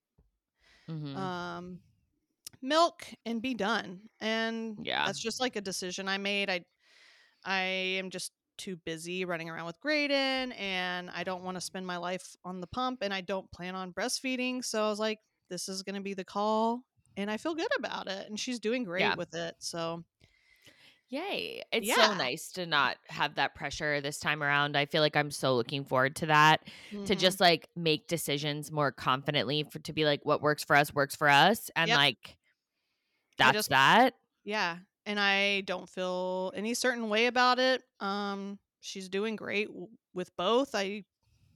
Mhm. 0.92 1.16
um 1.16 1.80
milk 2.62 3.08
and 3.26 3.42
be 3.42 3.54
done. 3.56 4.02
And 4.20 4.78
Yeah. 4.78 5.06
that's 5.06 5.20
just 5.20 5.40
like 5.42 5.56
a 5.56 5.62
decision 5.62 6.08
I 6.08 6.18
made. 6.18 6.50
I 6.50 6.66
I 7.46 7.62
am 8.00 8.10
just 8.10 8.34
too 8.58 8.78
busy 8.86 9.26
running 9.26 9.50
around 9.50 9.66
with 9.66 9.80
Graydon 9.82 10.52
and 10.54 11.10
I 11.10 11.24
don't 11.24 11.44
want 11.44 11.56
to 11.58 11.62
spend 11.62 11.88
my 11.88 11.98
life 11.98 12.36
on 12.46 12.62
the 12.62 12.68
pump 12.68 13.00
and 13.02 13.14
I 13.14 13.22
don't 13.22 13.52
plan 13.52 13.76
on 13.76 13.94
breastfeeding. 13.94 14.64
So 14.64 14.86
I 14.86 14.90
was 14.90 15.00
like, 15.00 15.20
this 15.50 15.68
is 15.70 15.84
gonna 15.84 16.02
be 16.02 16.14
the 16.14 16.26
call. 16.26 16.84
And 17.18 17.32
I 17.32 17.38
feel 17.38 17.56
good 17.56 17.72
about 17.78 18.08
it. 18.08 18.28
And 18.30 18.40
she's 18.40 18.60
doing 18.60 18.84
great 18.84 19.16
Yeah. 19.16 19.16
with 19.16 19.34
it. 19.36 19.56
So 19.60 20.04
Yay. 21.12 21.62
It's 21.74 21.86
Yeah. 21.86 22.08
so 22.08 22.14
nice 22.16 22.52
to 22.54 22.66
not 22.66 22.98
have 23.10 23.36
that 23.36 23.54
pressure 23.54 24.00
this 24.02 24.18
time 24.18 24.42
around. 24.42 24.76
I 24.78 24.86
feel 24.86 25.02
like 25.02 25.16
I'm 25.18 25.30
so 25.30 25.56
looking 25.56 25.84
forward 25.86 26.16
to 26.18 26.26
that. 26.28 26.62
To 26.92 26.98
mhm. 26.98 27.20
just 27.20 27.40
like 27.42 27.68
make 27.76 28.08
decisions 28.08 28.72
more 28.72 28.92
confidently 28.94 29.64
for 29.64 29.80
to 29.80 29.94
be 29.94 30.06
like 30.06 30.22
what 30.26 30.42
works 30.42 30.64
for 30.64 30.76
us 30.76 30.94
works 30.94 31.16
for 31.16 31.28
us 31.28 31.70
and 31.76 31.90
Yep. 31.90 31.98
like 31.98 32.38
that's 33.38 33.54
just- 33.58 33.70
that. 33.70 34.16
Yeah, 34.46 34.78
and 35.06 35.20
I 35.20 35.62
don't 35.62 35.88
feel 35.90 36.52
any 36.56 36.74
certain 36.74 37.10
way 37.10 37.26
about 37.28 37.60
it. 37.60 37.84
Um, 38.00 38.58
she's 38.80 39.08
doing 39.10 39.36
great 39.36 39.68
w- 39.68 39.90
with 40.14 40.36
both. 40.38 40.74
I, 40.74 41.04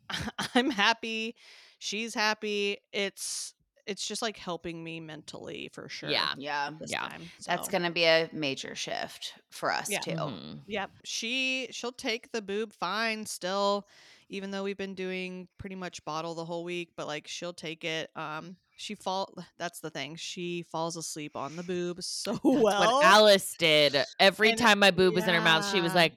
I'm 0.54 0.70
happy. 0.70 1.36
She's 1.80 2.14
happy. 2.14 2.78
It's 2.92 3.54
it's 3.88 4.08
just 4.08 4.22
like 4.22 4.38
helping 4.38 4.84
me 4.84 5.00
mentally 5.00 5.70
for 5.74 5.88
sure. 5.90 6.10
Yeah. 6.10 6.34
Yeah. 6.38 6.72
this 6.80 6.92
Yeah. 6.92 7.08
time. 7.08 7.22
That's 7.46 7.68
going 7.68 7.84
to 7.84 7.92
be 7.92 8.04
a 8.06 8.30
major 8.34 8.76
shift 8.76 9.34
for 9.52 9.72
us 9.72 9.90
Yeah. 9.90 10.00
too. 10.00 10.12
Mhm. 10.12 10.62
Yep, 10.68 10.92
she 11.04 11.68
she'll 11.72 11.92
take 11.92 12.32
the 12.32 12.42
boob 12.42 12.74
fine 12.74 13.26
still, 13.26 13.88
even 14.30 14.52
though 14.52 14.64
we've 14.64 14.78
been 14.78 14.96
doing 14.96 15.48
pretty 15.58 15.76
much 15.76 16.04
bottle 16.06 16.34
the 16.34 16.46
whole 16.46 16.64
week. 16.64 16.94
But 16.96 17.08
like 17.08 17.28
she'll 17.28 17.54
take 17.54 17.84
it. 17.84 18.10
Um, 18.16 18.56
she 18.78 18.96
fall. 18.96 19.34
That's 19.58 19.80
the 19.80 19.90
thing. 19.90 20.16
She 20.16 20.64
falls 20.64 20.98
asleep 20.98 21.36
on 21.36 21.56
the 21.56 21.64
boob 21.64 22.02
so 22.04 22.32
That's 22.44 22.44
well. 22.44 22.62
what 22.62 23.06
Alice 23.06 23.56
did. 23.58 23.98
Every 24.20 24.50
And- 24.50 24.58
time 24.60 24.80
my 24.80 24.92
boob 24.92 25.14
was 25.16 25.28
in 25.28 25.34
her 25.34 25.42
mouth, 25.42 25.70
she 25.72 25.80
was 25.82 25.94
like, 25.94 26.14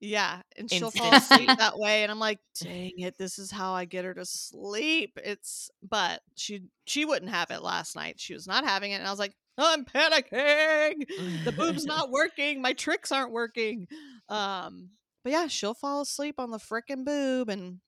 Yeah, 0.00 0.40
and 0.56 0.70
she'll 0.70 0.90
fall 0.90 1.14
asleep 1.14 1.48
that 1.58 1.78
way, 1.78 2.02
and 2.02 2.10
I'm 2.10 2.18
like, 2.18 2.38
dang 2.58 2.98
it, 2.98 3.18
this 3.18 3.38
is 3.38 3.50
how 3.50 3.74
I 3.74 3.84
get 3.84 4.06
her 4.06 4.14
to 4.14 4.24
sleep. 4.24 5.18
It's, 5.22 5.70
but 5.86 6.22
she 6.36 6.62
she 6.86 7.04
wouldn't 7.04 7.30
have 7.30 7.50
it 7.50 7.62
last 7.62 7.96
night. 7.96 8.18
She 8.18 8.32
was 8.32 8.46
not 8.46 8.64
having 8.64 8.92
it, 8.92 8.96
and 8.96 9.06
I 9.06 9.10
was 9.10 9.18
like, 9.18 9.34
oh, 9.58 9.72
I'm 9.72 9.84
panicking. 9.84 11.06
The 11.44 11.52
boob's 11.52 11.84
not 11.86 12.10
working. 12.10 12.62
My 12.62 12.72
tricks 12.72 13.12
aren't 13.12 13.32
working. 13.32 13.88
Um, 14.30 14.88
but 15.22 15.32
yeah, 15.32 15.48
she'll 15.48 15.74
fall 15.74 16.00
asleep 16.00 16.36
on 16.38 16.50
the 16.50 16.58
frickin' 16.58 17.04
boob, 17.04 17.50
and 17.50 17.80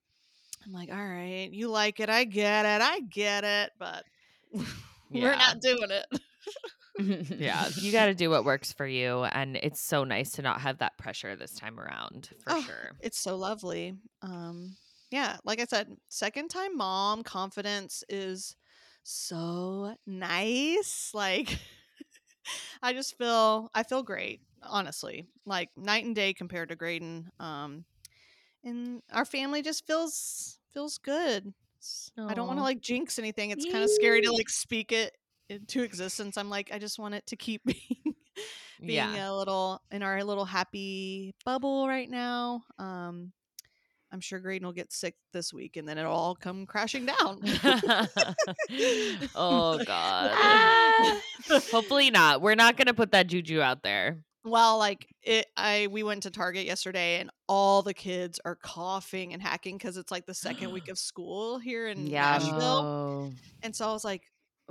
I'm 0.65 0.71
like, 0.71 0.91
all 0.91 0.95
right, 0.97 1.49
you 1.51 1.67
like 1.69 1.99
it, 1.99 2.09
I 2.09 2.25
get 2.25 2.65
it, 2.65 2.81
I 2.81 2.99
get 2.99 3.43
it, 3.43 3.71
but 3.79 4.03
we're 5.09 5.35
not 5.35 5.61
doing 5.61 5.89
it. 5.89 6.05
Yeah, 6.99 7.67
you 7.77 7.91
got 7.91 8.05
to 8.05 8.13
do 8.13 8.29
what 8.29 8.45
works 8.45 8.73
for 8.73 8.85
you. 8.85 9.23
And 9.23 9.57
it's 9.57 9.81
so 9.81 10.03
nice 10.03 10.31
to 10.33 10.41
not 10.41 10.61
have 10.61 10.79
that 10.79 10.97
pressure 10.97 11.35
this 11.35 11.53
time 11.55 11.79
around 11.79 12.29
for 12.43 12.53
Oh, 12.53 12.61
sure. 12.61 12.91
It's 13.01 13.19
so 13.19 13.35
lovely. 13.35 13.95
Um, 14.21 14.75
yeah, 15.11 15.37
like 15.43 15.59
I 15.59 15.65
said, 15.65 15.95
second 16.09 16.49
time 16.49 16.77
mom 16.77 17.23
confidence 17.23 18.03
is 18.09 18.55
so 19.03 19.95
nice. 20.05 21.11
Like 21.13 21.57
I 22.81 22.93
just 22.93 23.17
feel 23.17 23.69
I 23.73 23.83
feel 23.83 24.03
great, 24.03 24.41
honestly. 24.61 25.27
Like 25.45 25.69
night 25.77 26.05
and 26.05 26.15
day 26.15 26.33
compared 26.33 26.69
to 26.69 26.75
Graydon. 26.75 27.29
Um 27.39 27.85
and 28.63 29.01
our 29.11 29.25
family 29.25 29.61
just 29.61 29.85
feels 29.85 30.57
feels 30.73 30.97
good. 30.97 31.53
I 32.29 32.33
don't 32.33 32.47
want 32.47 32.59
to 32.59 32.63
like 32.63 32.79
jinx 32.81 33.19
anything. 33.19 33.49
It's 33.51 33.65
kind 33.65 33.83
of 33.83 33.89
scary 33.89 34.21
to 34.21 34.31
like 34.31 34.49
speak 34.49 34.91
it 34.91 35.15
into 35.49 35.83
existence. 35.83 36.37
I'm 36.37 36.49
like 36.49 36.71
I 36.73 36.79
just 36.79 36.99
want 36.99 37.15
it 37.15 37.25
to 37.27 37.35
keep 37.35 37.63
being 37.65 38.15
being 38.79 38.95
yeah. 38.95 39.31
a 39.31 39.33
little 39.33 39.81
in 39.91 40.03
our 40.03 40.23
little 40.23 40.45
happy 40.45 41.33
bubble 41.45 41.87
right 41.87 42.09
now. 42.09 42.63
Um, 42.77 43.31
I'm 44.11 44.19
sure 44.19 44.39
Graydon 44.39 44.67
will 44.67 44.73
get 44.73 44.93
sick 44.93 45.15
this 45.31 45.51
week, 45.51 45.75
and 45.75 45.87
then 45.87 45.97
it'll 45.97 46.13
all 46.13 46.35
come 46.35 46.67
crashing 46.67 47.07
down. 47.07 47.41
oh, 49.35 49.83
God. 49.83 50.31
Ah. 50.33 51.21
Hopefully 51.71 52.11
not. 52.11 52.39
We're 52.39 52.53
not 52.53 52.77
going 52.77 52.85
to 52.87 52.93
put 52.93 53.11
that 53.13 53.25
juju 53.25 53.59
out 53.61 53.81
there. 53.81 54.19
well, 54.43 54.77
like 54.77 55.07
it, 55.23 55.47
I 55.57 55.87
we 55.89 56.03
went 56.03 56.23
to 56.23 56.29
Target 56.31 56.65
yesterday, 56.65 57.19
and 57.21 57.31
all 57.47 57.81
the 57.81 57.93
kids 57.95 58.39
are 58.45 58.55
coughing 58.55 59.33
and 59.33 59.41
hacking 59.41 59.77
because 59.77 59.97
it's 59.97 60.11
like 60.11 60.27
the 60.27 60.33
second 60.35 60.71
week 60.71 60.87
of 60.89 60.99
school 60.99 61.57
here 61.57 61.87
in 61.87 62.05
Yeah. 62.05 62.37
Nashville, 62.37 63.33
and 63.61 63.75
so 63.75 63.87
I 63.89 63.93
was 63.93 64.03
like. 64.03 64.23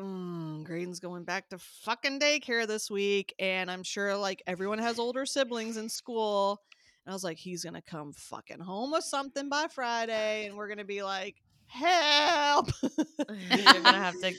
Mm, 0.03 0.65
Graydon's 0.65 1.01
going 1.01 1.25
back 1.25 1.49
to 1.51 1.59
fucking 1.59 2.19
daycare 2.19 2.67
this 2.67 2.91
week, 2.91 3.35
and 3.39 3.71
I'm 3.71 3.83
sure 3.83 4.17
like 4.17 4.43
everyone 4.47 4.79
has 4.79 4.99
older 4.99 5.25
siblings 5.25 5.77
in 5.77 5.89
school. 5.89 6.61
And 7.05 7.13
I 7.13 7.15
was 7.15 7.25
like, 7.25 7.39
he's 7.39 7.65
gonna 7.65 7.83
come 7.83 8.13
fucking 8.13 8.61
home 8.61 8.93
with 8.93 9.05
something 9.05 9.49
by 9.49 9.69
Friday, 9.69 10.47
and 10.47 10.57
we're 10.57 10.69
gonna 10.69 10.85
be 10.85 11.03
like, 11.03 11.37
help. 11.73 12.71
You're 12.83 13.65
going 13.65 13.85
to 13.85 13.93
have 13.93 14.21
to. 14.21 14.35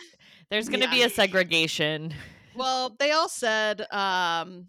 There's 0.49 0.69
going 0.69 0.81
to 0.81 0.89
be 0.89 1.03
a 1.03 1.09
segregation. 1.09 2.13
well, 2.55 2.95
they 2.99 3.11
all 3.11 3.29
said, 3.29 3.85
um, 3.91 4.67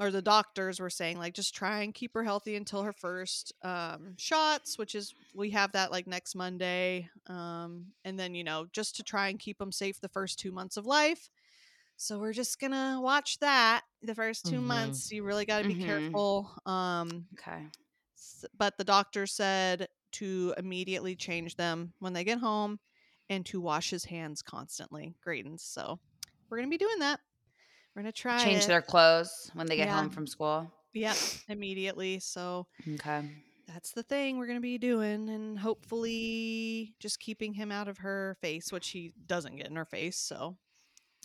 or 0.00 0.10
the 0.10 0.22
doctors 0.22 0.80
were 0.80 0.90
saying, 0.90 1.18
like, 1.18 1.34
just 1.34 1.54
try 1.54 1.82
and 1.82 1.94
keep 1.94 2.14
her 2.14 2.24
healthy 2.24 2.56
until 2.56 2.82
her 2.84 2.92
first 2.92 3.52
um, 3.62 4.14
shots, 4.18 4.78
which 4.78 4.94
is 4.96 5.14
we 5.34 5.50
have 5.50 5.72
that 5.72 5.92
like 5.92 6.06
next 6.08 6.34
Monday, 6.34 7.08
um, 7.28 7.86
and 8.04 8.18
then 8.18 8.34
you 8.34 8.44
know 8.44 8.66
just 8.72 8.96
to 8.96 9.04
try 9.04 9.28
and 9.28 9.38
keep 9.38 9.58
them 9.58 9.72
safe 9.72 10.00
the 10.00 10.08
first 10.08 10.38
two 10.38 10.52
months 10.52 10.76
of 10.78 10.86
life. 10.86 11.30
So 11.96 12.18
we're 12.18 12.32
just 12.32 12.58
gonna 12.60 13.00
watch 13.02 13.38
that 13.40 13.82
the 14.02 14.14
first 14.14 14.46
2 14.46 14.60
Mhm. 14.60 14.62
months. 14.62 15.10
You 15.12 15.24
really 15.24 15.46
got 15.46 15.60
to 15.60 15.64
be 15.66 15.74
Mhm. 15.74 15.76
careful. 15.76 16.50
Um, 16.66 17.28
Okay. 17.34 17.70
but 18.56 18.76
the 18.78 18.84
doctor 18.84 19.26
said 19.26 19.88
to 20.12 20.54
immediately 20.56 21.16
change 21.16 21.56
them 21.56 21.94
when 21.98 22.12
they 22.12 22.24
get 22.24 22.38
home 22.38 22.78
and 23.28 23.46
to 23.46 23.60
wash 23.60 23.90
his 23.90 24.04
hands 24.04 24.42
constantly. 24.42 25.14
Graydon's. 25.22 25.62
So 25.64 26.00
we're 26.48 26.58
gonna 26.58 26.68
be 26.68 26.78
doing 26.78 26.98
that. 27.00 27.20
We're 27.94 28.02
gonna 28.02 28.12
try 28.12 28.44
Change 28.44 28.64
it. 28.64 28.68
their 28.68 28.82
clothes 28.82 29.50
when 29.54 29.66
they 29.66 29.76
get 29.76 29.88
Yeah. 29.88 30.00
home 30.00 30.10
from 30.10 30.26
school. 30.26 30.70
Yep, 30.92 31.16
immediately. 31.48 32.18
So 32.20 32.66
Okay. 32.94 33.22
that's 33.66 33.92
the 33.92 34.02
thing 34.02 34.38
we're 34.38 34.46
gonna 34.46 34.60
be 34.60 34.78
doing, 34.78 35.28
and 35.28 35.58
hopefully 35.58 36.94
just 37.00 37.18
keeping 37.20 37.54
him 37.54 37.70
out 37.72 37.88
of 37.88 37.98
her 37.98 38.36
face, 38.40 38.72
which 38.72 38.90
he 38.90 39.12
doesn't 39.26 39.56
get 39.56 39.66
in 39.68 39.76
her 39.76 39.84
face. 39.84 40.16
So 40.16 40.56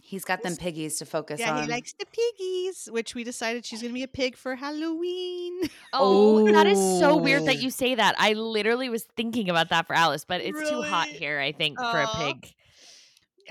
He's 0.04 0.26
got 0.26 0.44
them 0.44 0.56
piggies 0.56 0.98
to 1.00 1.06
focus 1.06 1.40
yeah, 1.40 1.56
on. 1.58 1.64
he 1.64 1.70
likes 1.70 1.94
the 1.94 2.06
piggies, 2.06 2.88
which 2.92 3.16
we 3.16 3.24
decided 3.24 3.66
she's 3.66 3.82
gonna 3.82 3.94
be 3.94 4.04
a 4.04 4.08
pig 4.08 4.36
for 4.38 4.56
Halloween. 4.56 5.62
Oh, 5.94 6.44
that 6.52 6.68
is 6.68 7.00
so 7.00 7.16
weird 7.16 7.46
that 7.46 7.56
Oh. 7.56 7.60
you 7.60 7.70
say 7.70 7.96
that. 7.96 8.16
I 8.20 8.34
literally 8.34 8.90
was 8.90 9.06
thinking 9.16 9.50
about 9.50 9.70
that 9.70 9.88
for 9.88 9.94
Alice, 9.96 10.26
but 10.26 10.42
it's 10.42 10.70
too 10.70 10.82
hot 10.82 11.08
here, 11.08 11.40
I 11.40 11.54
think, 11.54 11.80
for 11.80 12.02
a 12.02 12.08
pig. 12.18 12.54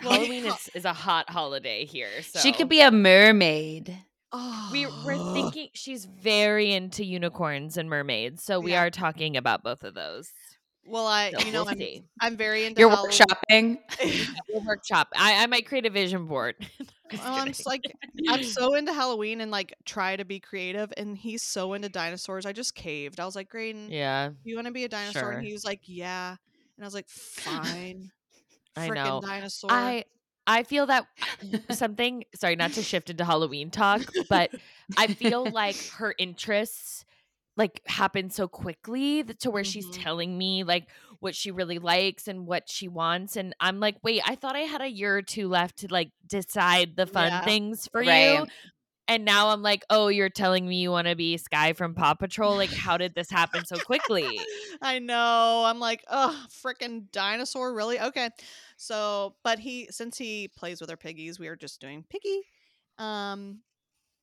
Well, 0.02 0.12
Halloween 0.14 0.46
is, 0.46 0.70
is 0.74 0.84
a 0.84 0.92
hot 0.92 1.30
holiday 1.30 1.84
here. 1.84 2.08
So 2.22 2.40
She 2.40 2.52
could 2.52 2.68
be 2.68 2.80
a 2.80 2.90
mermaid. 2.90 3.96
Oh, 4.32 4.68
We, 4.72 4.86
we're 5.04 5.32
thinking 5.34 5.68
she's 5.74 6.04
very 6.06 6.72
into 6.72 7.04
unicorns 7.04 7.76
and 7.76 7.88
mermaids, 7.88 8.42
so 8.42 8.58
we 8.58 8.72
Yeah. 8.72 8.82
are 8.82 8.90
talking 8.90 9.36
about 9.36 9.62
both 9.62 9.84
of 9.84 9.94
those. 9.94 10.32
Well, 10.86 11.06
I 11.06 11.30
So 11.30 11.38
you 11.46 11.52
know 11.52 11.62
we'll 11.62 11.70
I'm, 11.70 11.78
see. 11.78 12.04
I'm 12.20 12.36
very 12.36 12.66
into 12.66 12.80
You're 12.80 12.90
Halloween. 12.90 13.12
workshopping. 13.12 13.78
We'll 14.52 14.64
workshop. 14.64 15.08
I, 15.16 15.42
I 15.42 15.46
might 15.46 15.66
create 15.66 15.86
a 15.86 15.90
vision 15.90 16.26
board. 16.26 16.56
Just 17.10 17.22
Well, 17.24 17.32
I'm 17.32 17.38
kidding. 17.46 17.50
s- 17.52 17.66
like 17.66 17.82
I'm 18.28 18.42
so 18.42 18.74
into 18.74 18.92
Halloween 18.92 19.40
and 19.40 19.50
like 19.50 19.74
try 19.84 20.16
to 20.16 20.24
be 20.24 20.40
creative, 20.40 20.92
and 20.96 21.16
he's 21.16 21.42
so 21.42 21.72
into 21.74 21.88
dinosaurs. 21.88 22.44
I 22.46 22.52
just 22.52 22.74
caved. 22.74 23.20
I 23.20 23.24
was 23.26 23.36
like, 23.36 23.48
Graydon, 23.48 23.88
yeah, 23.90 24.30
you 24.42 24.56
want 24.56 24.66
to 24.66 24.72
be 24.72 24.84
a 24.84 24.88
dinosaur? 24.88 25.22
Sure. 25.22 25.30
And 25.32 25.46
he 25.46 25.52
was 25.52 25.64
like, 25.64 25.80
Yeah. 25.84 26.30
And 26.76 26.84
I 26.84 26.86
was 26.86 26.94
like, 26.94 27.08
Fine. 27.08 28.10
I 28.76 28.90
know. 28.90 29.22
dinosaur. 29.22 29.64
I 29.68 30.04
I 30.46 30.62
feel 30.64 30.86
that 30.86 31.06
something. 31.70 32.24
Sorry, 32.34 32.56
not 32.56 32.72
to 32.74 32.82
shift 32.82 33.10
into 33.10 33.24
Halloween 33.24 33.70
talk, 33.70 34.14
but 34.28 34.50
I 34.96 35.08
feel 35.08 35.50
like 35.50 35.84
her 35.92 36.14
interests 36.18 37.04
like 37.56 37.82
happen 37.86 38.30
so 38.30 38.48
quickly 38.48 39.22
that, 39.22 39.40
to 39.40 39.50
where 39.50 39.64
she's 39.64 39.88
Mhm. 39.88 39.90
telling 39.90 40.36
me 40.38 40.64
like 40.64 40.90
what 41.20 41.34
she 41.36 41.50
really 41.52 41.78
likes 41.78 42.28
and 42.28 42.46
what 42.46 42.68
she 42.68 42.88
wants 42.88 43.36
and 43.36 43.54
I'm 43.60 43.80
like, 43.80 43.96
"Wait, 44.02 44.22
I 44.26 44.34
thought 44.36 44.56
I 44.56 44.60
had 44.60 44.82
a 44.82 44.88
year 44.90 45.16
or 45.18 45.22
two 45.22 45.48
left 45.48 45.78
to 45.78 45.88
like 45.92 46.12
decide 46.26 46.96
the 46.96 47.06
fun 47.06 47.40
Yeah. 47.40 47.42
things 47.42 47.88
for 47.92 48.02
Right. 48.02 48.04
you." 48.04 48.46
And 49.06 49.24
now 49.24 49.48
I'm 49.48 49.62
like, 49.62 49.84
"Oh, 49.90 50.08
you're 50.08 50.30
telling 50.30 50.66
me 50.66 50.76
you 50.76 50.90
want 50.90 51.08
to 51.08 51.14
be 51.14 51.36
Skye 51.36 51.74
from 51.74 51.94
Paw 51.94 52.14
Patrol? 52.14 52.56
Like 52.56 52.72
how 52.72 52.96
did 52.96 53.14
this 53.14 53.30
happen 53.30 53.64
so 53.66 53.76
quickly?" 53.76 54.40
I 54.82 54.98
know. 54.98 55.64
I'm 55.66 55.78
like, 55.80 56.04
oh, 56.10 56.46
freaking 56.50 57.10
dinosaur, 57.12 57.74
really? 57.74 58.00
Okay. 58.00 58.30
So, 58.76 59.34
but 59.44 59.58
he, 59.58 59.88
since 59.90 60.18
he 60.18 60.48
plays 60.56 60.80
with 60.80 60.90
our 60.90 60.96
piggies, 60.96 61.38
we 61.38 61.48
are 61.48 61.56
just 61.56 61.80
doing 61.80 62.04
piggy. 62.08 62.42
Um, 62.98 63.60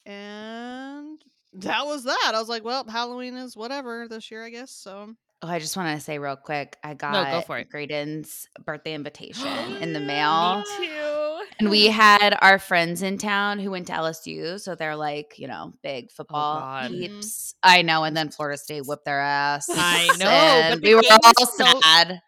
and 0.06 1.24
that 1.54 1.86
was 1.86 2.04
that. 2.04 2.32
I 2.34 2.40
was 2.40 2.50
like, 2.50 2.64
well, 2.64 2.86
Halloween 2.88 3.36
is 3.36 3.56
whatever 3.56 4.08
this 4.08 4.32
year, 4.32 4.44
I 4.44 4.50
guess. 4.50 4.72
So, 4.72 5.16
Oh, 5.44 5.48
I 5.48 5.58
just 5.58 5.76
want 5.76 5.98
to 5.98 6.04
say 6.04 6.20
real 6.20 6.36
quick, 6.36 6.78
I 6.84 6.94
got 6.94 7.32
go 7.32 7.42
for 7.42 7.58
it. 7.58 7.68
Graydon's 7.70 8.48
birthday 8.64 8.94
invitation 8.94 9.48
in 9.82 9.92
the 9.92 10.00
mail. 10.00 10.64
Me 10.80 10.88
mail. 10.88 11.16
too. 11.16 11.21
And 11.60 11.70
we 11.70 11.86
had 11.88 12.38
our 12.42 12.60
friends 12.60 13.02
in 13.02 13.18
town 13.18 13.60
who 13.60 13.72
went 13.72 13.88
to 13.88 13.94
LSU, 13.94 14.60
so 14.60 14.76
they're 14.76 14.96
like, 14.96 15.36
you 15.38 15.48
know, 15.48 15.74
big 15.82 16.08
oh, 16.10 16.14
football 16.16 16.60
God. 16.60 16.92
peeps. 16.92 17.56
Mm-hmm. 17.64 17.80
I 17.80 17.82
know, 17.82 18.04
and 18.04 18.16
then 18.16 18.30
Florida 18.30 18.58
State 18.58 18.86
whipped 18.86 19.06
their 19.06 19.20
ass. 19.20 19.68
I 19.70 20.10
know, 20.18 20.28
and 20.28 20.82
but 20.82 20.88
we 20.88 20.96
were 20.96 21.04
all 21.10 21.46
so- 21.46 21.80
sad. 21.82 22.22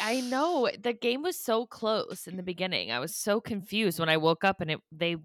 I 0.00 0.20
know 0.20 0.68
the 0.80 0.92
game 0.92 1.22
was 1.22 1.38
so 1.38 1.66
close 1.66 2.26
in 2.26 2.36
the 2.36 2.42
beginning. 2.42 2.90
I 2.90 2.98
was 2.98 3.14
so 3.14 3.40
confused 3.40 4.00
when 4.00 4.08
I 4.08 4.16
woke 4.16 4.42
up 4.42 4.60
and 4.60 4.72
it 4.72 4.80
they 4.90 5.16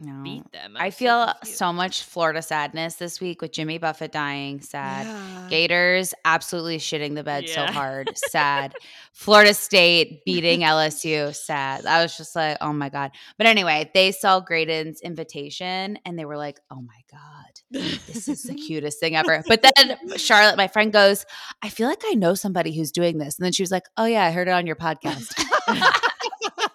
No. 0.00 0.22
beat 0.22 0.50
them. 0.52 0.76
I 0.78 0.88
so 0.88 0.96
feel 0.96 1.26
confused. 1.26 1.58
so 1.58 1.72
much 1.72 2.02
Florida 2.04 2.40
sadness 2.40 2.94
this 2.94 3.20
week 3.20 3.42
with 3.42 3.52
Jimmy 3.52 3.76
Buffett 3.76 4.12
dying. 4.12 4.60
Sad. 4.60 5.06
yeah. 5.06 5.46
Gators 5.50 6.14
absolutely 6.24 6.78
shitting 6.78 7.14
the 7.14 7.22
bed 7.22 7.48
so 7.48 7.66
hard. 7.66 8.10
Sad. 8.16 8.74
Florida 9.12 9.52
State 9.52 10.24
beating 10.24 10.60
LSU. 10.60 11.34
Sad. 11.34 11.84
I 11.84 12.02
was 12.02 12.16
just 12.16 12.34
like, 12.34 12.56
oh 12.62 12.72
my 12.72 12.88
God. 12.88 13.10
But 13.36 13.46
anyway, 13.46 13.90
they 13.92 14.12
saw 14.12 14.40
Graydon's 14.40 15.02
invitation 15.02 15.98
and 16.06 16.18
they 16.18 16.24
were 16.24 16.38
like, 16.38 16.58
oh 16.70 16.80
my 16.80 17.00
God, 17.10 17.90
this 18.08 18.26
is 18.28 18.44
the 18.44 18.54
cutest 18.66 19.00
thing 19.00 19.16
ever. 19.16 19.42
But 19.46 19.62
then 19.62 20.16
Charlotte, 20.16 20.56
my 20.56 20.68
friend, 20.68 20.92
goes, 20.92 21.26
I 21.62 21.68
feel 21.68 21.88
like 21.88 22.02
I 22.06 22.14
know 22.14 22.34
somebody 22.34 22.74
who's 22.74 22.90
doing 22.90 23.18
this. 23.18 23.38
And 23.38 23.44
then 23.44 23.52
she 23.52 23.62
was 23.62 23.70
like, 23.70 23.84
oh 23.98 24.06
yeah, 24.06 24.24
I 24.24 24.30
heard 24.30 24.48
it 24.48 24.52
on 24.52 24.66
your 24.66 24.76
podcast. 24.76 25.34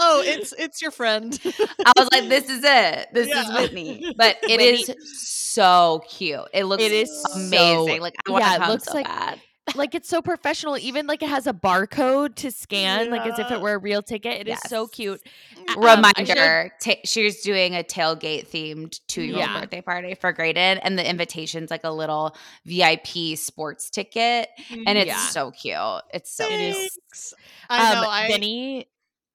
oh, 0.00 0.22
it's 0.26 0.52
it's 0.58 0.82
your 0.82 0.90
friend. 0.90 1.38
I 1.86 1.92
was 1.96 2.08
like, 2.12 2.28
this 2.28 2.48
is 2.48 2.62
it. 2.64 3.08
This 3.12 3.28
is 3.28 3.52
Whitney. 3.54 4.12
But 4.16 4.38
it 4.42 4.58
Whitney- 4.58 4.94
is 4.94 4.94
so 5.20 6.02
cute. 6.08 6.40
It 6.52 6.64
looks 6.64 6.82
It 6.82 6.92
is 6.92 7.24
amazing. 7.34 7.96
so- 7.96 8.02
like 8.02 8.14
I 8.26 8.30
want 8.32 8.44
yeah, 8.44 8.58
to 8.58 8.64
it 8.64 8.68
looks 8.68 8.84
so 8.84 8.94
like- 8.94 9.06
bad. 9.06 9.40
like 9.76 9.94
it's 9.94 10.08
so 10.08 10.20
professional. 10.20 10.76
Even 10.78 11.06
like 11.06 11.22
it 11.22 11.28
has 11.28 11.46
a 11.46 11.52
barcode 11.52 12.34
to 12.36 12.50
scan, 12.50 13.10
like 13.10 13.24
as 13.26 13.38
if 13.38 13.50
it 13.52 13.60
were 13.60 13.74
a 13.74 13.78
real 13.78 14.02
ticket. 14.02 14.40
It 14.40 14.48
is 14.48 14.58
so 14.66 14.82
Yes. 14.82 14.90
cute. 14.90 15.22
Um, 15.68 15.76
Reminder: 15.84 16.72
should- 16.80 16.94
ta- 16.94 17.00
she's 17.04 17.42
doing 17.42 17.76
a 17.76 17.84
tailgate 17.84 18.48
themed 18.48 18.98
two 19.06 19.22
year 19.22 19.36
old 19.36 19.44
Yeah. 19.44 19.60
birthday 19.60 19.80
party 19.80 20.14
for 20.14 20.32
Graydon, 20.32 20.78
and 20.78 20.98
the 20.98 21.08
invitation's 21.08 21.70
like 21.70 21.84
a 21.84 21.90
little 21.90 22.34
VIP 22.64 23.36
sports 23.36 23.90
ticket, 23.90 24.48
and 24.86 24.98
it's 24.98 25.06
Yeah. 25.08 25.28
so 25.28 25.50
cute. 25.52 25.76
It's 26.12 26.32
so 26.32 26.46
It 26.46 26.60
is- 26.60 26.76
cute. 26.76 26.90
Thanks. 27.10 27.34
I 27.68 27.94
know. 27.94 28.00
um, 28.00 28.06
I 28.08 28.28
Vinny. 28.28 28.88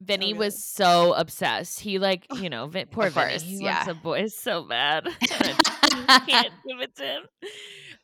Vinny 0.06 0.34
was 0.34 0.64
so 0.64 1.14
obsessed. 1.14 1.80
He 1.80 1.99
like, 1.99 2.26
you 2.41 2.49
know, 2.49 2.68
Vin, 2.68 2.88
poor 2.91 3.08
Of 3.08 3.14
Vinny. 3.14 3.30
course, 3.32 3.41
He 3.41 3.56
yeah. 3.64 3.86
wants 3.86 3.91
a 3.91 3.93
boy 3.95 4.28
so 4.28 4.64
bad. 4.64 5.08
Can't 5.28 6.53
give 6.68 6.80
it 6.82 6.95
to 6.97 7.03
him. 7.03 7.24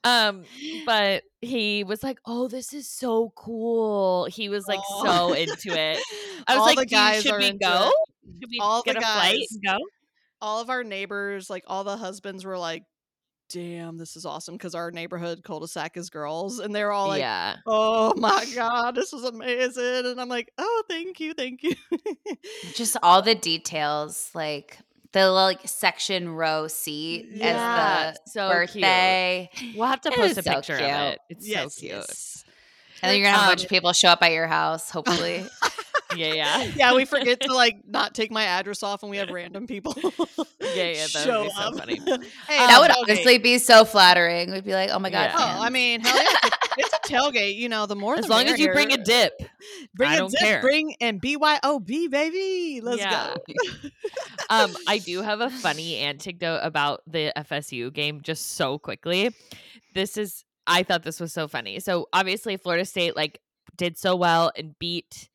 Um, 0.04 0.43
but 0.86 1.24
he 1.41 1.84
was 1.84 2.02
like, 2.02 2.20
"Oh, 2.26 2.47
this 2.47 2.74
is 2.74 2.89
so 2.89 3.32
cool." 3.36 4.26
He 4.26 4.49
was 4.49 4.68
like 4.68 4.80
Aw. 4.80 5.04
so 5.28 5.34
into 5.39 5.70
it. 5.70 5.99
I 6.47 6.58
was 6.58 6.60
All 6.70 6.76
like, 6.76 6.89
guys 6.89 7.22
should 7.22 7.38
we 7.38 7.52
go? 7.52 7.89
it. 7.89 8.39
Should 8.41 8.49
we 8.49 8.60
All 8.60 8.82
get 8.82 8.93
the 8.93 8.99
a 8.99 9.02
flight 9.02 9.38
guys- 9.39 9.47
and 9.64 9.80
go?" 9.80 9.86
all 10.43 10.60
of 10.60 10.72
our 10.72 10.84
neighbors, 10.84 11.52
like 11.52 11.64
all 11.68 11.84
the 11.84 11.97
husbands, 11.97 12.43
were 12.43 12.58
like, 12.58 12.82
"Damn, 13.52 13.97
this 13.97 14.16
is 14.16 14.26
awesome!" 14.26 14.56
Because 14.56 14.76
our 14.76 14.91
neighborhood 14.91 15.43
cul-de-sac 15.43 15.97
is 15.97 16.10
girls, 16.10 16.60
and 16.60 16.74
they're 16.76 16.91
all 16.91 17.10
like, 17.10 17.20
yeah. 17.20 17.58
"Oh 17.66 18.14
my 18.16 18.45
god, 18.56 18.95
this 18.95 19.14
is 19.14 19.24
amazing!" 19.24 20.06
And 20.06 20.20
I'm 20.20 20.30
like, 20.30 20.52
"Oh, 20.58 20.84
thank 20.89 21.20
you, 21.20 21.34
thank 21.34 21.64
you." 21.64 21.76
Just 22.74 22.97
all 23.04 23.22
the 23.22 23.36
details, 23.36 24.30
like 24.34 24.78
the 25.14 25.30
like 25.30 25.60
section 25.68 26.30
row 26.30 26.68
seat 26.68 27.28
Yeah, 27.34 28.14
as 28.14 28.20
the 28.26 28.32
so 28.32 28.47
cute. 28.49 28.52
birthday, 28.84 29.49
We'll 29.76 29.88
have 29.88 30.02
to 30.02 30.10
It 30.10 30.16
post 30.16 30.38
a 30.38 30.43
so 30.43 30.54
picture 30.54 30.78
cute. 30.78 30.89
of 30.89 31.14
it. 31.14 31.20
It's 31.30 31.47
yes, 31.47 31.76
so 31.76 31.80
cute. 31.82 31.91
yes. 31.93 32.45
and 33.02 33.10
then 33.10 33.20
you're 33.20 33.28
gonna 33.28 33.38
have 33.38 33.47
a 33.47 33.52
bunch 33.52 33.62
Um, 33.62 33.66
of 33.66 33.70
people 33.70 33.91
show 33.93 34.10
up 34.10 34.22
at 34.24 34.32
your 34.32 34.47
house. 34.47 34.89
Hopefully, 34.89 35.45
Yeah, 36.16 36.34
yeah. 36.34 36.64
yeah, 36.76 36.93
we 36.95 37.05
forget 37.05 37.39
to 37.41 37.53
like 37.53 37.78
not 37.88 38.14
take 38.14 38.32
my 38.32 38.43
address 38.43 38.84
off, 38.84 39.03
and 39.03 39.09
we 39.09 39.18
have 39.18 39.30
random 39.30 39.68
people. 39.68 39.95
Yeah, 40.74 40.84
yeah, 40.84 41.07
that 41.14 41.26
would 41.28 41.43
be 41.43 41.49
so 41.49 41.62
up. 41.62 41.76
funny. 41.78 41.95
hey, 41.95 42.57
that 42.57 42.80
would 42.80 42.91
tailgate. 42.91 42.95
honestly 43.09 43.38
be 43.39 43.57
so 43.57 43.84
flattering. 43.84 44.51
We'd 44.51 44.64
be 44.64 44.72
like, 44.74 44.89
oh 44.91 44.99
my 44.99 45.09
god, 45.09 45.32
Yeah. 45.34 45.57
Oh, 45.57 45.62
I 45.64 45.70
mean, 45.70 45.99
hell 46.01 46.16
yeah, 46.16 46.49
it's 46.78 46.93
a 46.93 46.99
tailgate. 47.12 47.55
You 47.57 47.68
know, 47.68 47.88
the 47.88 47.95
more 47.95 48.16
As 48.16 48.26
the 48.26 48.32
long 48.32 48.45
as 48.45 48.57
you 48.59 48.72
bring 48.72 48.93
a 48.93 48.97
dip. 49.03 49.34
bring 49.95 50.09
I 50.12 50.14
a 50.16 50.18
don't 50.20 50.32
dip, 50.32 50.39
care. 50.39 50.62
bring 50.62 50.95
and 51.01 51.22
BYOB, 51.22 52.09
baby. 52.09 52.80
Let's 52.82 52.99
Yeah. 53.01 53.34
go. 53.36 53.89
um, 54.49 54.76
I 54.88 54.99
do 54.99 55.22
have 55.22 55.41
a 55.41 55.49
funny 55.49 55.97
anecdote 55.97 56.59
about 56.64 57.01
the 57.07 57.34
FSU 57.36 57.91
game 57.91 58.22
just 58.22 58.51
so 58.51 58.78
quickly. 58.78 59.36
This 59.93 60.16
is 60.18 60.45
I 60.68 60.84
thought 60.84 61.03
this 61.03 61.20
was 61.20 61.34
so 61.34 61.47
funny. 61.47 61.80
So 61.80 62.07
obviously 62.14 62.55
Florida 62.55 62.86
State 62.86 63.16
like 63.16 63.41
did 63.76 63.97
so 63.97 64.16
well 64.16 64.51
and 64.55 64.78
beat 64.80 65.28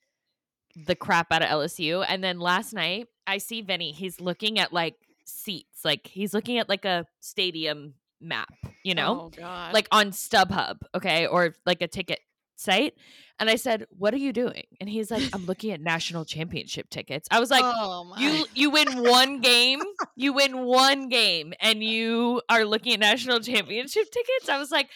the 0.77 0.95
crap 0.95 1.33
out 1.33 1.43
of 1.43 1.49
LSU. 1.49 2.05
And 2.07 2.22
then 2.22 2.39
last 2.39 2.72
night 2.74 3.09
I 3.27 3.39
see 3.39 3.62
Vinny, 3.62 3.93
he's 3.93 4.20
looking 4.20 4.59
at 4.59 4.72
like 4.72 4.95
seats, 5.24 5.85
like 5.85 6.07
he's 6.07 6.35
looking 6.35 6.59
at 6.59 6.68
like 6.68 6.85
a 6.85 7.07
stadium 7.20 7.95
map, 8.20 8.53
you 8.85 8.95
know? 8.95 9.22
oh 9.22 9.29
god, 9.31 9.72
like 9.72 9.89
on 9.91 10.11
StubHub, 10.11 10.77
okay, 10.95 11.27
or 11.27 11.55
like 11.64 11.83
a 11.83 11.89
ticket 11.89 12.20
site. 12.57 12.95
And 13.39 13.51
I 13.51 13.57
said, 13.57 13.87
"What 13.91 14.14
are 14.14 14.18
you 14.18 14.33
doing?" 14.33 14.64
And 14.81 14.89
he's 14.89 15.11
like, 15.11 15.22
"I'm 15.35 15.45
looking 15.45 15.70
at 15.72 15.81
national 15.81 16.24
championship 16.24 16.89
tickets." 16.89 17.29
I 17.31 17.39
was 17.39 17.51
like, 17.51 17.64
oh. 17.64 18.14
"You 18.18 18.47
you 18.55 18.70
win 18.70 19.03
one 19.03 19.41
game, 19.41 19.83
you 20.14 20.33
win 20.33 20.64
one 20.64 21.09
game, 21.09 21.53
and 21.61 21.85
you 21.85 22.41
are 22.49 22.64
looking 22.64 22.95
at 22.95 23.01
national 23.01 23.41
championship 23.41 24.11
tickets." 24.11 24.49
I 24.49 24.59
was 24.59 24.70
like, 24.70 24.87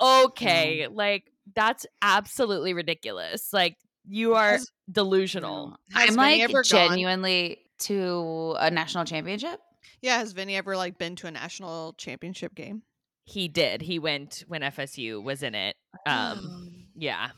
mm-hmm. 0.00 0.26
"Okay, 0.28 0.88
like 0.88 1.24
that's 1.54 1.84
absolutely 2.00 2.72
ridiculous. 2.72 3.52
Like 3.52 3.76
you 4.08 4.34
are 4.34 4.52
Has- 4.52 4.70
delusional." 4.90 5.76
Has 5.92 6.10
I'm 6.10 6.16
Vinny 6.16 6.16
like 6.16 6.40
ever 6.42 6.62
gone- 6.62 6.64
genuinely 6.90 7.58
to 7.80 8.56
a 8.58 8.70
national 8.70 9.04
championship. 9.04 9.60
yeah, 10.00 10.18
has 10.18 10.32
Vinny 10.32 10.56
ever 10.56 10.76
like 10.76 10.98
been 10.98 11.16
to 11.16 11.26
a 11.26 11.30
national 11.30 11.94
championship 11.94 12.54
game? 12.54 12.82
He 13.24 13.48
did. 13.48 13.82
He 13.82 13.98
went 13.98 14.44
when 14.48 14.62
FSU 14.62 15.22
was 15.22 15.42
in 15.42 15.54
it. 15.54 15.76
Um, 16.06 16.86
Yeah. 16.96 17.30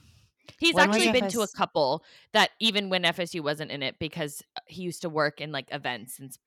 He's 0.58 0.74
When 0.74 0.88
actually 0.88 1.12
been 1.12 1.28
to 1.30 1.40
a 1.42 1.48
couple 1.48 2.04
that 2.32 2.50
even 2.60 2.88
when 2.88 3.02
FSU 3.04 3.42
wasn't 3.42 3.70
in 3.70 3.82
it 3.82 3.98
because 3.98 4.42
uh, 4.56 4.60
he 4.66 4.82
used 4.82 5.02
to 5.02 5.08
work 5.10 5.40
in 5.40 5.52
like 5.52 5.66
events 5.72 6.18
and 6.18 6.30
s- 6.30 6.38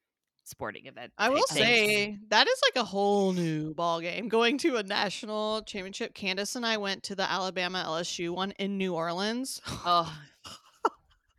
sporting 0.48 0.86
event. 0.86 1.12
I 1.18 1.30
will 1.30 1.46
say 1.48 2.18
that 2.30 2.48
is 2.48 2.62
like 2.68 2.82
a 2.82 2.86
whole 2.86 3.34
new 3.34 3.74
ball 3.74 4.00
game. 4.00 4.30
Going 4.30 4.58
to 4.60 4.78
a 4.78 4.84
national 4.84 5.64
championship. 5.64 6.14
Candace 6.14 6.56
and 6.56 6.66
I 6.66 6.78
went 6.78 7.04
to 7.04 7.16
the 7.16 7.30
Alabama 7.30 7.84
LSU 7.86 8.30
one 8.30 8.52
in 8.52 8.78
New 8.78 8.94
Orleans. 8.94 9.62
oh, 9.86 10.12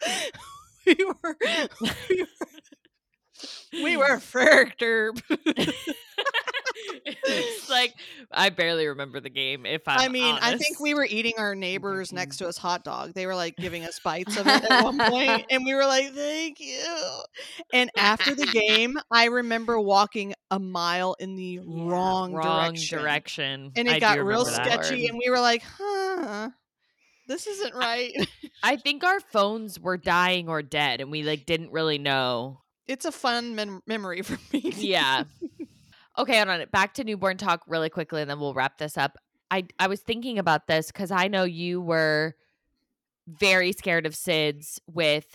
we 0.86 0.96
were 1.04 1.36
we 2.10 2.22
were, 2.22 2.26
we 3.72 3.96
were 3.96 4.20
perturbed. 4.32 5.22
it's 7.04 7.68
like 7.68 7.94
I 8.32 8.50
barely 8.50 8.86
remember 8.86 9.20
the 9.20 9.30
game. 9.30 9.66
If 9.66 9.86
I'm 9.86 10.00
I 10.00 10.08
mean, 10.08 10.36
I 10.40 10.56
think 10.56 10.80
we 10.80 10.94
were 10.94 11.04
eating 11.04 11.34
our 11.38 11.54
neighbors 11.54 12.12
next 12.12 12.36
mm-hmm. 12.36 12.44
to 12.44 12.48
us 12.48 12.58
hot 12.58 12.84
dog. 12.84 13.14
They 13.14 13.26
were 13.26 13.34
like 13.34 13.56
giving 13.56 13.84
us 13.84 13.98
bites 14.00 14.36
of 14.36 14.46
it 14.46 14.64
at 14.70 14.84
one 14.84 14.98
point, 14.98 15.46
and 15.50 15.64
we 15.64 15.74
were 15.74 15.86
like, 15.86 16.12
"Thank 16.14 16.60
you." 16.60 17.22
And 17.72 17.90
after 17.96 18.34
the 18.34 18.46
game, 18.46 18.98
I 19.10 19.26
remember 19.26 19.80
walking 19.80 20.34
a 20.50 20.58
mile 20.58 21.14
in 21.18 21.36
the 21.36 21.60
Yeah, 21.62 21.90
wrong, 21.90 22.32
wrong 22.32 22.72
direction, 22.72 22.98
direction, 22.98 23.72
and 23.76 23.88
it 23.88 23.94
do 23.94 24.00
got 24.00 24.18
real 24.18 24.44
remember 24.44 24.50
that. 24.50 24.84
sketchy. 24.84 25.06
And 25.06 25.18
we 25.18 25.30
were 25.30 25.40
like, 25.40 25.62
"Huh." 25.62 26.50
This 27.28 27.46
isn't 27.46 27.74
right. 27.74 28.12
I 28.62 28.76
think 28.76 29.04
our 29.04 29.20
phones 29.20 29.78
were 29.78 29.98
dying 29.98 30.48
or 30.48 30.62
dead, 30.62 31.02
and 31.02 31.10
we 31.10 31.22
like 31.22 31.44
didn't 31.44 31.72
really 31.72 31.98
know. 31.98 32.62
It's 32.86 33.04
a 33.04 33.12
fun 33.12 33.54
mem- 33.54 33.82
memory 33.86 34.22
for 34.22 34.38
me. 34.52 34.72
yeah. 34.76 35.24
Okay, 36.18 36.36
hold 36.36 36.48
on. 36.48 36.64
Back 36.72 36.94
to 36.94 37.04
newborn 37.04 37.36
talk 37.36 37.62
really 37.68 37.88
quickly, 37.88 38.20
and 38.20 38.28
then 38.28 38.40
we'll 38.40 38.54
wrap 38.54 38.78
this 38.78 38.98
up. 38.98 39.16
I 39.50 39.66
I 39.78 39.86
was 39.86 40.00
thinking 40.00 40.38
about 40.38 40.66
this 40.66 40.88
because 40.88 41.10
I 41.10 41.28
know 41.28 41.44
you 41.44 41.80
were 41.80 42.34
very 43.26 43.72
scared 43.72 44.04
of 44.06 44.14
SIDS 44.14 44.80
with 44.92 45.26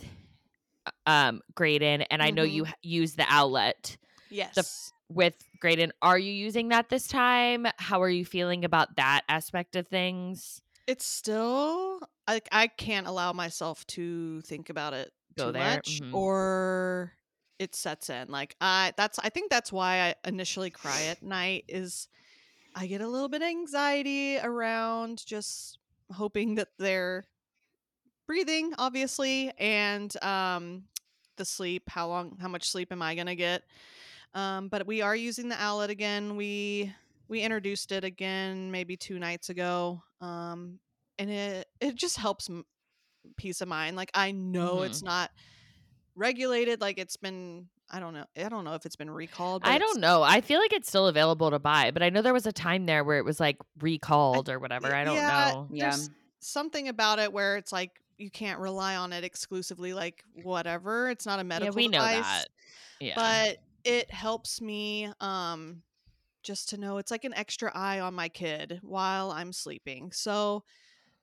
um 1.05 1.41
Graydon, 1.55 2.01
and 2.03 2.21
I 2.21 2.31
know 2.31 2.43
you 2.43 2.65
use 2.81 3.13
the 3.13 3.25
Owlet 3.29 3.97
Yes. 4.29 4.91
with 5.09 5.35
Graydon. 5.59 5.93
Are 6.01 6.17
you 6.19 6.33
using 6.33 6.69
that 6.69 6.89
this 6.89 7.07
time? 7.07 7.67
How 7.77 8.01
are 8.01 8.09
you 8.09 8.25
feeling 8.25 8.65
about 8.65 8.95
that 8.97 9.21
aspect 9.29 9.75
of 9.75 9.87
things? 9.87 10.61
It's 10.85 11.05
still 11.05 12.01
like 12.27 12.49
I 12.51 12.67
can't 12.67 13.07
allow 13.07 13.31
myself 13.31 13.85
to 13.87 14.41
think 14.41 14.69
about 14.69 14.93
it 14.93 15.13
Go 15.37 15.47
too 15.47 15.51
there, 15.53 15.75
much 15.75 16.01
mhm. 16.01 16.13
or 16.13 17.13
it 17.59 17.75
sets 17.75 18.09
in. 18.09 18.29
Like 18.29 18.55
I 18.61 18.93
that's 18.97 19.19
I 19.19 19.29
think 19.29 19.49
that's 19.49 19.71
why 19.71 20.01
I 20.01 20.15
initially 20.27 20.69
cry 20.69 21.03
at 21.03 21.21
night 21.23 21.65
is 21.67 22.07
I 22.75 22.87
get 22.87 23.01
a 23.01 23.07
little 23.07 23.29
bit 23.29 23.41
of 23.41 23.47
anxiety 23.47 24.37
around 24.39 25.25
just 25.25 25.79
hoping 26.11 26.55
that 26.55 26.69
they're 26.79 27.25
breathing 28.27 28.73
obviously 28.77 29.51
and 29.57 30.21
um 30.23 30.83
the 31.37 31.45
sleep 31.45 31.83
how 31.89 32.07
long 32.07 32.37
how 32.39 32.47
much 32.47 32.69
sleep 32.69 32.91
am 32.91 33.01
I 33.01 33.15
going 33.15 33.27
to 33.27 33.35
get 33.35 33.63
um 34.33 34.69
but 34.69 34.85
we 34.87 35.01
are 35.01 35.15
using 35.15 35.49
the 35.49 35.61
owlet 35.63 35.89
again 35.89 36.35
we 36.35 36.93
we 37.27 37.41
introduced 37.41 37.91
it 37.91 38.03
again 38.03 38.71
maybe 38.71 38.95
two 38.95 39.19
nights 39.19 39.49
ago 39.49 40.01
um 40.21 40.79
and 41.17 41.29
it 41.29 41.67
it 41.81 41.95
just 41.95 42.17
helps 42.17 42.49
m- 42.49 42.65
peace 43.37 43.61
of 43.61 43.67
mind 43.67 43.95
like 43.95 44.11
I 44.13 44.31
know 44.31 44.81
Mhm. 44.81 44.85
it's 44.85 45.03
not 45.03 45.31
regulated 46.15 46.81
like 46.81 46.97
it's 46.97 47.17
been 47.17 47.67
I 47.89 47.99
don't 47.99 48.13
know 48.13 48.25
I 48.37 48.49
don't 48.49 48.63
know 48.63 48.75
if 48.75 48.85
it's 48.85 48.95
been 48.95 49.09
recalled 49.09 49.63
but 49.63 49.71
I 49.71 49.77
don't 49.77 49.99
know. 49.99 50.23
I 50.23 50.41
feel 50.41 50.59
like 50.59 50.73
it's 50.73 50.87
still 50.87 51.07
available 51.07 51.51
to 51.51 51.59
buy, 51.59 51.91
but 51.91 52.03
I 52.03 52.09
know 52.09 52.21
there 52.21 52.33
was 52.33 52.45
a 52.45 52.51
time 52.51 52.85
there 52.85 53.03
where 53.03 53.17
it 53.17 53.25
was 53.25 53.39
like 53.39 53.57
recalled 53.79 54.49
or 54.49 54.59
whatever. 54.59 54.93
I 54.93 55.03
don't 55.03 55.15
yeah, 55.15 55.51
know. 55.53 55.67
Yeah. 55.71 55.97
something 56.39 56.87
about 56.87 57.19
it 57.19 57.31
where 57.31 57.57
it's 57.57 57.71
like 57.71 57.99
you 58.17 58.29
can't 58.29 58.59
rely 58.59 58.95
on 58.95 59.11
it 59.11 59.23
exclusively 59.23 59.93
like 59.93 60.23
whatever 60.43 61.09
it's 61.09 61.25
not 61.25 61.39
a 61.39 61.41
Yeah, 61.41 61.47
medical 61.47 61.75
we 61.75 61.87
know 61.87 61.99
device 61.99 62.23
that. 62.23 62.47
Yeah. 62.99 63.13
but 63.15 63.57
it 63.83 64.11
helps 64.11 64.61
me 64.61 65.09
um 65.19 65.81
just 66.43 66.69
to 66.69 66.77
know 66.77 66.97
it's 66.97 67.11
like 67.11 67.23
an 67.23 67.33
extra 67.33 67.71
eye 67.73 67.99
on 68.01 68.13
my 68.13 68.27
kid 68.29 68.79
while 68.83 69.31
I'm 69.31 69.53
sleeping. 69.53 70.11
So 70.11 70.63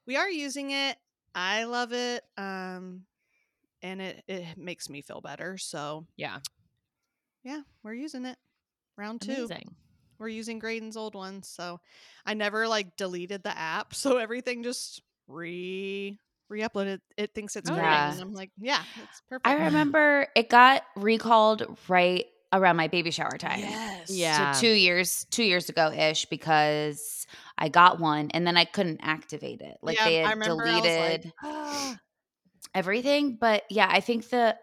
we 0.06 0.16
are 0.16 0.30
using 0.30 0.70
it. 0.70 0.96
I 1.34 1.64
love 1.64 1.92
it. 1.92 2.24
Um 2.36 3.04
and 3.82 4.00
it 4.00 4.22
it 4.28 4.56
makes 4.56 4.88
me 4.88 5.02
feel 5.02 5.20
better. 5.20 5.56
So 5.58 6.06
yeah. 6.16 6.38
yeah, 7.44 7.62
we're 7.82 7.94
using 7.94 8.24
it. 8.26 8.36
Round 8.96 9.20
2. 9.20 9.32
Amazing. 9.32 9.74
We're 10.18 10.28
using 10.28 10.58
Graydon's 10.58 10.96
old 10.96 11.14
one. 11.14 11.42
So 11.42 11.80
I 12.26 12.34
never 12.34 12.68
like 12.68 12.96
deleted 12.96 13.42
the 13.42 13.56
app, 13.56 13.94
so 13.94 14.18
everything 14.18 14.62
just 14.62 15.02
re 15.28 16.18
re-uploaded. 16.48 17.00
It 17.16 17.32
thinks 17.34 17.56
it's 17.56 17.70
Oh, 17.70 17.74
great. 17.74 17.82
nice. 17.82 18.14
And 18.14 18.22
I'm 18.22 18.32
like, 18.34 18.50
yeah, 18.58 18.82
it's 18.96 19.22
perfect. 19.28 19.46
I 19.46 19.52
remember 19.64 20.26
it 20.34 20.48
got 20.48 20.82
recalled 20.96 21.78
right 21.88 22.26
around 22.52 22.76
my 22.76 22.88
baby 22.88 23.10
shower 23.12 23.38
time. 23.38 23.60
Yes. 23.60 24.10
Yeah. 24.10 24.52
So 24.52 24.60
two 24.60 24.72
years, 24.72 25.24
two 25.30 25.44
years 25.44 25.68
ago 25.68 25.92
ish, 25.92 26.26
because 26.26 27.26
I 27.56 27.68
got 27.68 28.00
one 28.00 28.30
and 28.32 28.44
then 28.46 28.56
I 28.56 28.64
couldn't 28.64 29.00
activate 29.02 29.60
it. 29.60 29.78
Like 29.82 29.96
Yeah, 29.96 30.04
they 30.04 30.14
I 30.24 30.30
had 30.30 30.30
remember 30.32 30.64
I 30.64 30.80
was 30.80 30.98
like, 30.98 31.20
deleted 31.20 31.32
"Ah." 31.42 31.98
Everything. 32.74 33.36
But 33.40 33.64
yeah, 33.70 33.88
I 33.90 34.00
think 34.00 34.28
the 34.30 34.56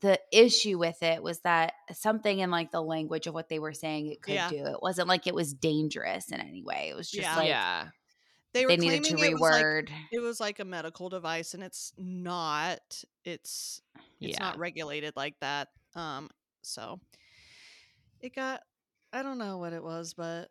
the 0.00 0.18
issue 0.32 0.78
with 0.78 1.00
it 1.02 1.22
was 1.22 1.38
that 1.40 1.74
something 1.92 2.40
in 2.40 2.50
like 2.50 2.72
the 2.72 2.82
language 2.82 3.28
of 3.28 3.34
what 3.34 3.48
they 3.48 3.60
were 3.60 3.72
saying 3.72 4.08
it 4.08 4.20
could 4.20 4.34
Yeah. 4.34 4.48
do. 4.50 4.66
It 4.66 4.82
wasn't 4.82 5.06
like 5.06 5.26
it 5.28 5.34
was 5.34 5.54
dangerous 5.54 6.32
in 6.32 6.40
any 6.40 6.62
way. 6.64 6.88
It 6.90 6.96
was 6.96 7.08
just 7.08 7.22
Yeah. 7.22 7.36
like 7.36 7.48
yeah. 7.48 7.88
they 8.52 8.66
were 8.66 8.70
they 8.70 8.76
needed 8.78 9.04
to 9.04 9.14
claiming 9.14 9.30
it 9.32 9.40
was 9.40 9.40
like 9.52 9.64
reword. 9.64 9.90
it 10.10 10.18
was 10.20 10.40
like 10.40 10.58
a 10.58 10.64
medical 10.64 11.08
device 11.08 11.54
and 11.54 11.62
it's 11.62 11.92
not 11.96 12.80
it's 13.24 13.80
it's 14.20 14.36
Yeah. 14.38 14.38
not 14.40 14.58
regulated 14.58 15.14
like 15.14 15.38
that 15.40 15.68
um 15.94 16.28
so 16.62 16.98
it 18.20 18.34
got 18.34 18.60
i 19.12 19.22
don't 19.22 19.38
know 19.38 19.58
what 19.58 19.72
it 19.72 19.82
was 19.82 20.14
but 20.14 20.50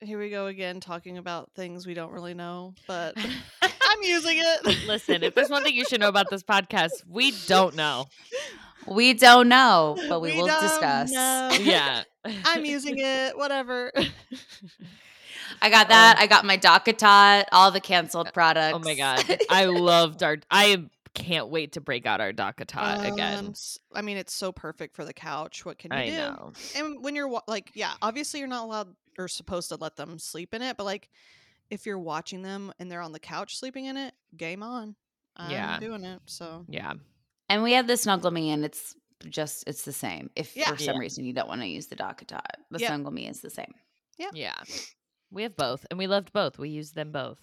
here 0.00 0.18
we 0.18 0.30
go 0.30 0.46
again 0.46 0.80
talking 0.80 1.18
about 1.18 1.50
things 1.54 1.86
we 1.86 1.94
don't 1.94 2.12
really 2.12 2.34
know 2.34 2.74
but 2.86 3.16
i'm 3.88 4.02
using 4.02 4.36
it 4.38 4.86
Listen, 4.86 5.22
if 5.22 5.34
there's 5.34 5.50
one 5.50 5.62
thing 5.64 5.74
you 5.74 5.84
should 5.84 6.00
know 6.00 6.08
about 6.08 6.30
this 6.30 6.42
podcast, 6.42 6.90
we 7.08 7.32
don't 7.46 7.74
know. 7.76 8.06
we 8.86 9.14
don't 9.14 9.48
know, 9.48 9.96
but 10.08 10.20
we, 10.20 10.32
We 10.32 10.38
will 10.38 10.46
discuss. 10.60 11.10
know. 11.10 11.50
Yeah. 11.60 12.02
i'm 12.44 12.64
using 12.64 12.94
it 12.98 13.36
whatever 13.36 13.92
I 15.60 15.70
got 15.70 15.88
that. 15.88 16.18
I 16.18 16.26
got 16.26 16.44
my 16.44 16.56
DockATot, 16.58 17.46
all 17.52 17.70
the 17.70 17.80
canceled 17.80 18.32
products. 18.32 18.74
Oh 18.76 18.78
my 18.80 18.94
god. 18.94 19.24
I 19.50 19.64
loved 19.64 20.22
our 20.22 20.36
I 20.50 20.84
can't 21.14 21.48
wait 21.48 21.72
to 21.72 21.80
break 21.80 22.06
out 22.06 22.20
our 22.20 22.32
DockATot 22.32 22.98
Um, 22.98 23.12
again. 23.12 23.54
I 23.94 24.02
mean 24.02 24.18
it's 24.18 24.32
so 24.34 24.52
perfect 24.52 24.94
for 24.94 25.04
the 25.04 25.14
couch 25.14 25.64
what 25.64 25.78
can 25.78 25.90
you 25.92 25.98
I 25.98 26.10
do 26.10 26.16
know. 26.16 26.52
and 26.76 27.02
when 27.02 27.16
you're 27.16 27.40
like 27.48 27.70
yeah 27.74 27.94
obviously 28.02 28.38
you're 28.40 28.48
not 28.48 28.64
allowed 28.64 28.94
or 29.18 29.26
supposed 29.26 29.70
to 29.70 29.76
let 29.76 29.96
them 29.96 30.18
sleep 30.20 30.54
in 30.54 30.62
it 30.62 30.76
but 30.76 30.84
like 30.84 31.08
if 31.70 31.86
you're 31.86 31.98
watching 31.98 32.42
them 32.42 32.72
and 32.78 32.90
they're 32.90 33.00
on 33.02 33.12
the 33.12 33.18
couch 33.20 33.58
sleeping 33.58 33.84
in 33.86 33.96
it 33.96 34.14
game 34.36 34.62
on 34.62 34.94
i'm 35.36 35.50
Yeah. 35.50 35.78
doing 35.80 36.04
it 36.04 36.20
so 36.26 36.64
Yeah. 36.68 36.94
And 37.50 37.62
we 37.62 37.72
have 37.72 37.86
the 37.86 37.96
Snuggle 37.96 38.30
Me, 38.30 38.50
and 38.50 38.62
it's 38.62 38.94
just 39.26 39.64
it's 39.66 39.82
the 39.82 39.92
same. 39.92 40.28
If 40.36 40.54
Yeah. 40.54 40.70
for 40.70 40.76
some 40.76 40.94
Yeah. 40.96 41.00
reason 41.00 41.24
you 41.24 41.32
don't 41.32 41.48
want 41.48 41.62
to 41.62 41.66
use 41.66 41.86
the 41.86 41.96
DockATot, 41.96 42.42
the 42.70 42.78
Yep. 42.78 42.88
Snuggle 42.88 43.10
Me 43.10 43.26
is 43.26 43.40
the 43.40 43.48
same. 43.48 43.72
Yeah. 44.18 44.28
Yeah. 44.34 44.54
We 45.30 45.44
have 45.44 45.56
both 45.56 45.86
and 45.90 45.98
we 45.98 46.06
loved 46.06 46.30
both. 46.34 46.58
We 46.58 46.68
used 46.68 46.94
them 46.94 47.10
both. 47.10 47.40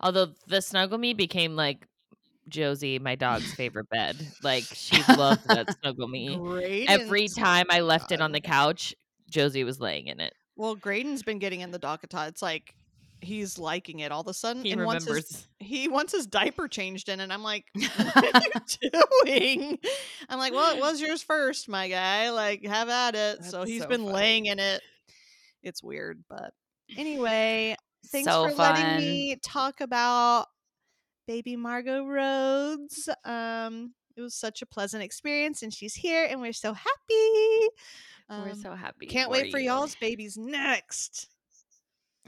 Although 0.00 0.34
the 0.46 0.60
Snuggle 0.60 0.98
Me 0.98 1.14
became 1.14 1.56
like 1.56 1.86
Josie, 2.48 2.98
my 2.98 3.14
dog's 3.14 3.52
favorite 3.54 3.88
bed. 3.88 4.16
Like 4.42 4.64
she 4.64 5.02
loved 5.14 5.46
that 5.48 5.74
Snuggle 5.80 6.08
Me. 6.08 6.36
Graydon's, 6.36 6.90
Every 7.02 7.28
time 7.28 7.66
I 7.70 7.80
left 7.80 8.12
it 8.12 8.20
on 8.20 8.32
the 8.32 8.40
couch, 8.42 8.94
Josie 9.30 9.64
was 9.64 9.80
laying 9.80 10.06
in 10.08 10.20
it. 10.20 10.34
well 10.54 10.74
graydon's 10.74 11.22
been 11.22 11.38
getting 11.38 11.60
in 11.60 11.70
the 11.70 11.78
DockATot. 11.78 12.28
it's 12.28 12.42
like 12.42 12.74
he's 13.26 13.58
liking 13.58 13.98
it 14.00 14.10
all 14.12 14.20
of 14.22 14.26
a 14.28 14.34
sudden 14.34 14.62
He 14.64 14.72
and 14.72 14.84
wants 14.84 15.04
his, 15.04 15.46
he 15.58 15.88
wants 15.88 16.12
his 16.12 16.26
diaper 16.26 16.68
changed 16.68 17.08
in 17.08 17.20
and 17.20 17.32
i'm 17.32 17.42
like 17.42 17.66
what 17.74 18.34
are 18.34 18.42
you 18.42 18.90
doing 19.24 19.78
i'm 20.28 20.38
like 20.38 20.52
well 20.52 20.74
it 20.76 20.80
was 20.80 21.00
yours 21.00 21.22
first 21.22 21.68
my 21.68 21.88
guy 21.88 22.30
like 22.30 22.64
have 22.64 22.88
at 22.88 23.14
it 23.14 23.44
so 23.44 23.58
That's 23.58 23.70
he's 23.70 23.82
so 23.82 23.88
been 23.88 24.02
funny. 24.02 24.12
laying 24.14 24.46
in 24.46 24.58
it 24.58 24.80
it's 25.62 25.82
weird 25.82 26.22
but 26.28 26.52
anyway 26.96 27.76
thanks 28.12 28.30
so 28.30 28.44
for 28.48 28.54
fun. 28.54 28.74
letting 28.74 28.96
me 28.98 29.36
talk 29.44 29.80
about 29.80 30.46
baby 31.26 31.56
margot 31.56 32.04
rhodes 32.04 33.08
um 33.24 33.92
it 34.16 34.22
was 34.22 34.34
such 34.34 34.62
a 34.62 34.66
pleasant 34.66 35.02
experience 35.02 35.62
and 35.62 35.74
she's 35.74 35.94
here 35.94 36.26
and 36.30 36.40
we're 36.40 36.52
so 36.52 36.72
happy 36.72 37.68
We're 38.30 38.50
Um, 38.52 38.54
so 38.54 38.74
happy. 38.74 39.06
can't 39.06 39.30
wait 39.30 39.50
for 39.52 39.58
you. 39.58 39.66
y'all's 39.66 39.94
babies 39.96 40.36
next 40.38 41.28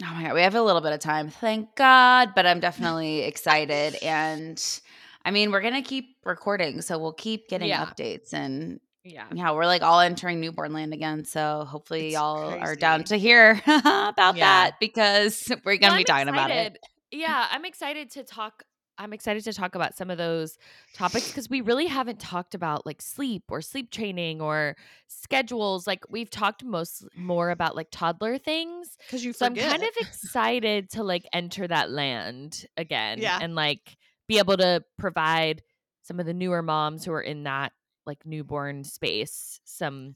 Oh 0.03 0.15
my 0.15 0.23
god, 0.23 0.35
we 0.35 0.43
have 0.43 0.55
a 0.55 0.63
little 0.63 0.81
bit 0.81 0.93
of 0.93 1.01
time, 1.01 1.29
thank 1.29 1.75
God. 1.75 2.31
But 2.35 2.47
I'm 2.47 2.61
definitely 2.61 3.21
excited, 3.21 3.97
and 4.03 4.81
I 5.25 5.31
mean, 5.31 5.51
we're 5.51 5.61
gonna 5.61 5.83
keep 5.83 6.17
recording, 6.25 6.83
so 6.83 6.99
we'll 6.99 7.13
keep 7.13 7.49
getting 7.49 7.69
Yeah. 7.69 7.87
updates. 7.87 8.33
And 8.33 8.81
Yeah. 9.05 9.27
yeah, 9.33 9.51
we're 9.53 9.67
like 9.67 9.83
all 9.83 10.01
entering 10.01 10.41
newborn 10.41 10.73
land 10.73 10.93
again, 10.95 11.25
so 11.25 11.65
hopefully 11.69 12.07
It's 12.07 12.15
y'all 12.15 12.59
are 12.61 12.77
down 12.77 13.05
to 13.05 13.17
hear 13.17 13.61
about 13.67 14.37
Yeah. 14.37 14.45
that 14.45 14.75
because 14.81 15.49
we're 15.65 15.77
gonna 15.79 15.93
Well, 15.93 15.97
be 15.97 16.05
I'm 16.05 16.05
talking 16.05 16.29
about 16.29 16.51
it. 16.51 16.79
Yeah, 17.11 17.47
I'm 17.51 17.65
excited 17.65 18.11
to 18.13 18.23
talk. 18.23 18.63
I'm 18.99 19.13
excited 19.13 19.45
to 19.45 19.53
talk 19.53 19.75
about 19.77 19.97
some 19.97 20.11
of 20.11 20.19
those 20.19 20.59
topics 20.93 21.29
because 21.29 21.49
we 21.49 21.61
really 21.61 21.87
haven't 21.87 22.19
talked 22.19 22.55
about 22.55 22.85
like 22.85 23.01
sleep 23.01 23.45
or 23.49 23.63
sleep 23.63 23.91
training 23.93 24.41
or 24.41 24.77
schedules. 25.07 25.87
Like 25.87 26.05
we've 26.11 26.31
talked 26.31 26.65
most 26.65 27.05
more 27.17 27.51
about 27.51 27.77
like 27.77 27.89
toddler 27.93 28.39
things. 28.39 28.97
because 29.07 29.25
you 29.25 29.33
So 29.33 29.47
forget 29.47 29.65
I'm 29.73 29.79
kind 29.81 29.83
of 29.85 29.97
excited 30.01 30.91
to 30.91 31.05
like 31.05 31.27
enter 31.33 31.67
that 31.69 31.91
land 31.91 32.67
again 32.77 33.19
Yeah. 33.21 33.39
and 33.41 33.55
like 33.55 33.97
be 34.27 34.39
able 34.39 34.57
to 34.57 34.83
provide 34.99 35.63
some 36.03 36.19
of 36.21 36.27
the 36.27 36.35
newer 36.35 36.61
moms 36.63 37.05
who 37.05 37.13
are 37.13 37.23
in 37.23 37.45
that 37.45 37.73
like 38.05 38.25
newborn 38.27 38.83
space 38.85 39.61
some 39.65 40.15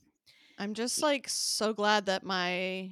I'm 0.59 0.74
just 0.74 1.03
like 1.03 1.28
so 1.28 1.72
glad 1.72 2.07
that 2.07 2.24
my 2.24 2.91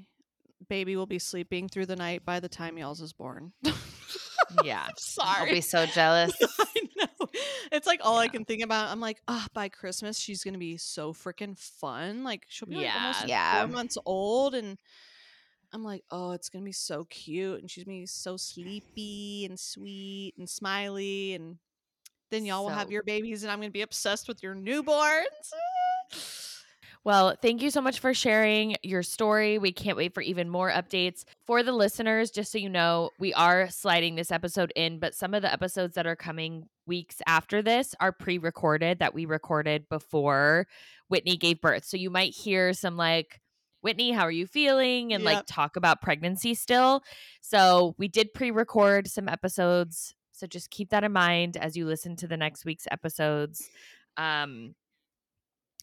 baby 0.69 0.97
will 0.97 1.07
be 1.07 1.19
sleeping 1.19 1.69
through 1.69 1.87
the 1.87 1.97
night 1.97 2.25
by 2.25 2.39
the 2.41 2.49
time 2.49 2.77
y'all's 2.79 3.01
is 3.01 3.13
born. 3.13 3.53
yeah. 4.65 4.85
I'm 4.89 4.95
sorry. 4.97 5.49
I'll 5.49 5.55
be 5.55 5.61
so 5.61 5.87
jealous. 5.95 6.33
I 6.59 6.67
know. 6.97 7.29
It's 7.73 7.87
like 7.87 8.01
all 8.03 8.19
I 8.19 8.29
can 8.29 8.45
think 8.45 8.63
about. 8.63 8.89
I'm 8.89 9.01
like, 9.01 9.21
ah, 9.29 9.47
by 9.55 9.69
Christmas 9.69 10.19
she's 10.19 10.43
gonna 10.45 10.59
be 10.59 10.77
so 10.77 11.13
freaking 11.13 11.59
fun. 11.59 12.25
Like 12.25 12.45
she'll 12.49 12.69
be 12.69 12.77
like 12.77 12.95
almost 12.95 13.29
Yeah. 13.29 13.61
four 13.61 13.69
months 13.75 13.97
old, 14.05 14.55
and 14.55 14.79
I'm 15.73 15.85
like, 15.85 16.03
oh, 16.11 16.33
it's 16.33 16.49
gonna 16.49 16.65
be 16.65 16.73
so 16.73 17.05
cute, 17.05 17.61
and 17.61 17.71
she's 17.71 17.85
gonna 17.85 17.99
be 18.01 18.07
so 18.07 18.37
sleepy 18.37 19.47
and 19.49 19.59
sweet 19.59 20.35
and 20.39 20.49
smiley, 20.49 21.35
and 21.35 21.59
then 22.31 22.45
y'all 22.45 22.63
will 22.65 22.71
have 22.71 22.91
your 22.91 23.03
babies, 23.03 23.43
and 23.43 23.51
I'm 23.53 23.59
gonna 23.61 23.71
be 23.71 23.83
obsessed 23.83 24.29
with 24.29 24.43
your 24.43 24.55
newborns. 24.55 25.25
Well, 27.03 27.35
thank 27.41 27.63
you 27.63 27.71
so 27.71 27.81
much 27.81 27.99
for 27.99 28.13
sharing 28.13 28.77
your 28.83 29.03
story. 29.03 29.57
We 29.57 29.73
can't 29.73 29.97
wait 29.97 30.13
for 30.13 30.21
even 30.21 30.51
more 30.51 30.71
updates. 30.71 31.25
For 31.47 31.63
the 31.63 31.73
listeners, 31.73 32.31
just 32.31 32.53
so 32.53 32.59
you 32.59 32.69
know, 32.69 33.11
we 33.19 33.33
are 33.33 33.71
sliding 33.71 34.17
this 34.17 34.31
episode 34.31 34.71
in, 34.77 34.99
but 34.99 35.15
some 35.15 35.33
of 35.33 35.41
the 35.41 35.51
episodes 35.51 35.95
that 35.95 36.07
are 36.07 36.17
coming 36.17 36.69
weeks 36.87 37.23
after 37.27 37.63
this 37.63 37.95
are 38.01 38.13
pre 38.13 38.37
recorded 38.37 38.99
that 38.99 39.15
we 39.15 39.25
recorded 39.25 39.89
before 39.89 40.67
Whitney 41.09 41.39
gave 41.39 41.63
birth. 41.63 41.87
So 41.87 41.97
you 41.97 42.11
might 42.11 42.35
hear 42.35 42.75
some 42.75 42.99
like 42.99 43.41
Whitney, 43.81 44.13
how 44.13 44.25
are 44.25 44.31
you 44.31 44.47
feeling? 44.47 45.15
And 45.15 45.25
like 45.25 45.47
talk 45.47 45.77
about 45.77 46.03
pregnancy 46.03 46.53
still. 46.53 47.03
So 47.41 47.95
we 47.97 48.09
did 48.09 48.35
pre 48.35 48.51
record 48.51 49.09
some 49.09 49.27
episodes. 49.27 50.15
So 50.33 50.47
just 50.47 50.71
keep 50.71 50.91
that 50.91 51.05
in 51.05 51.13
mind 51.13 51.57
as 51.57 51.77
you 51.77 51.87
listen 51.87 52.17
to 52.17 52.27
the 52.27 52.37
next 52.37 52.67
week's 52.67 52.87
episodes. 52.91 53.71
Um, 54.19 54.75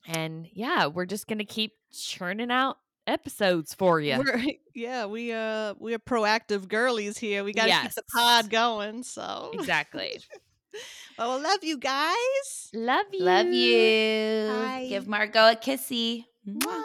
and 0.08 0.48
yeah, 0.52 0.88
we're 0.88 1.06
just 1.06 1.28
going 1.28 1.40
to 1.40 1.46
keep 1.46 1.74
churning 1.92 2.52
out 2.52 2.78
episodes 3.06 3.74
for 3.74 4.00
you. 4.00 4.18
We're, 4.18 4.44
yeah, 4.76 5.06
we 5.06 5.32
uh 5.32 5.74
we're 5.80 6.00
proactive 6.00 6.68
girlies 6.68 7.18
here. 7.18 7.44
We 7.44 7.54
gotta 7.54 7.82
keep 7.82 7.94
the 7.94 8.04
pod 8.14 8.50
going. 8.50 9.04
So 9.04 9.52
Exactly. 9.54 10.22
well, 11.18 11.32
I 11.32 11.42
love 11.42 11.64
you 11.64 11.78
guys. 11.78 12.70
Love 12.74 13.06
you. 13.14 13.24
Love 13.24 13.48
you. 13.48 14.48
Bye. 14.50 14.86
Give 14.90 15.08
Margot 15.08 15.52
a 15.52 15.56
kissy. 15.56 16.26
Mwah. 16.48 16.84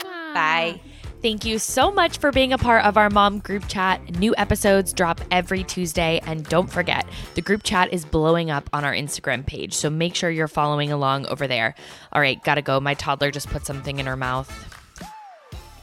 Mwah. 0.00 0.34
Bye. 0.34 0.80
Thank 1.22 1.44
you 1.44 1.60
so 1.60 1.92
much 1.92 2.18
for 2.18 2.32
being 2.32 2.52
a 2.52 2.58
part 2.58 2.84
of 2.84 2.96
our 2.96 3.08
mom 3.08 3.38
group 3.38 3.68
chat. 3.68 4.18
New 4.18 4.34
episodes 4.36 4.92
drop 4.92 5.20
every 5.30 5.62
Tuesday. 5.62 6.20
And 6.26 6.44
don't 6.48 6.68
forget, 6.68 7.06
the 7.36 7.40
group 7.40 7.62
chat 7.62 7.92
is 7.92 8.04
blowing 8.04 8.50
up 8.50 8.68
on 8.72 8.84
our 8.84 8.92
Instagram 8.92 9.46
page. 9.46 9.72
So 9.72 9.88
make 9.88 10.16
sure 10.16 10.30
you're 10.30 10.48
following 10.48 10.90
along 10.90 11.26
over 11.26 11.46
there. 11.46 11.76
All 12.12 12.20
right, 12.20 12.42
gotta 12.42 12.60
go. 12.60 12.80
My 12.80 12.94
toddler 12.94 13.30
just 13.30 13.46
put 13.50 13.64
something 13.64 14.00
in 14.00 14.06
her 14.06 14.16
mouth. 14.16 14.71